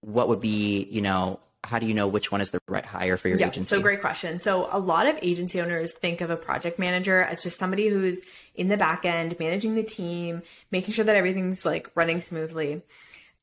what 0.00 0.28
would 0.28 0.40
be 0.40 0.84
you 0.90 1.00
know 1.00 1.40
how 1.66 1.78
do 1.78 1.86
you 1.86 1.94
know 1.94 2.06
which 2.06 2.30
one 2.30 2.40
is 2.40 2.50
the 2.50 2.60
right 2.68 2.84
hire 2.84 3.16
for 3.16 3.28
your 3.28 3.38
yeah, 3.38 3.48
agency? 3.48 3.68
So 3.68 3.80
great 3.80 4.00
question. 4.00 4.40
So 4.40 4.68
a 4.70 4.78
lot 4.78 5.06
of 5.06 5.18
agency 5.22 5.60
owners 5.60 5.92
think 5.92 6.20
of 6.20 6.30
a 6.30 6.36
project 6.36 6.78
manager 6.78 7.22
as 7.22 7.42
just 7.42 7.58
somebody 7.58 7.88
who's 7.88 8.18
in 8.54 8.68
the 8.68 8.76
back 8.76 9.04
end, 9.04 9.36
managing 9.38 9.74
the 9.74 9.82
team, 9.82 10.42
making 10.70 10.94
sure 10.94 11.04
that 11.04 11.16
everything's 11.16 11.64
like 11.64 11.90
running 11.94 12.20
smoothly. 12.20 12.82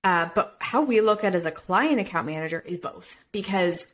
Uh, 0.03 0.29
but 0.35 0.57
how 0.59 0.81
we 0.81 1.01
look 1.01 1.23
at 1.23 1.35
as 1.35 1.45
a 1.45 1.51
client 1.51 1.99
account 1.99 2.25
manager 2.25 2.63
is 2.65 2.77
both 2.79 3.15
because 3.31 3.85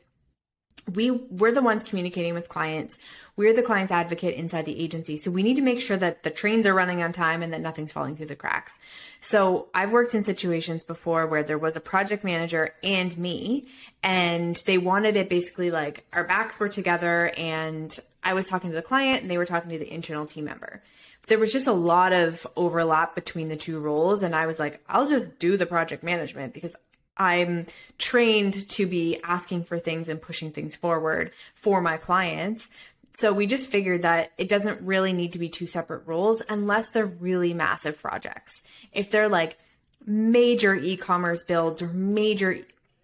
we 0.92 1.10
we're 1.10 1.52
the 1.52 1.62
ones 1.62 1.82
communicating 1.82 2.34
with 2.34 2.48
clients 2.48 2.98
we're 3.40 3.54
the 3.54 3.62
client's 3.62 3.90
advocate 3.90 4.34
inside 4.34 4.66
the 4.66 4.78
agency. 4.78 5.16
So 5.16 5.30
we 5.30 5.42
need 5.42 5.54
to 5.54 5.62
make 5.62 5.80
sure 5.80 5.96
that 5.96 6.24
the 6.24 6.28
trains 6.28 6.66
are 6.66 6.74
running 6.74 7.02
on 7.02 7.10
time 7.10 7.42
and 7.42 7.54
that 7.54 7.62
nothing's 7.62 7.90
falling 7.90 8.14
through 8.14 8.26
the 8.26 8.36
cracks. 8.36 8.78
So 9.22 9.68
I've 9.72 9.90
worked 9.90 10.14
in 10.14 10.22
situations 10.22 10.84
before 10.84 11.26
where 11.26 11.42
there 11.42 11.56
was 11.56 11.74
a 11.74 11.80
project 11.80 12.22
manager 12.22 12.74
and 12.82 13.16
me, 13.16 13.66
and 14.02 14.56
they 14.66 14.76
wanted 14.76 15.16
it 15.16 15.30
basically 15.30 15.70
like 15.70 16.04
our 16.12 16.24
backs 16.24 16.60
were 16.60 16.68
together 16.68 17.32
and 17.34 17.98
I 18.22 18.34
was 18.34 18.46
talking 18.46 18.68
to 18.68 18.76
the 18.76 18.82
client 18.82 19.22
and 19.22 19.30
they 19.30 19.38
were 19.38 19.46
talking 19.46 19.70
to 19.70 19.78
the 19.78 19.90
internal 19.90 20.26
team 20.26 20.44
member. 20.44 20.82
There 21.28 21.38
was 21.38 21.50
just 21.50 21.66
a 21.66 21.72
lot 21.72 22.12
of 22.12 22.46
overlap 22.56 23.14
between 23.14 23.48
the 23.48 23.56
two 23.56 23.80
roles. 23.80 24.22
And 24.22 24.36
I 24.36 24.46
was 24.46 24.58
like, 24.58 24.82
I'll 24.86 25.08
just 25.08 25.38
do 25.38 25.56
the 25.56 25.64
project 25.64 26.02
management 26.02 26.52
because 26.52 26.76
I'm 27.16 27.68
trained 27.96 28.68
to 28.68 28.86
be 28.86 29.18
asking 29.24 29.64
for 29.64 29.78
things 29.78 30.10
and 30.10 30.20
pushing 30.20 30.52
things 30.52 30.76
forward 30.76 31.32
for 31.54 31.80
my 31.80 31.96
clients. 31.96 32.68
So 33.14 33.32
we 33.32 33.46
just 33.46 33.68
figured 33.68 34.02
that 34.02 34.32
it 34.38 34.48
doesn't 34.48 34.80
really 34.82 35.12
need 35.12 35.32
to 35.32 35.38
be 35.38 35.48
two 35.48 35.66
separate 35.66 36.06
roles 36.06 36.42
unless 36.48 36.90
they're 36.90 37.06
really 37.06 37.52
massive 37.54 38.00
projects. 38.00 38.62
If 38.92 39.10
they're 39.10 39.28
like 39.28 39.58
major 40.06 40.74
e-commerce 40.74 41.42
builds 41.42 41.82
or 41.82 41.88
major 41.88 42.60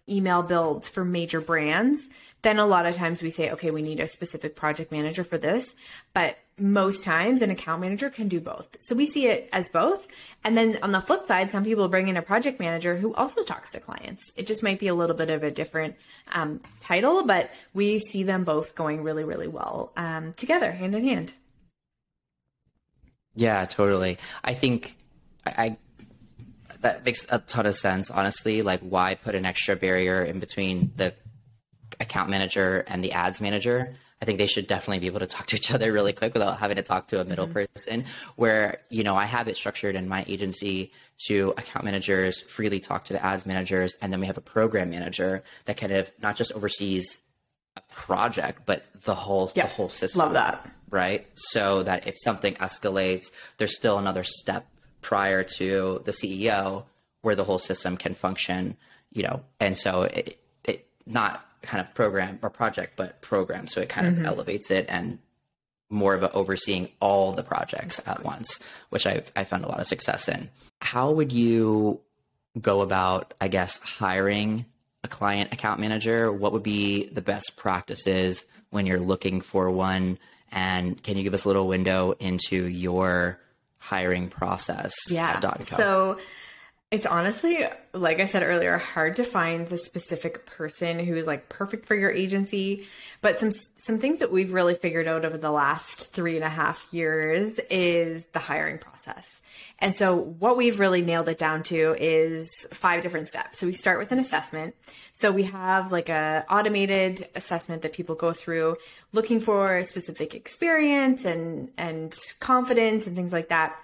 email 0.09 0.41
builds 0.41 0.87
for 0.89 1.03
major 1.03 1.41
brands, 1.41 1.99
then 2.41 2.59
a 2.59 2.65
lot 2.65 2.85
of 2.85 2.95
times 2.95 3.21
we 3.21 3.29
say, 3.29 3.51
okay, 3.51 3.71
we 3.71 3.81
need 3.81 3.99
a 3.99 4.07
specific 4.07 4.55
project 4.55 4.91
manager 4.91 5.23
for 5.23 5.37
this. 5.37 5.75
But 6.13 6.37
most 6.59 7.03
times 7.03 7.41
an 7.41 7.51
account 7.51 7.81
manager 7.81 8.09
can 8.09 8.27
do 8.27 8.39
both. 8.39 8.67
So 8.79 8.95
we 8.95 9.05
see 9.05 9.27
it 9.27 9.47
as 9.53 9.69
both. 9.69 10.07
And 10.43 10.57
then 10.57 10.79
on 10.81 10.91
the 10.91 11.01
flip 11.01 11.25
side, 11.25 11.51
some 11.51 11.63
people 11.63 11.87
bring 11.87 12.07
in 12.07 12.17
a 12.17 12.21
project 12.21 12.59
manager 12.59 12.97
who 12.97 13.13
also 13.13 13.43
talks 13.43 13.71
to 13.71 13.79
clients. 13.79 14.31
It 14.35 14.47
just 14.47 14.63
might 14.63 14.79
be 14.79 14.87
a 14.87 14.95
little 14.95 15.15
bit 15.15 15.29
of 15.29 15.43
a 15.43 15.51
different 15.51 15.95
um, 16.31 16.59
title, 16.79 17.23
but 17.25 17.51
we 17.73 17.99
see 17.99 18.23
them 18.23 18.43
both 18.43 18.73
going 18.73 19.03
really, 19.03 19.23
really 19.23 19.47
well 19.47 19.91
um, 19.95 20.33
together, 20.33 20.71
hand 20.71 20.95
in 20.95 21.03
hand. 21.03 21.33
Yeah, 23.35 23.65
totally. 23.65 24.17
I 24.43 24.55
think 24.55 24.97
I, 25.45 25.51
I 25.57 25.77
that 26.81 27.05
makes 27.05 27.25
a 27.29 27.39
ton 27.39 27.65
of 27.65 27.75
sense, 27.75 28.09
honestly. 28.09 28.61
Like, 28.61 28.81
why 28.81 29.15
put 29.15 29.35
an 29.35 29.45
extra 29.45 29.75
barrier 29.75 30.21
in 30.23 30.39
between 30.39 30.91
the 30.95 31.13
account 31.99 32.29
manager 32.29 32.83
and 32.87 33.03
the 33.03 33.13
ads 33.13 33.41
manager? 33.41 33.95
I 34.21 34.25
think 34.25 34.37
they 34.37 34.47
should 34.47 34.67
definitely 34.67 34.99
be 34.99 35.07
able 35.07 35.19
to 35.19 35.27
talk 35.27 35.47
to 35.47 35.55
each 35.55 35.71
other 35.71 35.91
really 35.91 36.13
quick 36.13 36.33
without 36.33 36.59
having 36.59 36.77
to 36.77 36.83
talk 36.83 37.07
to 37.09 37.21
a 37.21 37.25
middle 37.25 37.45
mm-hmm. 37.45 37.65
person. 37.73 38.05
Where, 38.35 38.79
you 38.89 39.03
know, 39.03 39.15
I 39.15 39.25
have 39.25 39.47
it 39.47 39.57
structured 39.57 39.95
in 39.95 40.07
my 40.07 40.25
agency 40.27 40.91
to 41.27 41.53
account 41.57 41.85
managers 41.85 42.41
freely 42.41 42.79
talk 42.79 43.05
to 43.05 43.13
the 43.13 43.23
ads 43.23 43.45
managers. 43.45 43.95
And 44.01 44.11
then 44.11 44.19
we 44.19 44.27
have 44.27 44.37
a 44.37 44.41
program 44.41 44.89
manager 44.89 45.43
that 45.65 45.77
kind 45.77 45.91
of 45.91 46.11
not 46.21 46.35
just 46.35 46.51
oversees 46.53 47.21
a 47.75 47.81
project, 47.91 48.63
but 48.65 48.85
the 49.03 49.15
whole, 49.15 49.51
yeah, 49.55 49.63
the 49.63 49.69
whole 49.69 49.89
system. 49.89 50.19
Love 50.19 50.33
that. 50.33 50.69
Right. 50.89 51.27
So 51.35 51.83
that 51.83 52.07
if 52.07 52.15
something 52.17 52.55
escalates, 52.55 53.25
there's 53.57 53.75
still 53.75 53.97
another 53.97 54.23
step 54.23 54.67
prior 55.01 55.43
to 55.57 56.01
the 56.05 56.11
CEO 56.11 56.85
where 57.21 57.35
the 57.35 57.43
whole 57.43 57.59
system 57.59 57.97
can 57.97 58.13
function 58.13 58.77
you 59.11 59.23
know, 59.23 59.41
and 59.59 59.77
so 59.77 60.03
it, 60.03 60.39
it 60.63 60.87
not 61.05 61.45
kind 61.61 61.85
of 61.85 61.93
program 61.93 62.39
or 62.41 62.49
project, 62.49 62.93
but 62.95 63.21
program. 63.21 63.67
So 63.67 63.81
it 63.81 63.89
kind 63.89 64.07
mm-hmm. 64.07 64.21
of 64.21 64.25
elevates 64.25 64.71
it 64.71 64.85
and 64.89 65.19
more 65.89 66.13
of 66.13 66.23
a 66.23 66.31
overseeing 66.33 66.89
all 66.99 67.31
the 67.31 67.43
projects 67.43 68.05
at 68.05 68.23
once, 68.23 68.59
which 68.89 69.07
I've, 69.07 69.31
I 69.35 69.43
found 69.43 69.63
a 69.63 69.67
lot 69.69 69.79
of 69.79 69.87
success 69.87 70.27
in. 70.27 70.49
How 70.81 71.11
would 71.11 71.31
you 71.31 72.01
go 72.59 72.81
about, 72.81 73.33
I 73.39 73.47
guess, 73.47 73.79
hiring 73.79 74.65
a 75.03 75.07
client 75.07 75.53
account 75.53 75.79
manager? 75.79 76.31
What 76.31 76.53
would 76.53 76.63
be 76.63 77.07
the 77.07 77.21
best 77.21 77.55
practices 77.55 78.45
when 78.69 78.85
you're 78.85 78.99
looking 78.99 79.41
for 79.41 79.69
one? 79.71 80.19
And 80.51 81.01
can 81.01 81.17
you 81.17 81.23
give 81.23 81.33
us 81.33 81.45
a 81.45 81.47
little 81.47 81.67
window 81.67 82.13
into 82.19 82.65
your 82.65 83.39
hiring 83.77 84.27
process 84.27 84.93
yeah. 85.09 85.39
So 85.77 86.17
it's 86.89 87.05
honestly, 87.05 87.65
like 87.93 88.21
I 88.21 88.27
said 88.27 88.43
earlier, 88.43 88.77
hard 88.77 89.17
to 89.17 89.25
find 89.25 89.67
the 89.67 89.77
specific 89.77 90.45
person 90.45 90.99
who 90.99 91.17
is 91.17 91.25
like 91.25 91.49
perfect 91.49 91.85
for 91.85 91.95
your 91.95 92.11
agency. 92.11 92.87
But 93.19 93.41
some 93.41 93.51
some 93.75 93.99
things 93.99 94.19
that 94.19 94.31
we've 94.31 94.53
really 94.53 94.75
figured 94.75 95.05
out 95.05 95.25
over 95.25 95.37
the 95.37 95.51
last 95.51 96.13
three 96.13 96.37
and 96.37 96.45
a 96.45 96.49
half 96.49 96.87
years 96.91 97.59
is 97.69 98.23
the 98.31 98.39
hiring 98.39 98.77
process. 98.77 99.27
And 99.79 99.97
so 99.97 100.15
what 100.15 100.55
we've 100.55 100.79
really 100.79 101.01
nailed 101.01 101.27
it 101.27 101.37
down 101.37 101.63
to 101.63 101.95
is 101.99 102.49
five 102.71 103.03
different 103.03 103.27
steps. 103.27 103.59
So 103.59 103.67
we 103.67 103.73
start 103.73 103.99
with 103.99 104.13
an 104.13 104.19
assessment. 104.19 104.73
So 105.11 105.31
we 105.31 105.43
have 105.43 105.91
like 105.91 106.07
a 106.07 106.45
automated 106.49 107.27
assessment 107.35 107.81
that 107.81 107.91
people 107.91 108.15
go 108.15 108.31
through 108.31 108.77
looking 109.11 109.41
for 109.41 109.83
specific 109.83 110.33
experience 110.33 111.25
and 111.25 111.69
and 111.77 112.15
confidence 112.39 113.07
and 113.07 113.15
things 113.15 113.33
like 113.33 113.49
that 113.49 113.75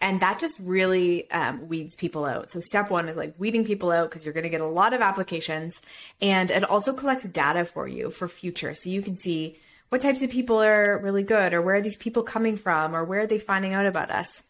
and 0.00 0.20
that 0.20 0.38
just 0.40 0.58
really 0.60 1.30
um, 1.30 1.68
weeds 1.68 1.94
people 1.94 2.24
out. 2.24 2.50
So 2.50 2.60
step 2.60 2.90
one 2.90 3.08
is 3.08 3.16
like 3.16 3.34
weeding 3.38 3.64
people 3.64 3.90
out 3.90 4.10
because 4.10 4.24
you're 4.24 4.34
going 4.34 4.44
to 4.44 4.50
get 4.50 4.60
a 4.60 4.66
lot 4.66 4.92
of 4.92 5.00
applications, 5.00 5.74
and 6.20 6.50
it 6.50 6.64
also 6.64 6.92
collects 6.92 7.28
data 7.28 7.64
for 7.64 7.88
you 7.88 8.10
for 8.10 8.28
future, 8.28 8.74
so 8.74 8.90
you 8.90 9.02
can 9.02 9.16
see 9.16 9.58
what 9.88 10.00
types 10.00 10.22
of 10.22 10.30
people 10.30 10.60
are 10.60 10.98
really 10.98 11.22
good, 11.22 11.54
or 11.54 11.62
where 11.62 11.76
are 11.76 11.80
these 11.80 11.96
people 11.96 12.22
coming 12.22 12.56
from, 12.56 12.94
or 12.94 13.04
where 13.04 13.20
are 13.20 13.26
they 13.26 13.38
finding 13.38 13.72
out 13.72 13.86
about 13.86 14.10
us. 14.10 14.42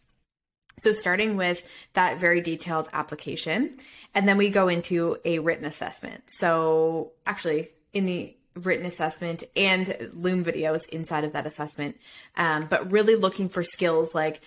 So 0.78 0.92
starting 0.92 1.36
with 1.36 1.62
that 1.94 2.18
very 2.18 2.40
detailed 2.40 2.88
application, 2.92 3.76
and 4.14 4.26
then 4.26 4.36
we 4.36 4.48
go 4.48 4.68
into 4.68 5.18
a 5.24 5.38
written 5.38 5.64
assessment. 5.64 6.24
So 6.38 7.12
actually, 7.26 7.70
in 7.92 8.06
the 8.06 8.34
written 8.54 8.86
assessment 8.86 9.44
and 9.54 10.10
Loom 10.14 10.42
videos 10.44 10.88
inside 10.88 11.24
of 11.24 11.32
that 11.32 11.46
assessment, 11.46 11.98
um, 12.36 12.66
but 12.68 12.90
really 12.90 13.14
looking 13.14 13.48
for 13.48 13.62
skills 13.62 14.14
like 14.14 14.40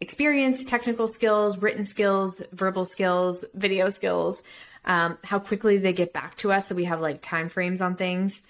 experience, 0.00 0.64
technical 0.64 1.08
skills, 1.08 1.58
written 1.58 1.84
skills, 1.84 2.42
verbal 2.52 2.84
skills, 2.84 3.44
video 3.54 3.90
skills, 3.90 4.36
um, 4.84 5.18
how 5.24 5.38
quickly 5.38 5.78
they 5.78 5.92
get 5.92 6.12
back 6.12 6.36
to 6.38 6.52
us. 6.52 6.68
So 6.68 6.74
we 6.74 6.84
have 6.84 7.00
like 7.00 7.22
time 7.22 7.48
frames 7.48 7.80
on 7.80 7.96
things. 7.96 8.40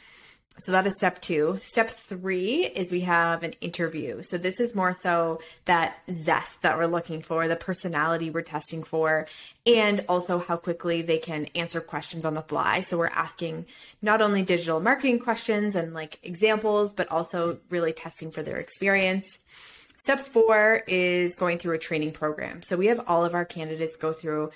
So 0.59 0.73
that 0.73 0.87
is 0.87 0.97
step 0.97 1.21
two. 1.21 1.59
Step 1.61 1.91
three 1.91 2.65
is 2.65 2.91
we 2.91 3.03
have 3.03 3.43
an 3.43 3.53
interview. 3.61 4.23
So 4.23 4.39
this 4.39 4.59
is 4.59 4.75
more 4.75 4.95
so 4.95 5.41
that 5.67 5.99
zest 6.25 6.63
that 6.63 6.79
we're 6.79 6.87
looking 6.87 7.21
for, 7.21 7.47
the 7.47 7.57
personality 7.57 8.31
we're 8.31 8.41
testing 8.41 8.83
for, 8.83 9.27
and 9.67 10.03
also 10.09 10.39
how 10.39 10.57
quickly 10.57 11.03
they 11.03 11.19
can 11.19 11.47
answer 11.55 11.83
questions 11.83 12.25
on 12.25 12.33
the 12.33 12.41
fly. 12.41 12.81
So 12.81 12.97
we're 12.97 13.09
asking 13.09 13.67
not 14.01 14.23
only 14.23 14.43
digital 14.43 14.81
marketing 14.81 15.19
questions 15.19 15.75
and 15.75 15.93
like 15.93 16.19
examples, 16.23 16.91
but 16.95 17.11
also 17.11 17.59
really 17.69 17.93
testing 17.93 18.31
for 18.31 18.43
their 18.43 18.57
experience. 18.57 19.27
Step 20.07 20.25
four 20.25 20.85
is 20.87 21.35
going 21.35 21.59
through 21.59 21.75
a 21.75 21.79
training 21.79 22.13
program. 22.13 22.63
So 22.63 22.77
we 22.77 22.87
have 22.87 23.01
all 23.09 23.25
of 23.25 23.35
our 23.35 23.45
candidates 23.45 23.97
go 23.97 24.13
through 24.13 24.53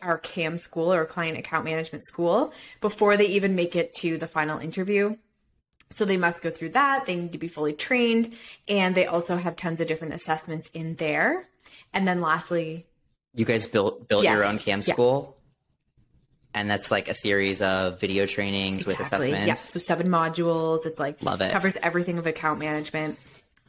our 0.00 0.16
CAM 0.16 0.56
school 0.56 0.90
or 0.90 1.04
client 1.04 1.36
account 1.36 1.66
management 1.66 2.04
school 2.04 2.54
before 2.80 3.18
they 3.18 3.26
even 3.26 3.54
make 3.54 3.76
it 3.76 3.92
to 3.96 4.16
the 4.16 4.26
final 4.26 4.58
interview. 4.58 5.16
So 5.94 6.06
they 6.06 6.16
must 6.16 6.42
go 6.42 6.48
through 6.48 6.70
that. 6.70 7.04
They 7.04 7.16
need 7.16 7.32
to 7.32 7.38
be 7.38 7.48
fully 7.48 7.74
trained. 7.74 8.32
And 8.66 8.94
they 8.94 9.04
also 9.04 9.36
have 9.36 9.56
tons 9.56 9.78
of 9.78 9.88
different 9.88 10.14
assessments 10.14 10.70
in 10.72 10.94
there. 10.94 11.48
And 11.92 12.08
then 12.08 12.22
lastly, 12.22 12.86
you 13.34 13.44
guys 13.44 13.66
built 13.66 14.08
built 14.08 14.24
yes. 14.24 14.32
your 14.32 14.44
own 14.46 14.56
CAM 14.56 14.80
school? 14.80 15.36
Yeah. 16.54 16.60
And 16.62 16.70
that's 16.70 16.90
like 16.90 17.08
a 17.08 17.14
series 17.14 17.60
of 17.60 18.00
video 18.00 18.24
trainings 18.24 18.84
exactly. 18.84 18.94
with 18.94 19.06
assessments. 19.06 19.46
Yeah. 19.48 19.54
So 19.54 19.80
seven 19.80 20.08
modules. 20.08 20.86
It's 20.86 20.98
like 20.98 21.22
Love 21.22 21.42
it. 21.42 21.52
covers 21.52 21.76
everything 21.82 22.16
of 22.16 22.26
account 22.26 22.58
management 22.58 23.18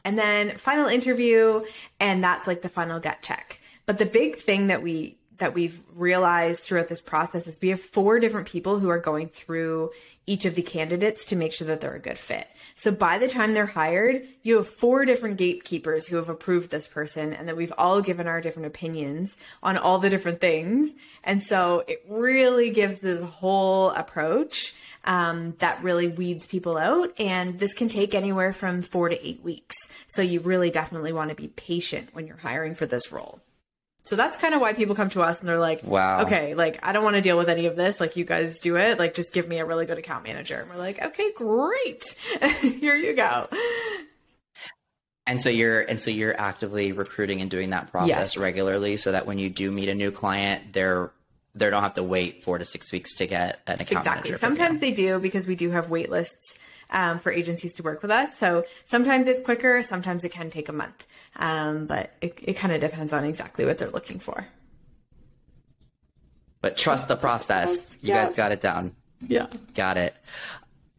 and 0.06 0.16
then 0.16 0.56
final 0.56 0.86
interview 0.86 1.64
and 1.98 2.22
that's 2.22 2.46
like 2.46 2.62
the 2.62 2.68
final 2.68 3.00
gut 3.00 3.18
check. 3.22 3.58
But 3.86 3.98
the 3.98 4.06
big 4.06 4.38
thing 4.38 4.68
that 4.68 4.80
we 4.80 5.18
that 5.38 5.54
we've 5.54 5.80
realized 5.94 6.60
throughout 6.60 6.88
this 6.88 7.00
process 7.00 7.46
is 7.46 7.58
we 7.60 7.68
have 7.68 7.80
four 7.80 8.18
different 8.20 8.48
people 8.48 8.78
who 8.78 8.88
are 8.88 8.98
going 8.98 9.28
through 9.28 9.90
each 10.26 10.44
of 10.44 10.56
the 10.56 10.62
candidates 10.62 11.24
to 11.26 11.36
make 11.36 11.52
sure 11.52 11.68
that 11.68 11.80
they're 11.80 11.94
a 11.94 12.00
good 12.00 12.18
fit. 12.18 12.48
So 12.74 12.90
by 12.90 13.18
the 13.18 13.28
time 13.28 13.54
they're 13.54 13.66
hired, 13.66 14.26
you 14.42 14.56
have 14.56 14.68
four 14.68 15.04
different 15.04 15.36
gatekeepers 15.36 16.06
who 16.06 16.16
have 16.16 16.28
approved 16.28 16.70
this 16.70 16.88
person 16.88 17.32
and 17.32 17.46
that 17.46 17.56
we've 17.56 17.72
all 17.78 18.02
given 18.02 18.26
our 18.26 18.40
different 18.40 18.66
opinions 18.66 19.36
on 19.62 19.76
all 19.76 19.98
the 19.98 20.10
different 20.10 20.40
things. 20.40 20.90
And 21.22 21.42
so 21.42 21.84
it 21.86 22.04
really 22.08 22.70
gives 22.70 22.98
this 22.98 23.22
whole 23.22 23.90
approach 23.90 24.74
um, 25.04 25.54
that 25.60 25.82
really 25.84 26.08
weeds 26.08 26.46
people 26.46 26.76
out. 26.76 27.12
And 27.20 27.60
this 27.60 27.74
can 27.74 27.88
take 27.88 28.12
anywhere 28.12 28.52
from 28.52 28.82
four 28.82 29.08
to 29.08 29.26
eight 29.26 29.42
weeks. 29.44 29.76
So 30.08 30.22
you 30.22 30.40
really 30.40 30.70
definitely 30.70 31.12
want 31.12 31.28
to 31.28 31.36
be 31.36 31.48
patient 31.48 32.08
when 32.12 32.26
you're 32.26 32.36
hiring 32.36 32.74
for 32.74 32.86
this 32.86 33.12
role. 33.12 33.40
So 34.06 34.14
that's 34.14 34.38
kind 34.38 34.54
of 34.54 34.60
why 34.60 34.72
people 34.72 34.94
come 34.94 35.10
to 35.10 35.22
us 35.22 35.40
and 35.40 35.48
they're 35.48 35.58
like, 35.58 35.82
wow, 35.82 36.22
okay, 36.22 36.54
like 36.54 36.78
I 36.84 36.92
don't 36.92 37.02
want 37.02 37.16
to 37.16 37.22
deal 37.22 37.36
with 37.36 37.48
any 37.48 37.66
of 37.66 37.74
this. 37.74 37.98
Like 37.98 38.14
you 38.14 38.24
guys 38.24 38.60
do 38.60 38.76
it. 38.76 39.00
Like 39.00 39.14
just 39.14 39.32
give 39.32 39.48
me 39.48 39.58
a 39.58 39.64
really 39.64 39.84
good 39.84 39.98
account 39.98 40.22
manager. 40.22 40.60
And 40.60 40.70
we're 40.70 40.76
like, 40.76 41.02
okay, 41.02 41.32
great. 41.32 42.04
Here 42.60 42.94
you 42.94 43.16
go. 43.16 43.48
And 45.26 45.42
so 45.42 45.48
you're 45.48 45.80
and 45.80 46.00
so 46.00 46.12
you're 46.12 46.40
actively 46.40 46.92
recruiting 46.92 47.40
and 47.40 47.50
doing 47.50 47.70
that 47.70 47.90
process 47.90 48.16
yes. 48.16 48.36
regularly 48.36 48.96
so 48.96 49.10
that 49.10 49.26
when 49.26 49.38
you 49.38 49.50
do 49.50 49.72
meet 49.72 49.88
a 49.88 49.94
new 49.94 50.12
client, 50.12 50.72
they're 50.72 51.10
they 51.56 51.68
don't 51.68 51.82
have 51.82 51.94
to 51.94 52.04
wait 52.04 52.44
four 52.44 52.58
to 52.58 52.64
six 52.64 52.92
weeks 52.92 53.16
to 53.16 53.26
get 53.26 53.58
an 53.66 53.80
account 53.80 54.06
exactly. 54.06 54.30
manager. 54.30 54.38
Sometimes 54.38 54.80
they 54.80 54.92
do 54.92 55.18
because 55.18 55.48
we 55.48 55.56
do 55.56 55.70
have 55.70 55.90
wait 55.90 56.10
lists 56.10 56.54
um, 56.90 57.18
for 57.18 57.32
agencies 57.32 57.72
to 57.74 57.82
work 57.82 58.02
with 58.02 58.10
us. 58.10 58.38
So 58.38 58.64
sometimes 58.84 59.26
it's 59.26 59.44
quicker, 59.44 59.82
sometimes 59.82 60.24
it 60.24 60.30
can 60.30 60.50
take 60.50 60.68
a 60.68 60.72
month. 60.72 61.04
Um, 61.38 61.86
but 61.86 62.12
it, 62.20 62.38
it 62.42 62.52
kind 62.54 62.72
of 62.72 62.80
depends 62.80 63.12
on 63.12 63.24
exactly 63.24 63.64
what 63.64 63.78
they're 63.78 63.90
looking 63.90 64.18
for. 64.18 64.46
But 66.62 66.76
trust 66.76 67.08
the 67.08 67.16
process. 67.16 67.96
You 68.00 68.08
yes. 68.08 68.28
guys 68.28 68.34
got 68.34 68.52
it 68.52 68.60
down. 68.60 68.96
Yeah. 69.26 69.46
Got 69.74 69.98
it. 69.98 70.16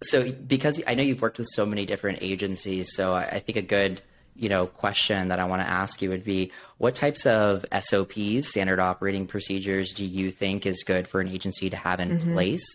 So 0.01 0.31
because 0.31 0.81
I 0.85 0.93
know 0.93 1.03
you've 1.03 1.21
worked 1.21 1.39
with 1.39 1.47
so 1.51 1.65
many 1.65 1.85
different 1.85 2.19
agencies, 2.21 2.93
so 2.93 3.13
I, 3.13 3.23
I 3.23 3.39
think 3.39 3.57
a 3.57 3.61
good 3.61 4.01
you 4.35 4.49
know 4.49 4.67
question 4.67 5.29
that 5.29 5.39
I 5.39 5.45
want 5.45 5.63
to 5.63 5.67
ask 5.67 6.01
you 6.01 6.11
would 6.11 6.23
be 6.23 6.51
what 6.77 6.95
types 6.95 7.25
of 7.25 7.65
SOPs, 7.77 8.47
standard 8.47 8.79
operating 8.79 9.25
procedures, 9.25 9.93
do 9.93 10.05
you 10.05 10.31
think 10.31 10.65
is 10.65 10.83
good 10.83 11.07
for 11.07 11.19
an 11.19 11.27
agency 11.27 11.71
to 11.71 11.75
have 11.75 11.99
in 11.99 12.11
mm-hmm. 12.11 12.33
place 12.33 12.65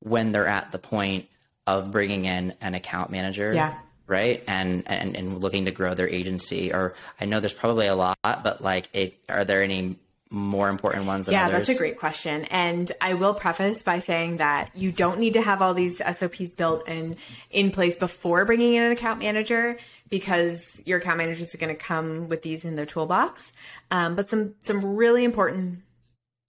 when 0.00 0.32
they're 0.32 0.48
at 0.48 0.72
the 0.72 0.78
point 0.78 1.28
of 1.66 1.90
bringing 1.90 2.24
in 2.24 2.54
an 2.62 2.74
account 2.74 3.10
manager? 3.10 3.52
Yeah. 3.52 3.78
Right. 4.12 4.44
And, 4.46 4.84
and, 4.86 5.16
and 5.16 5.40
looking 5.40 5.64
to 5.64 5.70
grow 5.70 5.94
their 5.94 6.08
agency 6.08 6.72
or 6.72 6.94
I 7.20 7.24
know 7.24 7.40
there's 7.40 7.54
probably 7.54 7.86
a 7.86 7.96
lot, 7.96 8.18
but 8.22 8.60
like, 8.60 8.88
it, 8.92 9.14
are 9.28 9.44
there 9.44 9.62
any 9.62 9.96
more 10.30 10.70
important 10.70 11.04
ones 11.04 11.28
yeah 11.28 11.44
others? 11.44 11.66
that's 11.66 11.68
a 11.68 11.74
great 11.74 11.98
question 11.98 12.46
and 12.46 12.90
i 13.02 13.12
will 13.12 13.34
preface 13.34 13.82
by 13.82 13.98
saying 13.98 14.38
that 14.38 14.70
you 14.74 14.90
don't 14.90 15.18
need 15.18 15.34
to 15.34 15.42
have 15.42 15.60
all 15.60 15.74
these 15.74 15.98
sops 15.98 16.50
built 16.52 16.82
and 16.86 17.16
in 17.50 17.70
place 17.70 17.96
before 17.96 18.46
bringing 18.46 18.72
in 18.72 18.82
an 18.82 18.92
account 18.92 19.18
manager 19.18 19.76
because 20.12 20.60
your 20.84 20.98
account 20.98 21.16
managers 21.16 21.54
are 21.54 21.58
going 21.58 21.74
to 21.74 21.82
come 21.82 22.28
with 22.28 22.42
these 22.42 22.66
in 22.66 22.76
their 22.76 22.84
toolbox. 22.84 23.50
Um, 23.90 24.14
but 24.14 24.28
some 24.28 24.54
some 24.60 24.84
really 24.84 25.24
important 25.24 25.80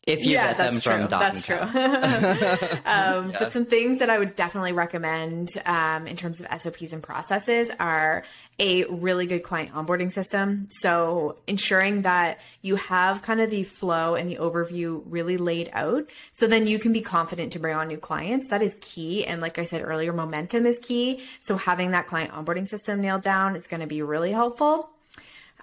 if 0.06 0.26
you 0.26 0.34
yeah, 0.34 0.48
get 0.48 0.58
them 0.58 0.80
from 0.82 1.08
true. 1.08 1.08
That's 1.08 1.46
true. 1.46 1.56
um, 2.86 3.32
yeah. 3.32 3.38
But 3.40 3.54
some 3.54 3.66
things 3.66 4.00
that 4.00 4.10
I 4.10 4.20
would 4.20 4.36
definitely 4.36 4.74
recommend 4.74 5.50
um, 5.66 6.08
in 6.08 6.18
terms 6.18 6.42
of 6.42 6.62
SOPs 6.62 6.92
and 6.92 7.02
processes 7.02 7.70
are 7.80 8.24
a 8.60 8.84
really 8.86 9.26
good 9.26 9.44
client 9.44 9.72
onboarding 9.74 10.12
system. 10.12 10.68
So 10.70 11.38
ensuring 11.48 12.04
that 12.04 12.40
you 12.62 12.76
have 12.76 13.22
kind 13.22 13.40
of 13.40 13.50
the 13.50 13.64
flow 13.64 14.16
and 14.16 14.30
the 14.30 14.36
overview 14.36 15.02
really 15.06 15.38
laid 15.38 15.70
out. 15.74 16.10
So 16.34 16.48
then 16.48 16.68
you 16.68 16.80
can 16.80 16.94
be 16.94 17.02
confident 17.02 17.54
to 17.54 17.60
bring 17.60 17.76
on 17.76 17.88
new 17.88 17.98
clients. 17.98 18.50
That 18.50 18.62
is 18.62 18.76
key. 18.82 19.26
And 19.26 19.42
like 19.42 19.58
I 19.58 19.64
said 19.64 19.82
earlier, 19.82 20.14
momentum 20.14 20.66
is 20.66 20.78
key. 20.80 21.24
So 21.42 21.56
having 21.56 21.92
that 21.92 22.08
client 22.08 22.32
onboarding 22.32 22.68
system 22.68 23.02
nailed 23.02 23.24
down 23.24 23.56
is 23.56 23.68
going 23.68 23.82
to 23.82 23.88
be 23.88 24.02
really 24.02 24.32
helpful. 24.32 24.90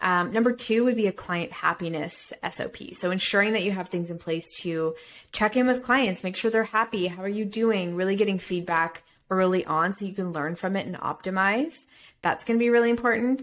Um, 0.00 0.32
number 0.32 0.52
two 0.52 0.84
would 0.84 0.96
be 0.96 1.06
a 1.06 1.12
client 1.12 1.52
happiness 1.52 2.32
SOP. 2.50 2.76
So 2.94 3.10
ensuring 3.10 3.52
that 3.52 3.62
you 3.62 3.72
have 3.72 3.88
things 3.88 4.10
in 4.10 4.18
place 4.18 4.44
to 4.62 4.94
check 5.32 5.56
in 5.56 5.66
with 5.66 5.82
clients, 5.82 6.24
make 6.24 6.36
sure 6.36 6.50
they're 6.50 6.64
happy. 6.64 7.08
How 7.08 7.22
are 7.22 7.28
you 7.28 7.44
doing? 7.44 7.94
Really 7.94 8.16
getting 8.16 8.38
feedback 8.38 9.02
early 9.30 9.64
on 9.64 9.92
so 9.92 10.04
you 10.04 10.14
can 10.14 10.32
learn 10.32 10.56
from 10.56 10.76
it 10.76 10.86
and 10.86 10.96
optimize. 10.96 11.74
That's 12.22 12.44
going 12.44 12.58
to 12.58 12.62
be 12.62 12.70
really 12.70 12.90
important. 12.90 13.42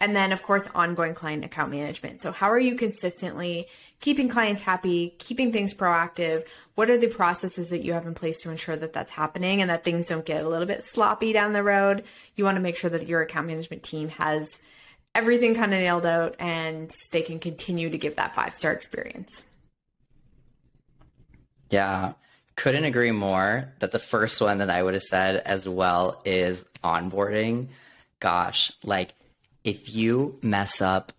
And 0.00 0.14
then, 0.14 0.30
of 0.32 0.42
course, 0.42 0.62
ongoing 0.74 1.14
client 1.14 1.44
account 1.44 1.72
management. 1.72 2.22
So, 2.22 2.30
how 2.30 2.50
are 2.50 2.58
you 2.58 2.76
consistently 2.76 3.66
keeping 4.00 4.28
clients 4.28 4.62
happy, 4.62 5.16
keeping 5.18 5.52
things 5.52 5.74
proactive? 5.74 6.44
What 6.76 6.88
are 6.88 6.98
the 6.98 7.08
processes 7.08 7.70
that 7.70 7.82
you 7.82 7.94
have 7.94 8.06
in 8.06 8.14
place 8.14 8.40
to 8.42 8.50
ensure 8.50 8.76
that 8.76 8.92
that's 8.92 9.10
happening 9.10 9.60
and 9.60 9.68
that 9.70 9.82
things 9.82 10.06
don't 10.06 10.24
get 10.24 10.44
a 10.44 10.48
little 10.48 10.66
bit 10.66 10.84
sloppy 10.84 11.32
down 11.32 11.52
the 11.52 11.64
road? 11.64 12.04
You 12.36 12.44
want 12.44 12.54
to 12.54 12.60
make 12.60 12.76
sure 12.76 12.90
that 12.90 13.08
your 13.08 13.22
account 13.22 13.48
management 13.48 13.82
team 13.82 14.10
has 14.10 14.48
everything 15.14 15.54
kind 15.54 15.72
of 15.74 15.80
nailed 15.80 16.06
out 16.06 16.36
and 16.38 16.90
they 17.12 17.22
can 17.22 17.38
continue 17.38 17.90
to 17.90 17.98
give 17.98 18.16
that 18.16 18.34
five 18.34 18.54
star 18.54 18.72
experience. 18.72 19.30
Yeah, 21.70 22.12
couldn't 22.56 22.84
agree 22.84 23.10
more 23.10 23.72
that 23.78 23.92
the 23.92 23.98
first 23.98 24.40
one 24.40 24.58
that 24.58 24.70
I 24.70 24.82
would 24.82 24.94
have 24.94 25.02
said 25.02 25.36
as 25.36 25.68
well 25.68 26.20
is 26.24 26.64
onboarding. 26.82 27.68
Gosh, 28.20 28.72
like 28.82 29.14
if 29.64 29.94
you 29.94 30.38
mess 30.42 30.80
up, 30.80 31.12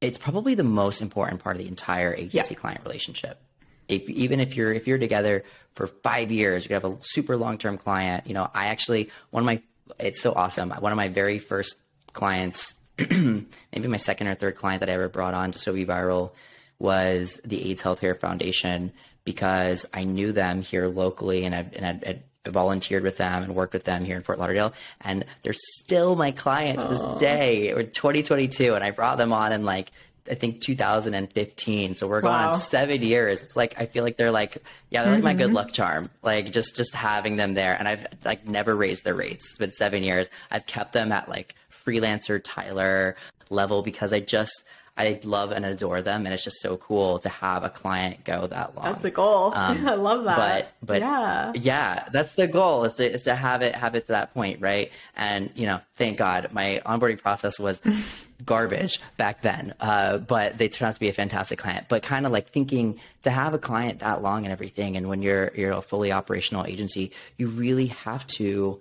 it's 0.00 0.18
probably 0.18 0.54
the 0.54 0.64
most 0.64 1.00
important 1.00 1.42
part 1.42 1.56
of 1.56 1.62
the 1.62 1.68
entire 1.68 2.14
agency 2.14 2.54
client 2.54 2.82
relationship. 2.84 3.40
If 3.88 4.08
even 4.10 4.40
if 4.40 4.56
you're 4.56 4.72
if 4.72 4.86
you're 4.86 4.98
together 4.98 5.44
for 5.74 5.86
five 5.86 6.30
years, 6.30 6.68
you 6.68 6.74
have 6.74 6.84
a 6.84 6.96
super 7.00 7.36
long 7.36 7.56
term 7.58 7.78
client. 7.78 8.26
You 8.26 8.34
know, 8.34 8.50
I 8.52 8.66
actually 8.66 9.10
one 9.30 9.42
of 9.42 9.46
my 9.46 9.62
it's 9.98 10.20
so 10.20 10.32
awesome. 10.32 10.70
One 10.70 10.92
of 10.92 10.96
my 10.96 11.08
very 11.08 11.38
first 11.38 11.76
clients, 12.12 12.74
maybe 13.10 13.88
my 13.88 13.96
second 13.96 14.28
or 14.28 14.34
third 14.34 14.56
client 14.56 14.80
that 14.80 14.88
I 14.88 14.92
ever 14.92 15.08
brought 15.08 15.34
on 15.34 15.52
to 15.52 15.58
So 15.58 15.72
Be 15.72 15.84
Viral 15.84 16.32
was 16.78 17.40
the 17.44 17.70
AIDS 17.70 17.82
Healthcare 17.82 18.18
Foundation 18.18 18.92
because 19.24 19.86
I 19.92 20.04
knew 20.04 20.32
them 20.32 20.62
here 20.62 20.86
locally 20.86 21.44
and 21.44 21.54
I 21.54 21.66
and 21.74 21.86
I'd, 21.86 22.04
I'd 22.04 22.22
volunteered 22.52 23.02
with 23.02 23.16
them 23.16 23.42
and 23.42 23.54
worked 23.54 23.72
with 23.72 23.84
them 23.84 24.04
here 24.04 24.16
in 24.16 24.22
Fort 24.22 24.38
Lauderdale, 24.38 24.74
and 25.00 25.24
they're 25.42 25.54
still 25.54 26.14
my 26.14 26.30
clients 26.30 26.84
to 26.84 26.90
this 26.90 27.18
day. 27.18 27.72
Or 27.72 27.82
2022, 27.82 28.74
and 28.74 28.84
I 28.84 28.90
brought 28.90 29.18
them 29.18 29.32
on 29.32 29.52
in 29.52 29.64
like 29.64 29.90
I 30.30 30.34
think 30.34 30.60
2015. 30.62 31.94
So 31.94 32.06
we're 32.08 32.20
going 32.20 32.32
wow. 32.32 32.52
on 32.52 32.58
seven 32.58 33.02
years. 33.02 33.42
It's 33.42 33.56
like 33.56 33.78
I 33.78 33.86
feel 33.86 34.04
like 34.04 34.16
they're 34.16 34.30
like 34.30 34.62
yeah, 34.90 35.02
they're 35.02 35.14
mm-hmm. 35.14 35.24
like 35.24 35.36
my 35.36 35.38
good 35.38 35.48
mm-hmm. 35.48 35.56
luck 35.56 35.72
charm. 35.72 36.10
Like 36.22 36.52
just 36.52 36.76
just 36.76 36.94
having 36.94 37.36
them 37.36 37.54
there, 37.54 37.74
and 37.78 37.88
I've 37.88 38.06
like 38.24 38.46
never 38.46 38.74
raised 38.74 39.04
their 39.04 39.14
rates. 39.14 39.46
It's 39.50 39.58
been 39.58 39.72
seven 39.72 40.02
years. 40.02 40.30
I've 40.50 40.66
kept 40.66 40.92
them 40.92 41.12
at 41.12 41.28
like 41.28 41.54
freelancer 41.86 42.40
Tyler 42.42 43.16
level 43.50 43.82
because 43.82 44.12
I 44.12 44.20
just 44.20 44.64
I 44.96 45.18
love 45.24 45.50
and 45.50 45.64
adore 45.64 46.02
them, 46.02 46.24
and 46.24 46.32
it's 46.32 46.44
just 46.44 46.60
so 46.60 46.76
cool 46.76 47.18
to 47.20 47.28
have 47.28 47.64
a 47.64 47.68
client 47.68 48.22
go 48.24 48.46
that 48.46 48.76
long. 48.76 48.84
That's 48.84 49.02
the 49.02 49.10
goal. 49.10 49.52
Um, 49.64 49.88
I 49.88 49.94
love 49.94 50.24
that. 50.24 50.36
But 50.36 50.86
but 50.86 51.00
yeah, 51.00 51.52
yeah, 51.54 52.08
that's 52.12 52.34
the 52.34 52.46
goal 52.46 52.84
is 52.84 52.94
to 52.94 53.12
is 53.12 53.22
to 53.22 53.34
have 53.34 53.62
it 53.62 53.74
have 53.74 53.94
it 53.94 54.06
to 54.06 54.12
that 54.12 54.34
point, 54.34 54.60
right? 54.60 54.90
And 55.16 55.50
you 55.54 55.66
know, 55.66 55.80
thank 55.96 56.18
God, 56.18 56.52
my 56.52 56.80
onboarding 56.84 57.18
process 57.18 57.58
was 57.58 57.80
garbage 58.46 59.00
back 59.16 59.42
then, 59.42 59.74
uh, 59.80 60.18
but 60.18 60.58
they 60.58 60.68
turned 60.68 60.88
out 60.88 60.94
to 60.94 61.00
be 61.00 61.08
a 61.08 61.12
fantastic 61.12 61.58
client. 61.58 61.86
But 61.88 62.02
kind 62.02 62.26
of 62.26 62.32
like 62.32 62.48
thinking 62.48 63.00
to 63.22 63.30
have 63.30 63.54
a 63.54 63.58
client 63.58 64.00
that 64.00 64.22
long 64.22 64.44
and 64.44 64.52
everything, 64.52 64.96
and 64.96 65.08
when 65.08 65.22
you're 65.22 65.50
you're 65.54 65.72
a 65.72 65.82
fully 65.82 66.12
operational 66.12 66.66
agency, 66.66 67.12
you 67.36 67.48
really 67.48 67.86
have 67.86 68.26
to 68.38 68.80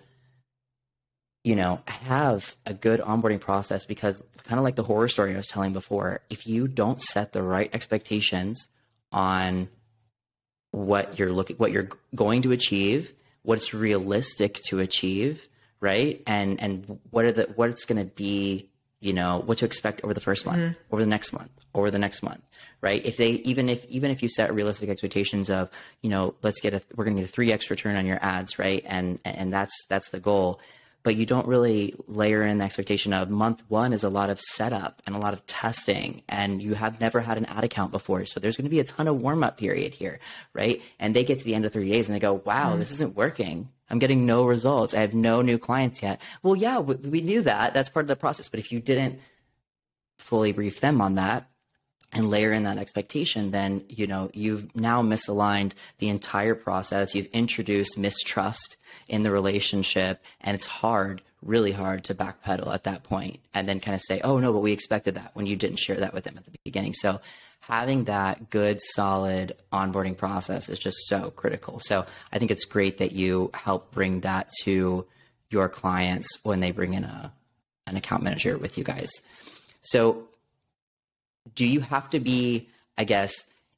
you 1.43 1.55
know, 1.55 1.81
have 1.87 2.55
a 2.65 2.73
good 2.73 3.01
onboarding 3.01 3.39
process 3.39 3.85
because 3.85 4.23
kind 4.45 4.59
of 4.59 4.63
like 4.63 4.75
the 4.75 4.83
horror 4.83 5.07
story 5.07 5.33
I 5.33 5.37
was 5.37 5.47
telling 5.47 5.73
before, 5.73 6.21
if 6.29 6.47
you 6.47 6.67
don't 6.67 7.01
set 7.01 7.33
the 7.33 7.43
right 7.43 7.69
expectations 7.73 8.69
on 9.11 9.69
what 10.71 11.19
you're 11.19 11.31
looking 11.31 11.57
what 11.57 11.71
you're 11.71 11.89
going 12.15 12.41
to 12.43 12.51
achieve, 12.51 13.13
what's 13.43 13.73
realistic 13.73 14.55
to 14.69 14.79
achieve, 14.79 15.47
right? 15.79 16.23
And 16.25 16.59
and 16.61 16.99
what 17.11 17.25
are 17.25 17.31
the 17.31 17.43
what 17.55 17.69
it's 17.69 17.85
going 17.85 17.99
to 17.99 18.11
be, 18.11 18.69
you 19.01 19.13
know, 19.13 19.43
what 19.45 19.59
to 19.59 19.65
expect 19.65 20.03
over 20.03 20.13
the 20.13 20.21
first 20.21 20.45
month, 20.45 20.59
mm-hmm. 20.59 20.93
over 20.93 21.03
the 21.03 21.09
next 21.09 21.33
month, 21.33 21.51
over 21.75 21.91
the 21.91 21.99
next 21.99 22.23
month, 22.23 22.41
right? 22.81 23.05
If 23.05 23.17
they 23.17 23.31
even 23.31 23.67
if 23.67 23.85
even 23.85 24.11
if 24.11 24.23
you 24.23 24.29
set 24.29 24.53
realistic 24.53 24.89
expectations 24.89 25.49
of, 25.49 25.69
you 26.01 26.09
know, 26.09 26.35
let's 26.41 26.61
get 26.61 26.73
a 26.73 26.81
we're 26.95 27.03
going 27.03 27.17
to 27.17 27.21
get 27.21 27.29
a 27.29 27.33
3x 27.33 27.69
return 27.69 27.97
on 27.97 28.05
your 28.05 28.19
ads, 28.23 28.57
right? 28.57 28.83
And 28.87 29.19
and 29.25 29.51
that's 29.51 29.85
that's 29.89 30.09
the 30.09 30.21
goal 30.21 30.61
but 31.03 31.15
you 31.15 31.25
don't 31.25 31.47
really 31.47 31.93
layer 32.07 32.43
in 32.43 32.57
the 32.57 32.63
expectation 32.63 33.13
of 33.13 33.29
month 33.29 33.63
one 33.67 33.93
is 33.93 34.03
a 34.03 34.09
lot 34.09 34.29
of 34.29 34.39
setup 34.39 35.01
and 35.05 35.15
a 35.15 35.19
lot 35.19 35.33
of 35.33 35.45
testing 35.45 36.23
and 36.27 36.61
you 36.61 36.73
have 36.73 36.99
never 36.99 37.19
had 37.19 37.37
an 37.37 37.45
ad 37.45 37.63
account 37.63 37.91
before. 37.91 38.25
So 38.25 38.39
there's 38.39 38.57
going 38.57 38.65
to 38.65 38.69
be 38.69 38.79
a 38.79 38.83
ton 38.83 39.07
of 39.07 39.21
warm 39.21 39.43
up 39.43 39.57
period 39.57 39.93
here 39.93 40.19
right? 40.53 40.81
And 40.99 41.15
they 41.15 41.23
get 41.23 41.39
to 41.39 41.45
the 41.45 41.55
end 41.55 41.65
of 41.65 41.73
30 41.73 41.91
days 41.91 42.07
and 42.07 42.15
they 42.15 42.19
go 42.19 42.41
wow 42.45 42.73
mm. 42.73 42.79
this 42.79 42.91
isn't 42.91 43.15
working. 43.15 43.69
I'm 43.89 43.99
getting 43.99 44.25
no 44.25 44.45
results. 44.45 44.93
I 44.93 45.01
have 45.01 45.13
no 45.13 45.41
new 45.41 45.57
clients 45.57 46.01
yet. 46.01 46.21
Well 46.41 46.55
yeah 46.55 46.79
we, 46.79 46.95
we 46.95 47.21
knew 47.21 47.41
that. 47.41 47.73
That's 47.73 47.89
part 47.89 48.05
of 48.05 48.07
the 48.07 48.15
process. 48.15 48.49
But 48.49 48.59
if 48.59 48.71
you 48.71 48.79
didn't 48.79 49.19
fully 50.19 50.53
brief 50.53 50.79
them 50.79 51.01
on 51.01 51.15
that 51.15 51.49
and 52.13 52.29
layer 52.29 52.53
in 52.53 52.63
that 52.63 52.77
expectation, 52.77 53.51
then 53.51 53.83
you 53.89 54.07
know 54.07 54.29
you've 54.33 54.75
now 54.75 55.01
misaligned 55.01 55.73
the 55.97 56.09
entire 56.09 56.55
process. 56.55 57.15
You've 57.15 57.27
introduced 57.27 57.97
mistrust 57.97 58.77
in 59.07 59.23
the 59.23 59.31
relationship, 59.31 60.23
and 60.41 60.55
it's 60.55 60.67
hard, 60.67 61.21
really 61.41 61.71
hard, 61.71 62.03
to 62.05 62.15
backpedal 62.15 62.73
at 62.73 62.83
that 62.83 63.03
point, 63.03 63.39
and 63.53 63.67
then 63.67 63.79
kind 63.79 63.95
of 63.95 64.01
say, 64.01 64.21
"Oh 64.23 64.39
no, 64.39 64.53
but 64.53 64.59
we 64.59 64.71
expected 64.71 65.15
that" 65.15 65.31
when 65.33 65.47
you 65.47 65.55
didn't 65.55 65.79
share 65.79 65.97
that 65.97 66.13
with 66.13 66.23
them 66.23 66.37
at 66.37 66.45
the 66.45 66.51
beginning. 66.63 66.93
So 66.93 67.19
having 67.61 68.03
that 68.05 68.49
good, 68.49 68.79
solid 68.81 69.55
onboarding 69.71 70.17
process 70.17 70.69
is 70.69 70.79
just 70.79 71.07
so 71.07 71.31
critical. 71.31 71.79
So 71.79 72.05
I 72.31 72.37
think 72.37 72.51
it's 72.51 72.65
great 72.65 72.99
that 72.99 73.13
you 73.13 73.49
help 73.53 73.91
bring 73.91 74.19
that 74.21 74.49
to 74.63 75.05
your 75.49 75.69
clients 75.69 76.27
when 76.43 76.59
they 76.59 76.71
bring 76.71 76.93
in 76.93 77.03
a 77.03 77.33
an 77.85 77.97
account 77.97 78.23
manager 78.23 78.57
with 78.57 78.77
you 78.77 78.83
guys. 78.83 79.09
So 79.81 80.27
do 81.55 81.65
you 81.65 81.81
have 81.81 82.09
to 82.11 82.19
be, 82.19 82.69
I 82.97 83.03
guess, 83.03 83.33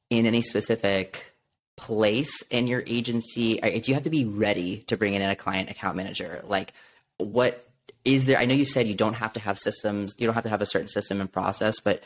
in 0.09 0.26
any 0.26 0.41
specific 0.41 1.34
place 1.78 2.41
in 2.49 2.68
your 2.68 2.84
agency? 2.86 3.57
Do 3.57 3.82
you 3.86 3.93
have 3.93 4.03
to 4.03 4.09
be 4.09 4.26
ready 4.26 4.78
to 4.88 4.97
bring 4.97 5.13
in 5.13 5.22
a 5.22 5.36
client 5.36 5.70
account 5.70 5.97
manager? 5.97 6.43
Like, 6.47 6.74
what 7.18 7.68
is 8.03 8.26
there? 8.26 8.38
I 8.38 8.45
know 8.45 8.55
you 8.55 8.66
said 8.66 8.88
you 8.88 8.95
don't 8.95 9.16
have 9.16 9.34
to 9.34 9.39
have 9.39 9.57
systems, 9.57 10.16
you 10.18 10.26
don't 10.26 10.36
have 10.36 10.43
to 10.43 10.49
have 10.49 10.61
a 10.61 10.66
certain 10.66 10.88
system 10.88 11.22
and 11.22 11.32
process, 11.32 11.80
but 11.80 12.03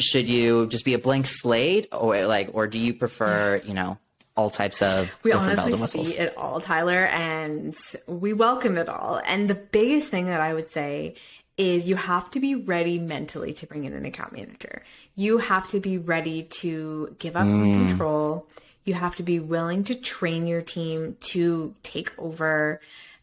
should 0.00 0.28
you 0.28 0.66
just 0.66 0.84
be 0.84 0.94
a 0.94 0.98
blank 0.98 1.26
slate, 1.26 1.88
or 1.92 2.26
like, 2.26 2.50
or 2.52 2.66
do 2.66 2.78
you 2.78 2.94
prefer, 2.94 3.60
you 3.64 3.74
know? 3.74 3.98
all 4.36 4.50
types 4.50 4.82
of 4.82 5.18
we 5.22 5.32
honestly 5.32 6.04
see 6.04 6.18
it 6.18 6.36
all 6.36 6.60
tyler 6.60 7.06
and 7.06 7.74
we 8.06 8.32
welcome 8.32 8.76
it 8.76 8.88
all 8.88 9.20
and 9.24 9.48
the 9.48 9.54
biggest 9.54 10.08
thing 10.08 10.26
that 10.26 10.40
i 10.40 10.52
would 10.52 10.70
say 10.72 11.14
is 11.56 11.88
you 11.88 11.96
have 11.96 12.30
to 12.32 12.40
be 12.40 12.54
ready 12.54 12.98
mentally 12.98 13.52
to 13.54 13.66
bring 13.66 13.84
in 13.84 13.92
an 13.92 14.04
account 14.04 14.32
manager. 14.32 14.82
You 15.14 15.38
have 15.38 15.70
to 15.70 15.80
be 15.80 15.96
ready 15.98 16.44
to 16.60 17.16
give 17.18 17.36
up 17.36 17.46
mm. 17.46 17.50
some 17.50 17.88
control. 17.88 18.46
You 18.84 18.94
have 18.94 19.16
to 19.16 19.22
be 19.22 19.40
willing 19.40 19.84
to 19.84 19.94
train 19.94 20.46
your 20.46 20.62
team 20.62 21.16
to 21.32 21.74
take 21.82 22.12
over 22.18 22.80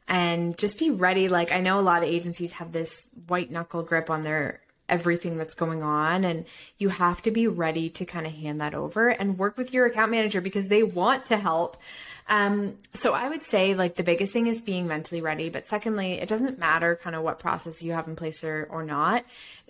and 0.07 0.57
just 0.57 0.79
be 0.79 0.89
ready. 0.89 1.29
Like, 1.29 1.51
I 1.51 1.61
know 1.61 1.79
a 1.79 1.81
lot 1.81 2.03
of 2.03 2.09
agencies 2.09 2.53
have 2.53 2.71
this 2.71 2.91
white 3.27 3.51
knuckle 3.51 3.83
grip 3.83 4.09
on 4.09 4.23
their 4.23 4.61
everything 4.89 5.37
that's 5.37 5.53
going 5.53 5.81
on 5.81 6.25
and 6.25 6.45
you 6.77 6.89
have 6.89 7.21
to 7.21 7.31
be 7.31 7.47
ready 7.47 7.89
to 7.89 8.05
kind 8.05 8.27
of 8.27 8.33
hand 8.33 8.59
that 8.59 8.75
over 8.75 9.09
and 9.09 9.37
work 9.37 9.57
with 9.57 9.73
your 9.73 9.85
account 9.85 10.11
manager 10.11 10.41
because 10.41 10.67
they 10.67 10.83
want 10.83 11.25
to 11.25 11.37
help 11.37 11.77
um, 12.27 12.77
so 12.95 13.13
I 13.13 13.27
would 13.27 13.43
say 13.43 13.75
like 13.75 13.95
the 13.95 14.03
biggest 14.03 14.31
thing 14.33 14.47
is 14.47 14.61
being 14.61 14.87
mentally 14.87 15.21
ready. 15.21 15.49
But 15.49 15.67
secondly, 15.67 16.13
it 16.13 16.29
doesn't 16.29 16.57
matter 16.57 16.99
kind 17.01 17.15
of 17.15 17.23
what 17.23 17.39
process 17.39 17.81
you 17.83 17.93
have 17.93 18.07
in 18.07 18.15
place 18.15 18.43
or, 18.43 18.67
or 18.69 18.83
not. 18.83 19.25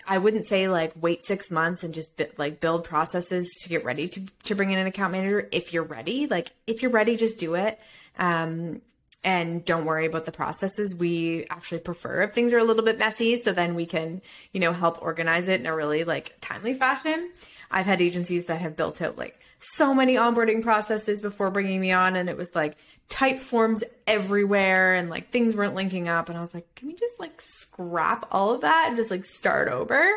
I 0.08 0.18
wouldn't 0.18 0.46
say 0.46 0.68
like 0.68 0.92
wait 1.00 1.24
six 1.24 1.50
months 1.50 1.84
and 1.84 1.94
just 1.94 2.10
like 2.38 2.60
build 2.60 2.84
processes 2.84 3.50
to 3.62 3.70
get 3.70 3.86
ready 3.86 4.08
to, 4.10 4.22
to 4.44 4.56
bring 4.56 4.72
in 4.72 4.80
an 4.80 4.88
account 4.88 5.14
manager. 5.14 5.48
If 5.52 5.74
you're 5.74 5.84
ready, 5.84 6.28
like 6.28 6.52
if 6.68 6.82
you're 6.82 6.92
ready, 6.92 7.16
just 7.16 7.38
do 7.38 7.56
it. 7.56 7.80
Um, 8.18 8.82
and 9.24 9.64
don't 9.64 9.86
worry 9.86 10.06
about 10.06 10.26
the 10.26 10.34
processes. 10.34 10.94
We 10.94 11.46
actually 11.50 11.80
prefer 11.80 12.24
if 12.24 12.34
things 12.34 12.52
are 12.52 12.58
a 12.58 12.64
little 12.64 12.84
bit 12.84 13.00
messy 13.00 13.42
so 13.42 13.54
then 13.54 13.74
we 13.74 13.86
can, 13.86 14.22
you 14.52 14.60
know, 14.60 14.74
help 14.74 15.02
organize 15.02 15.48
it 15.48 15.62
in 15.62 15.66
a 15.66 15.76
really 15.76 16.04
like 16.04 16.36
timely 16.42 16.74
fashion. 16.74 17.32
I've 17.72 17.86
had 17.86 18.02
agencies 18.02 18.46
that 18.46 18.60
have 18.60 18.76
built 18.76 19.02
out 19.02 19.18
like 19.18 19.40
so 19.76 19.94
many 19.94 20.16
onboarding 20.16 20.62
processes 20.62 21.22
before 21.22 21.50
bringing 21.50 21.80
me 21.80 21.92
on 21.92 22.16
and 22.16 22.30
it 22.30 22.38
was 22.38 22.54
like 22.54 22.76
Typeforms 23.10 23.84
everywhere 24.08 24.96
and 24.96 25.10
like 25.10 25.30
things 25.32 25.56
weren't 25.56 25.76
linking 25.76 26.08
up 26.08 26.30
and 26.30 26.38
I 26.38 26.42
was 26.42 26.54
like, 26.54 26.74
can 26.76 26.88
we 26.88 26.94
just 26.94 27.14
like 27.20 27.42
scrap 27.42 28.28
all 28.32 28.54
of 28.54 28.62
that 28.62 28.86
and 28.88 28.98
just 28.98 29.12
like 29.12 29.24
start 29.24 29.68
over? 29.68 30.10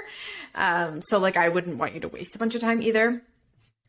Um, 0.55 1.01
so 1.03 1.18
like 1.18 1.36
I 1.36 1.49
wouldn't 1.49 1.78
want 1.78 1.94
you 1.94 2.01
to 2.01 2.09
waste 2.09 2.34
a 2.34 2.38
bunch 2.38 2.55
of 2.55 2.61
time 2.61 2.80
either. 2.82 3.22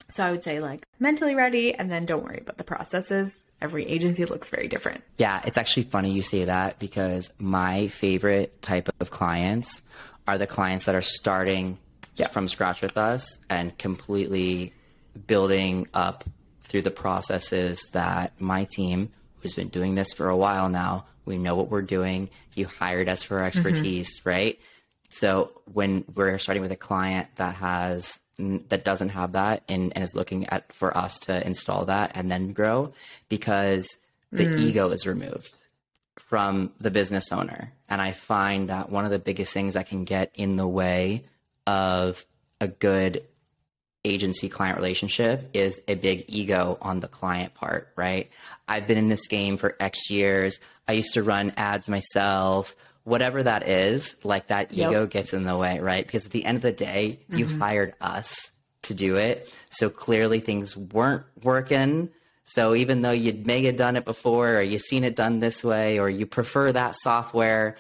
So 0.10 0.24
I 0.24 0.32
would 0.32 0.44
say 0.44 0.60
like 0.60 0.86
mentally 1.00 1.36
ready 1.36 1.74
and 1.74 1.92
then 1.92 2.06
don't 2.06 2.24
worry 2.24 2.40
about 2.42 2.58
the 2.58 2.64
processes. 2.64 3.32
Every 3.62 3.88
agency 3.88 4.26
looks 4.26 4.50
very 4.50 4.68
different. 4.68 5.04
Yeah, 5.18 5.42
it's 5.46 5.58
actually 5.58 5.84
funny 5.84 6.12
you 6.12 6.22
say 6.22 6.46
that 6.46 6.78
because 6.80 7.32
my 7.40 7.88
favorite 7.88 8.62
type 8.62 8.90
of 9.00 9.10
clients 9.10 9.82
are 10.28 10.38
the 10.38 10.48
clients 10.48 10.86
that 10.86 10.96
are 10.96 11.02
starting 11.02 11.78
yeah. 12.16 12.28
from 12.28 12.48
scratch 12.48 12.82
with 12.82 12.98
us 12.98 13.40
and 13.50 13.76
completely 13.78 14.74
building 15.26 15.88
up 15.94 16.24
through 16.62 16.84
the 16.84 16.92
processes 16.92 17.88
that 17.94 18.40
my 18.40 18.68
team, 18.76 19.12
who's 19.40 19.54
been 19.54 19.70
doing 19.70 19.96
this 19.96 20.14
for 20.14 20.30
a 20.30 20.38
while 20.38 20.70
now, 20.70 21.06
we 21.26 21.38
know 21.38 21.56
what 21.56 21.70
we're 21.70 21.82
doing. 21.82 22.30
You 22.56 22.68
hired 22.68 23.10
us 23.10 23.24
for 23.24 23.40
our 23.40 23.50
mm-hmm. 23.50 23.68
expertise, 23.68 24.20
mm-hmm. 24.20 24.30
right? 24.30 24.60
So 25.10 25.52
when 25.72 26.06
we're 26.16 26.38
starting 26.38 26.62
with 26.62 26.72
a 26.72 26.78
client 26.78 27.28
that 27.36 27.56
has 27.56 28.20
that 28.38 28.86
doesn't 28.86 29.10
have 29.10 29.32
that 29.32 29.64
and, 29.68 29.92
and 29.96 30.04
is 30.04 30.14
looking 30.14 30.48
at 30.50 30.72
for 30.72 30.96
us 30.96 31.18
to 31.20 31.46
install 31.46 31.86
that 31.86 32.12
and 32.14 32.30
then 32.30 32.54
grow 32.54 32.94
because 33.30 33.98
the 34.32 34.46
mm. 34.46 34.60
ego 34.60 34.90
is 34.90 35.08
removed 35.08 35.50
from 36.18 36.72
the 36.80 36.92
business 36.92 37.32
owner. 37.32 37.72
And 37.90 38.00
I 38.00 38.12
find 38.12 38.70
that 38.70 38.92
one 38.92 39.06
of 39.06 39.12
the 39.12 39.18
biggest 39.18 39.54
things 39.54 39.74
that 39.74 39.88
can 39.88 40.04
get 40.04 40.32
in 40.36 40.56
the 40.56 40.68
way 40.68 41.26
of 41.66 42.24
a 42.62 42.68
good 42.68 43.24
agency 44.08 44.50
client 44.50 44.78
relationship 44.78 45.50
is 45.54 45.82
a 45.88 45.96
big 45.96 46.26
ego 46.28 46.78
on 46.82 47.00
the 47.00 47.08
client 47.08 47.54
part, 47.54 47.90
right? 47.96 48.30
I've 48.68 48.88
been 48.88 48.98
in 48.98 49.08
this 49.08 49.28
game 49.28 49.58
for 49.58 49.76
X 49.80 50.10
years. 50.10 50.60
I 50.88 50.94
used 50.94 51.14
to 51.14 51.24
run 51.24 51.54
ads 51.58 51.90
myself. 51.90 52.76
Whatever 53.04 53.44
that 53.44 53.68
is, 53.68 54.16
like 54.24 54.48
that 54.48 54.74
ego 54.74 55.02
yep. 55.02 55.10
gets 55.10 55.34
in 55.34 55.44
the 55.44 55.56
way, 55.56 55.80
right? 55.80 56.06
Because 56.06 56.26
at 56.26 56.32
the 56.32 56.44
end 56.44 56.58
of 56.58 56.62
the 56.62 56.74
day, 56.74 57.20
mm-hmm. 57.30 57.38
you 57.40 57.48
hired 57.48 57.94
us 58.02 58.52
to 58.84 58.94
do 58.94 59.16
it. 59.16 59.54
So 59.70 59.90
clearly 59.90 60.40
things 60.40 60.76
weren't 60.76 61.24
working. 61.42 62.10
So 62.46 62.76
even 62.76 63.02
though 63.02 63.12
you'd 63.12 63.46
may 63.46 63.64
have 63.66 63.76
done 63.76 63.96
it 63.96 64.06
before 64.06 64.56
or 64.56 64.62
you've 64.62 64.82
seen 64.82 65.04
it 65.04 65.16
done 65.16 65.40
this 65.40 65.64
way 65.64 66.00
or 66.00 66.10
you 66.10 66.26
prefer 66.26 66.72
that 66.72 66.96
software, 66.96 67.78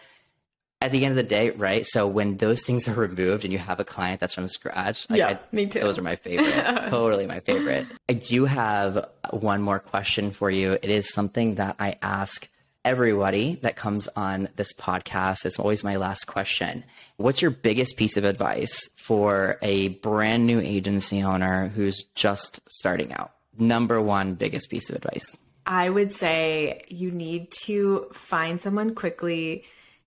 at 0.82 0.91
the 0.91 1.05
end 1.05 1.11
of 1.11 1.15
the 1.15 1.23
day, 1.23 1.49
right? 1.51 1.86
So 1.86 2.07
when 2.07 2.38
those 2.38 2.63
things 2.63 2.88
are 2.88 2.93
removed 2.93 3.43
and 3.43 3.51
you 3.51 3.59
have 3.59 3.80
a 3.80 3.86
client 3.86 4.19
that's 4.19 4.34
from 4.34 4.47
scratch, 4.47 5.09
like 5.09 5.19
yeah, 5.19 5.30
I, 5.30 5.39
me 5.51 5.65
too. 5.65 5.80
Those 5.80 5.97
are 5.97 6.03
my 6.03 6.15
favorite. 6.15 6.84
totally 6.89 7.25
my 7.25 7.39
favorite. 7.39 7.88
I 8.09 8.13
do 8.13 8.45
have 8.45 9.09
one 9.32 9.61
more 9.61 9.80
question 9.80 10.32
for 10.32 10.49
you. 10.51 10.73
It 10.73 10.89
is 10.89 11.11
something 11.11 11.55
that 11.55 11.75
I 11.80 11.97
ask 12.01 12.47
everybody 12.86 13.55
that 13.63 13.75
comes 13.75 14.07
on 14.15 14.49
this 14.55 14.71
podcast. 14.73 15.45
It's 15.45 15.59
always 15.59 15.84
my 15.84 15.97
last 15.97 16.25
question. 16.25 16.84
What's 17.17 17.41
your 17.41 17.51
biggest 17.51 17.97
piece 17.97 18.15
of 18.15 18.23
advice 18.23 18.88
for 18.95 19.57
a 19.61 19.89
brand 19.89 20.45
new 20.45 20.61
agency 20.61 21.23
owner 21.23 21.69
who's 21.69 22.03
just 22.15 22.61
starting 22.69 23.13
out? 23.13 23.32
Number 23.57 24.01
one 24.01 24.36
biggest 24.36 24.69
piece 24.69 24.89
of 24.89 24.95
advice. 24.95 25.38
I 25.65 25.89
would 25.89 26.15
say 26.15 26.86
you 26.88 27.11
need 27.11 27.51
to 27.65 28.09
find 28.13 28.61
someone 28.61 28.95
quickly 28.95 29.65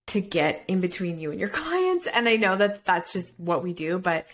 to 0.09 0.21
get 0.21 0.65
in 0.69 0.81
between 0.81 1.21
you 1.21 1.31
and 1.31 1.41
your 1.41 1.49
clients. 1.61 2.09
And 2.13 2.29
I 2.29 2.37
know 2.37 2.57
that 2.57 2.85
that's 2.85 3.13
just 3.13 3.39
what 3.39 3.63
we 3.63 3.73
do, 3.73 3.99
but 3.99 4.27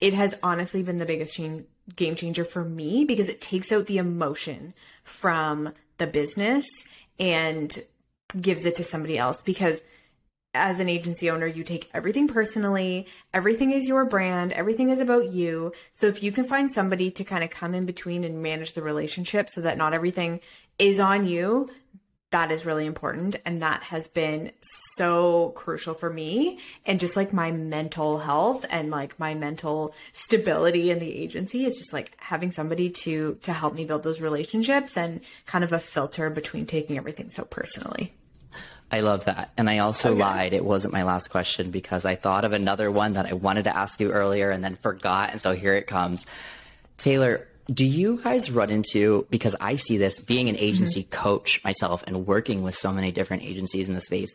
it 0.00 0.14
has 0.14 0.34
honestly 0.42 0.82
been 0.82 0.98
the 0.98 1.06
biggest 1.06 1.34
change, 1.34 1.64
game 1.94 2.16
changer 2.16 2.44
for 2.44 2.64
me 2.64 3.04
because 3.04 3.28
it 3.28 3.40
takes 3.40 3.72
out 3.72 3.86
the 3.86 3.98
emotion 3.98 4.74
from 5.02 5.72
the 5.98 6.06
business 6.06 6.66
and 7.18 7.76
gives 8.40 8.64
it 8.64 8.76
to 8.76 8.84
somebody 8.84 9.18
else 9.18 9.42
because 9.44 9.78
as 10.52 10.80
an 10.80 10.88
agency 10.88 11.30
owner, 11.30 11.46
you 11.46 11.62
take 11.62 11.88
everything 11.94 12.26
personally. 12.26 13.06
Everything 13.32 13.70
is 13.70 13.86
your 13.86 14.04
brand. 14.04 14.52
Everything 14.52 14.90
is 14.90 14.98
about 14.98 15.32
you. 15.32 15.72
So 15.92 16.06
if 16.06 16.22
you 16.22 16.32
can 16.32 16.44
find 16.44 16.70
somebody 16.70 17.10
to 17.12 17.24
kind 17.24 17.44
of 17.44 17.50
come 17.50 17.74
in 17.74 17.86
between 17.86 18.24
and 18.24 18.42
manage 18.42 18.72
the 18.72 18.82
relationship 18.82 19.48
so 19.48 19.60
that 19.60 19.78
not 19.78 19.94
everything 19.94 20.40
is 20.78 20.98
on 20.98 21.26
you, 21.26 21.70
that 22.30 22.52
is 22.52 22.64
really 22.64 22.86
important. 22.86 23.36
And 23.44 23.62
that 23.62 23.82
has 23.84 24.06
been 24.08 24.52
so 24.96 25.50
crucial 25.56 25.94
for 25.94 26.10
me 26.10 26.58
and 26.86 27.00
just 27.00 27.16
like 27.16 27.32
my 27.32 27.50
mental 27.50 28.18
health 28.18 28.64
and 28.70 28.90
like 28.90 29.18
my 29.18 29.34
mental 29.34 29.94
stability 30.12 30.90
in 30.90 30.98
the 30.98 31.12
agency 31.12 31.64
is 31.64 31.76
just 31.76 31.92
like 31.92 32.12
having 32.18 32.50
somebody 32.50 32.90
to 32.90 33.38
to 33.42 33.52
help 33.52 33.74
me 33.74 33.84
build 33.84 34.02
those 34.02 34.20
relationships 34.20 34.96
and 34.96 35.20
kind 35.46 35.64
of 35.64 35.72
a 35.72 35.80
filter 35.80 36.30
between 36.30 36.66
taking 36.66 36.96
everything 36.96 37.30
so 37.30 37.44
personally. 37.44 38.12
I 38.92 39.00
love 39.00 39.26
that. 39.26 39.52
And 39.56 39.70
I 39.70 39.78
also 39.78 40.10
okay. 40.10 40.20
lied. 40.20 40.52
It 40.52 40.64
wasn't 40.64 40.92
my 40.92 41.04
last 41.04 41.28
question 41.28 41.70
because 41.70 42.04
I 42.04 42.16
thought 42.16 42.44
of 42.44 42.52
another 42.52 42.90
one 42.90 43.12
that 43.12 43.26
I 43.26 43.34
wanted 43.34 43.64
to 43.64 43.76
ask 43.76 44.00
you 44.00 44.10
earlier 44.10 44.50
and 44.50 44.64
then 44.64 44.74
forgot. 44.76 45.30
And 45.30 45.40
so 45.40 45.52
here 45.52 45.74
it 45.74 45.86
comes. 45.86 46.26
Taylor, 46.96 47.46
do 47.72 47.86
you 47.86 48.20
guys 48.22 48.50
run 48.50 48.70
into 48.70 49.26
because 49.30 49.54
I 49.60 49.76
see 49.76 49.96
this 49.96 50.18
being 50.18 50.48
an 50.48 50.56
agency 50.56 51.02
mm-hmm. 51.02 51.10
coach 51.10 51.62
myself 51.62 52.02
and 52.06 52.26
working 52.26 52.62
with 52.62 52.74
so 52.74 52.92
many 52.92 53.12
different 53.12 53.44
agencies 53.44 53.88
in 53.88 53.94
the 53.94 54.00
space. 54.00 54.34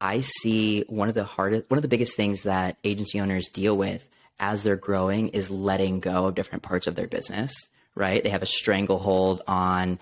I 0.00 0.20
see 0.20 0.84
one 0.88 1.08
of 1.08 1.14
the 1.14 1.24
hardest, 1.24 1.68
one 1.68 1.78
of 1.78 1.82
the 1.82 1.88
biggest 1.88 2.16
things 2.16 2.42
that 2.42 2.76
agency 2.84 3.20
owners 3.20 3.48
deal 3.48 3.76
with 3.76 4.06
as 4.38 4.62
they're 4.62 4.76
growing 4.76 5.28
is 5.28 5.50
letting 5.50 6.00
go 6.00 6.26
of 6.26 6.34
different 6.34 6.62
parts 6.62 6.86
of 6.86 6.94
their 6.94 7.06
business, 7.06 7.68
right? 7.94 8.22
They 8.22 8.28
have 8.28 8.42
a 8.42 8.46
stranglehold 8.46 9.42
on, 9.48 9.98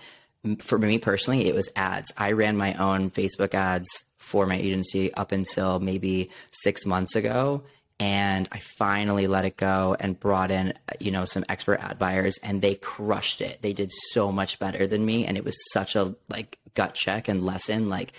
for 0.59 0.77
me 0.77 0.99
personally, 0.99 1.47
it 1.47 1.55
was 1.55 1.69
ads. 1.75 2.11
I 2.17 2.33
ran 2.33 2.57
my 2.57 2.73
own 2.73 3.09
Facebook 3.09 3.53
ads 3.53 4.03
for 4.17 4.45
my 4.45 4.57
agency 4.57 5.13
up 5.13 5.31
until 5.31 5.79
maybe 5.79 6.29
six 6.51 6.85
months 6.85 7.15
ago 7.15 7.63
and 7.99 8.49
I 8.51 8.59
finally 8.59 9.27
let 9.27 9.45
it 9.45 9.55
go 9.55 9.95
and 9.99 10.19
brought 10.19 10.51
in, 10.51 10.73
you 10.99 11.11
know, 11.11 11.25
some 11.25 11.45
expert 11.47 11.79
ad 11.79 11.97
buyers 11.97 12.37
and 12.43 12.61
they 12.61 12.75
crushed 12.75 13.41
it. 13.41 13.61
They 13.61 13.73
did 13.73 13.91
so 13.91 14.31
much 14.31 14.59
better 14.59 14.85
than 14.85 15.05
me 15.05 15.25
and 15.25 15.37
it 15.37 15.45
was 15.45 15.57
such 15.71 15.95
a 15.95 16.15
like 16.27 16.57
gut 16.73 16.93
check 16.93 17.29
and 17.29 17.45
lesson 17.45 17.87
like 17.87 18.11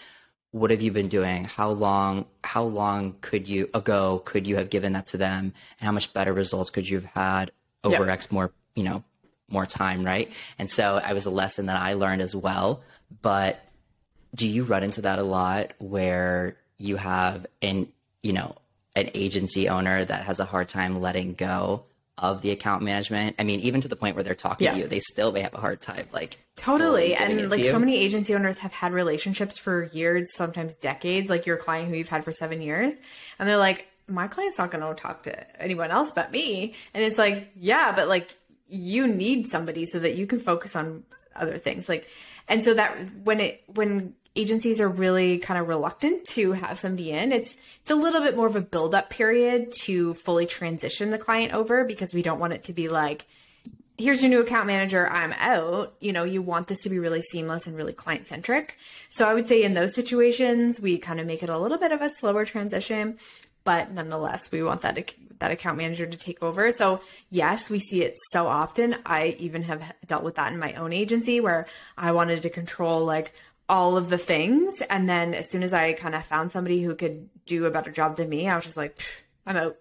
what 0.52 0.70
have 0.70 0.80
you 0.80 0.90
been 0.90 1.08
doing? 1.08 1.44
How 1.44 1.70
long 1.70 2.24
how 2.42 2.64
long 2.64 3.16
could 3.20 3.46
you 3.46 3.68
ago 3.74 4.22
could 4.24 4.46
you 4.46 4.56
have 4.56 4.70
given 4.70 4.94
that 4.94 5.08
to 5.08 5.18
them? 5.18 5.52
And 5.78 5.86
how 5.86 5.92
much 5.92 6.14
better 6.14 6.32
results 6.32 6.70
could 6.70 6.88
you 6.88 6.96
have 7.00 7.12
had 7.12 7.50
over 7.84 8.06
yep. 8.06 8.14
X 8.14 8.32
more, 8.32 8.52
you 8.74 8.82
know, 8.82 9.04
more 9.50 9.66
time, 9.66 10.02
right? 10.04 10.32
And 10.58 10.70
so 10.70 10.98
I 11.02 11.12
was 11.12 11.26
a 11.26 11.30
lesson 11.30 11.66
that 11.66 11.76
I 11.76 11.92
learned 11.94 12.22
as 12.22 12.34
well. 12.34 12.82
But 13.20 13.60
do 14.34 14.48
you 14.48 14.64
run 14.64 14.82
into 14.82 15.02
that 15.02 15.18
a 15.18 15.22
lot 15.22 15.72
where 15.78 16.56
you 16.78 16.96
have 16.96 17.46
an, 17.60 17.92
you 18.22 18.32
know, 18.32 18.56
an 18.96 19.10
agency 19.14 19.68
owner 19.68 20.04
that 20.04 20.24
has 20.24 20.40
a 20.40 20.44
hard 20.44 20.68
time 20.68 21.00
letting 21.00 21.34
go 21.34 21.84
of 22.18 22.40
the 22.40 22.50
account 22.50 22.82
management. 22.82 23.36
I 23.38 23.44
mean, 23.44 23.60
even 23.60 23.82
to 23.82 23.88
the 23.88 23.96
point 23.96 24.16
where 24.16 24.24
they're 24.24 24.34
talking 24.34 24.64
yeah. 24.64 24.72
to 24.72 24.78
you, 24.78 24.88
they 24.88 25.00
still 25.00 25.32
may 25.32 25.42
have 25.42 25.52
a 25.52 25.60
hard 25.60 25.82
time 25.82 26.08
like 26.12 26.38
totally. 26.56 27.14
And 27.14 27.50
like 27.50 27.64
so 27.64 27.78
many 27.78 27.98
agency 27.98 28.34
owners 28.34 28.58
have 28.58 28.72
had 28.72 28.92
relationships 28.92 29.58
for 29.58 29.84
years, 29.92 30.34
sometimes 30.34 30.74
decades, 30.76 31.28
like 31.28 31.44
your 31.44 31.58
client 31.58 31.88
who 31.88 31.94
you've 31.94 32.08
had 32.08 32.24
for 32.24 32.32
seven 32.32 32.62
years. 32.62 32.94
And 33.38 33.46
they're 33.46 33.58
like, 33.58 33.86
my 34.08 34.28
client's 34.28 34.56
not 34.56 34.70
going 34.70 34.82
to 34.82 35.00
talk 35.00 35.24
to 35.24 35.62
anyone 35.62 35.90
else 35.90 36.10
but 36.10 36.32
me. 36.32 36.74
And 36.94 37.04
it's 37.04 37.18
like, 37.18 37.50
yeah, 37.54 37.92
but 37.94 38.08
like 38.08 38.34
you 38.66 39.06
need 39.06 39.50
somebody 39.50 39.84
so 39.84 39.98
that 39.98 40.16
you 40.16 40.26
can 40.26 40.40
focus 40.40 40.74
on 40.74 41.04
other 41.34 41.58
things. 41.58 41.86
Like, 41.86 42.08
and 42.48 42.64
so 42.64 42.72
that 42.74 42.96
when 43.24 43.40
it, 43.40 43.62
when 43.66 44.14
agencies 44.36 44.80
are 44.80 44.88
really 44.88 45.38
kind 45.38 45.60
of 45.60 45.68
reluctant 45.68 46.26
to 46.28 46.52
have 46.52 46.78
somebody 46.78 47.10
in. 47.10 47.32
It's 47.32 47.56
it's 47.80 47.90
a 47.90 47.94
little 47.94 48.20
bit 48.20 48.36
more 48.36 48.46
of 48.46 48.56
a 48.56 48.60
build 48.60 48.94
up 48.94 49.10
period 49.10 49.72
to 49.82 50.14
fully 50.14 50.46
transition 50.46 51.10
the 51.10 51.18
client 51.18 51.54
over 51.54 51.84
because 51.84 52.12
we 52.12 52.22
don't 52.22 52.38
want 52.38 52.52
it 52.52 52.64
to 52.64 52.72
be 52.72 52.88
like 52.88 53.26
here's 53.98 54.20
your 54.20 54.28
new 54.28 54.40
account 54.40 54.66
manager, 54.66 55.08
I'm 55.08 55.32
out. 55.38 55.94
You 56.00 56.12
know, 56.12 56.24
you 56.24 56.42
want 56.42 56.66
this 56.68 56.82
to 56.82 56.90
be 56.90 56.98
really 56.98 57.22
seamless 57.22 57.66
and 57.66 57.76
really 57.76 57.92
client 57.92 58.28
centric. 58.28 58.76
So 59.08 59.26
I 59.26 59.34
would 59.34 59.48
say 59.48 59.62
in 59.62 59.74
those 59.74 59.94
situations, 59.94 60.80
we 60.80 60.98
kind 60.98 61.18
of 61.18 61.26
make 61.26 61.42
it 61.42 61.48
a 61.48 61.58
little 61.58 61.78
bit 61.78 61.92
of 61.92 62.02
a 62.02 62.10
slower 62.10 62.44
transition, 62.44 63.18
but 63.64 63.90
nonetheless, 63.90 64.50
we 64.52 64.62
want 64.62 64.82
that 64.82 65.12
that 65.38 65.50
account 65.50 65.76
manager 65.76 66.06
to 66.06 66.16
take 66.16 66.42
over. 66.42 66.72
So 66.72 67.00
yes, 67.30 67.68
we 67.68 67.78
see 67.78 68.02
it 68.02 68.14
so 68.32 68.46
often. 68.46 68.96
I 69.04 69.36
even 69.38 69.62
have 69.64 69.82
dealt 70.06 70.24
with 70.24 70.36
that 70.36 70.52
in 70.52 70.58
my 70.58 70.74
own 70.74 70.92
agency 70.92 71.40
where 71.40 71.66
I 71.96 72.12
wanted 72.12 72.42
to 72.42 72.50
control 72.50 73.04
like 73.04 73.34
all 73.68 73.96
of 73.96 74.10
the 74.10 74.18
things. 74.18 74.80
And 74.88 75.08
then 75.08 75.34
as 75.34 75.50
soon 75.50 75.62
as 75.62 75.72
I 75.72 75.92
kind 75.92 76.14
of 76.14 76.24
found 76.26 76.52
somebody 76.52 76.82
who 76.82 76.94
could 76.94 77.28
do 77.46 77.66
a 77.66 77.70
better 77.70 77.90
job 77.90 78.16
than 78.16 78.28
me, 78.28 78.48
I 78.48 78.56
was 78.56 78.64
just 78.64 78.76
like, 78.76 79.00
I'm 79.46 79.56
out. 79.56 79.76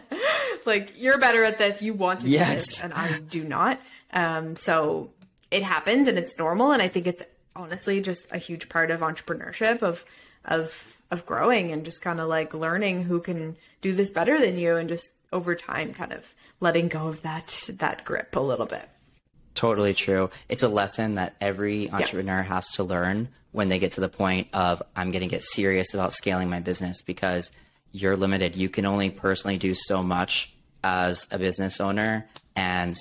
like, 0.66 0.94
you're 0.96 1.18
better 1.18 1.44
at 1.44 1.58
this. 1.58 1.82
You 1.82 1.94
want 1.94 2.20
to 2.20 2.26
do 2.26 2.32
yes. 2.32 2.54
this, 2.54 2.80
and 2.82 2.92
I 2.92 3.18
do 3.18 3.44
not. 3.44 3.80
Um, 4.12 4.56
so 4.56 5.10
it 5.50 5.62
happens 5.62 6.08
and 6.08 6.18
it's 6.18 6.36
normal. 6.38 6.72
And 6.72 6.82
I 6.82 6.88
think 6.88 7.06
it's 7.06 7.22
honestly 7.54 8.00
just 8.00 8.26
a 8.30 8.38
huge 8.38 8.68
part 8.68 8.90
of 8.90 9.00
entrepreneurship 9.00 9.82
of, 9.82 10.04
of, 10.44 10.96
of 11.10 11.26
growing 11.26 11.72
and 11.72 11.84
just 11.84 12.00
kind 12.00 12.20
of 12.20 12.28
like 12.28 12.54
learning 12.54 13.04
who 13.04 13.20
can 13.20 13.56
do 13.80 13.94
this 13.94 14.10
better 14.10 14.40
than 14.40 14.58
you 14.58 14.76
and 14.76 14.88
just 14.88 15.12
over 15.32 15.54
time 15.54 15.92
kind 15.92 16.12
of 16.12 16.34
letting 16.60 16.88
go 16.88 17.08
of 17.08 17.22
that, 17.22 17.68
that 17.78 18.04
grip 18.04 18.34
a 18.36 18.40
little 18.40 18.66
bit. 18.66 18.88
Totally 19.54 19.94
true. 19.94 20.30
It's 20.48 20.62
a 20.62 20.68
lesson 20.68 21.16
that 21.16 21.34
every 21.40 21.90
entrepreneur 21.90 22.38
yeah. 22.38 22.42
has 22.42 22.70
to 22.72 22.84
learn 22.84 23.28
when 23.52 23.68
they 23.68 23.78
get 23.78 23.92
to 23.92 24.00
the 24.00 24.08
point 24.08 24.48
of 24.52 24.82
I'm 24.96 25.10
going 25.10 25.22
to 25.22 25.28
get 25.28 25.44
serious 25.44 25.94
about 25.94 26.12
scaling 26.12 26.48
my 26.48 26.60
business 26.60 27.02
because 27.02 27.52
you're 27.92 28.16
limited. 28.16 28.56
You 28.56 28.68
can 28.68 28.86
only 28.86 29.10
personally 29.10 29.58
do 29.58 29.74
so 29.74 30.02
much 30.02 30.52
as 30.82 31.28
a 31.30 31.38
business 31.38 31.80
owner 31.80 32.26
and 32.56 32.96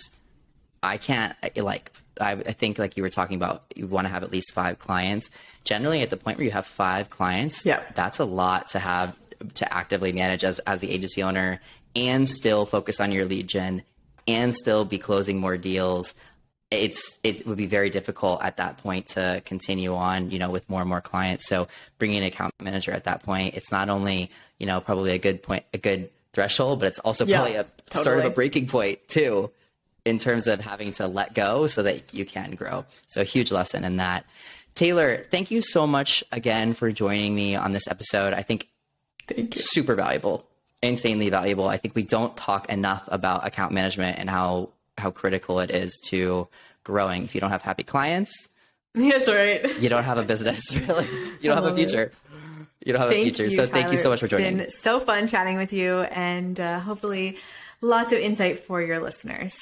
I 0.83 0.97
can't 0.97 1.35
like 1.55 1.91
I, 2.19 2.31
I 2.31 2.51
think 2.51 2.77
like 2.77 2.97
you 2.97 3.03
were 3.03 3.09
talking 3.09 3.37
about 3.37 3.63
you 3.75 3.87
want 3.87 4.05
to 4.05 4.13
have 4.13 4.23
at 4.23 4.31
least 4.31 4.53
5 4.53 4.77
clients. 4.77 5.29
Generally 5.63 6.01
at 6.01 6.09
the 6.09 6.17
point 6.17 6.37
where 6.37 6.45
you 6.45 6.51
have 6.51 6.65
5 6.65 7.09
clients, 7.09 7.65
yeah. 7.65 7.81
that's 7.95 8.19
a 8.19 8.25
lot 8.25 8.69
to 8.69 8.79
have 8.79 9.15
to 9.55 9.73
actively 9.73 10.11
manage 10.11 10.43
as 10.43 10.59
as 10.59 10.81
the 10.81 10.91
agency 10.91 11.23
owner 11.23 11.61
and 11.95 12.29
still 12.29 12.65
focus 12.65 12.99
on 12.99 13.11
your 13.11 13.25
lead 13.25 13.47
gen 13.47 13.83
and 14.27 14.55
still 14.55 14.85
be 14.85 14.97
closing 14.97 15.39
more 15.39 15.57
deals 15.57 16.13
it's 16.71 17.19
it 17.21 17.45
would 17.45 17.57
be 17.57 17.67
very 17.67 17.89
difficult 17.89 18.41
at 18.41 18.57
that 18.57 18.77
point 18.77 19.07
to 19.07 19.41
continue 19.45 19.93
on, 19.93 20.31
you 20.31 20.39
know, 20.39 20.49
with 20.49 20.67
more 20.69 20.79
and 20.79 20.89
more 20.89 21.01
clients. 21.01 21.47
So 21.47 21.67
bringing 21.99 22.19
an 22.19 22.23
account 22.23 22.53
manager 22.61 22.93
at 22.93 23.03
that 23.03 23.23
point, 23.23 23.55
it's 23.55 23.71
not 23.71 23.89
only 23.89 24.31
you 24.57 24.65
know 24.65 24.79
probably 24.79 25.11
a 25.11 25.19
good 25.19 25.43
point, 25.43 25.65
a 25.73 25.77
good 25.77 26.09
threshold, 26.33 26.79
but 26.79 26.87
it's 26.87 26.99
also 26.99 27.25
yeah, 27.25 27.37
probably 27.37 27.55
a 27.55 27.63
totally. 27.87 28.03
sort 28.03 28.19
of 28.19 28.25
a 28.25 28.29
breaking 28.29 28.67
point 28.67 29.05
too, 29.09 29.51
in 30.05 30.17
terms 30.17 30.47
of 30.47 30.61
having 30.61 30.93
to 30.93 31.07
let 31.07 31.33
go 31.33 31.67
so 31.67 31.83
that 31.83 32.13
you 32.13 32.25
can 32.25 32.55
grow. 32.55 32.85
So 33.07 33.21
a 33.21 33.25
huge 33.25 33.51
lesson 33.51 33.83
in 33.83 33.97
that. 33.97 34.25
Taylor, 34.73 35.17
thank 35.17 35.51
you 35.51 35.61
so 35.61 35.85
much 35.85 36.23
again 36.31 36.73
for 36.73 36.89
joining 36.91 37.35
me 37.35 37.55
on 37.55 37.73
this 37.73 37.89
episode. 37.89 38.33
I 38.33 38.41
think 38.41 38.69
super 39.53 39.95
valuable, 39.95 40.45
insanely 40.81 41.29
valuable. 41.29 41.67
I 41.67 41.75
think 41.75 41.95
we 41.95 42.03
don't 42.03 42.35
talk 42.37 42.69
enough 42.69 43.07
about 43.11 43.45
account 43.45 43.73
management 43.73 44.17
and 44.17 44.29
how 44.29 44.69
how 45.01 45.11
critical 45.11 45.59
it 45.59 45.71
is 45.71 45.99
to 46.07 46.47
growing. 46.83 47.23
If 47.23 47.35
you 47.35 47.41
don't 47.41 47.51
have 47.51 47.61
happy 47.61 47.83
clients, 47.83 48.49
yes, 48.95 49.27
right, 49.27 49.81
you 49.81 49.89
don't 49.89 50.03
have 50.03 50.17
a 50.17 50.23
business. 50.23 50.61
Really, 50.73 51.07
you 51.41 51.49
don't 51.49 51.61
have 51.61 51.65
a 51.65 51.75
future. 51.75 52.03
It. 52.03 52.13
You 52.85 52.93
don't 52.93 53.01
have 53.01 53.09
thank 53.09 53.21
a 53.21 53.25
future. 53.25 53.43
You, 53.43 53.49
so 53.49 53.65
Tyler. 53.65 53.73
thank 53.73 53.91
you 53.91 53.97
so 53.97 54.09
much 54.09 54.19
for 54.19 54.27
joining. 54.27 54.59
It's 54.59 54.79
been 54.81 54.83
so 54.83 54.99
fun 55.01 55.27
chatting 55.27 55.57
with 55.57 55.73
you, 55.73 56.01
and 56.01 56.59
uh, 56.59 56.79
hopefully, 56.79 57.37
lots 57.81 58.13
of 58.13 58.19
insight 58.19 58.65
for 58.65 58.81
your 58.81 59.01
listeners. 59.01 59.53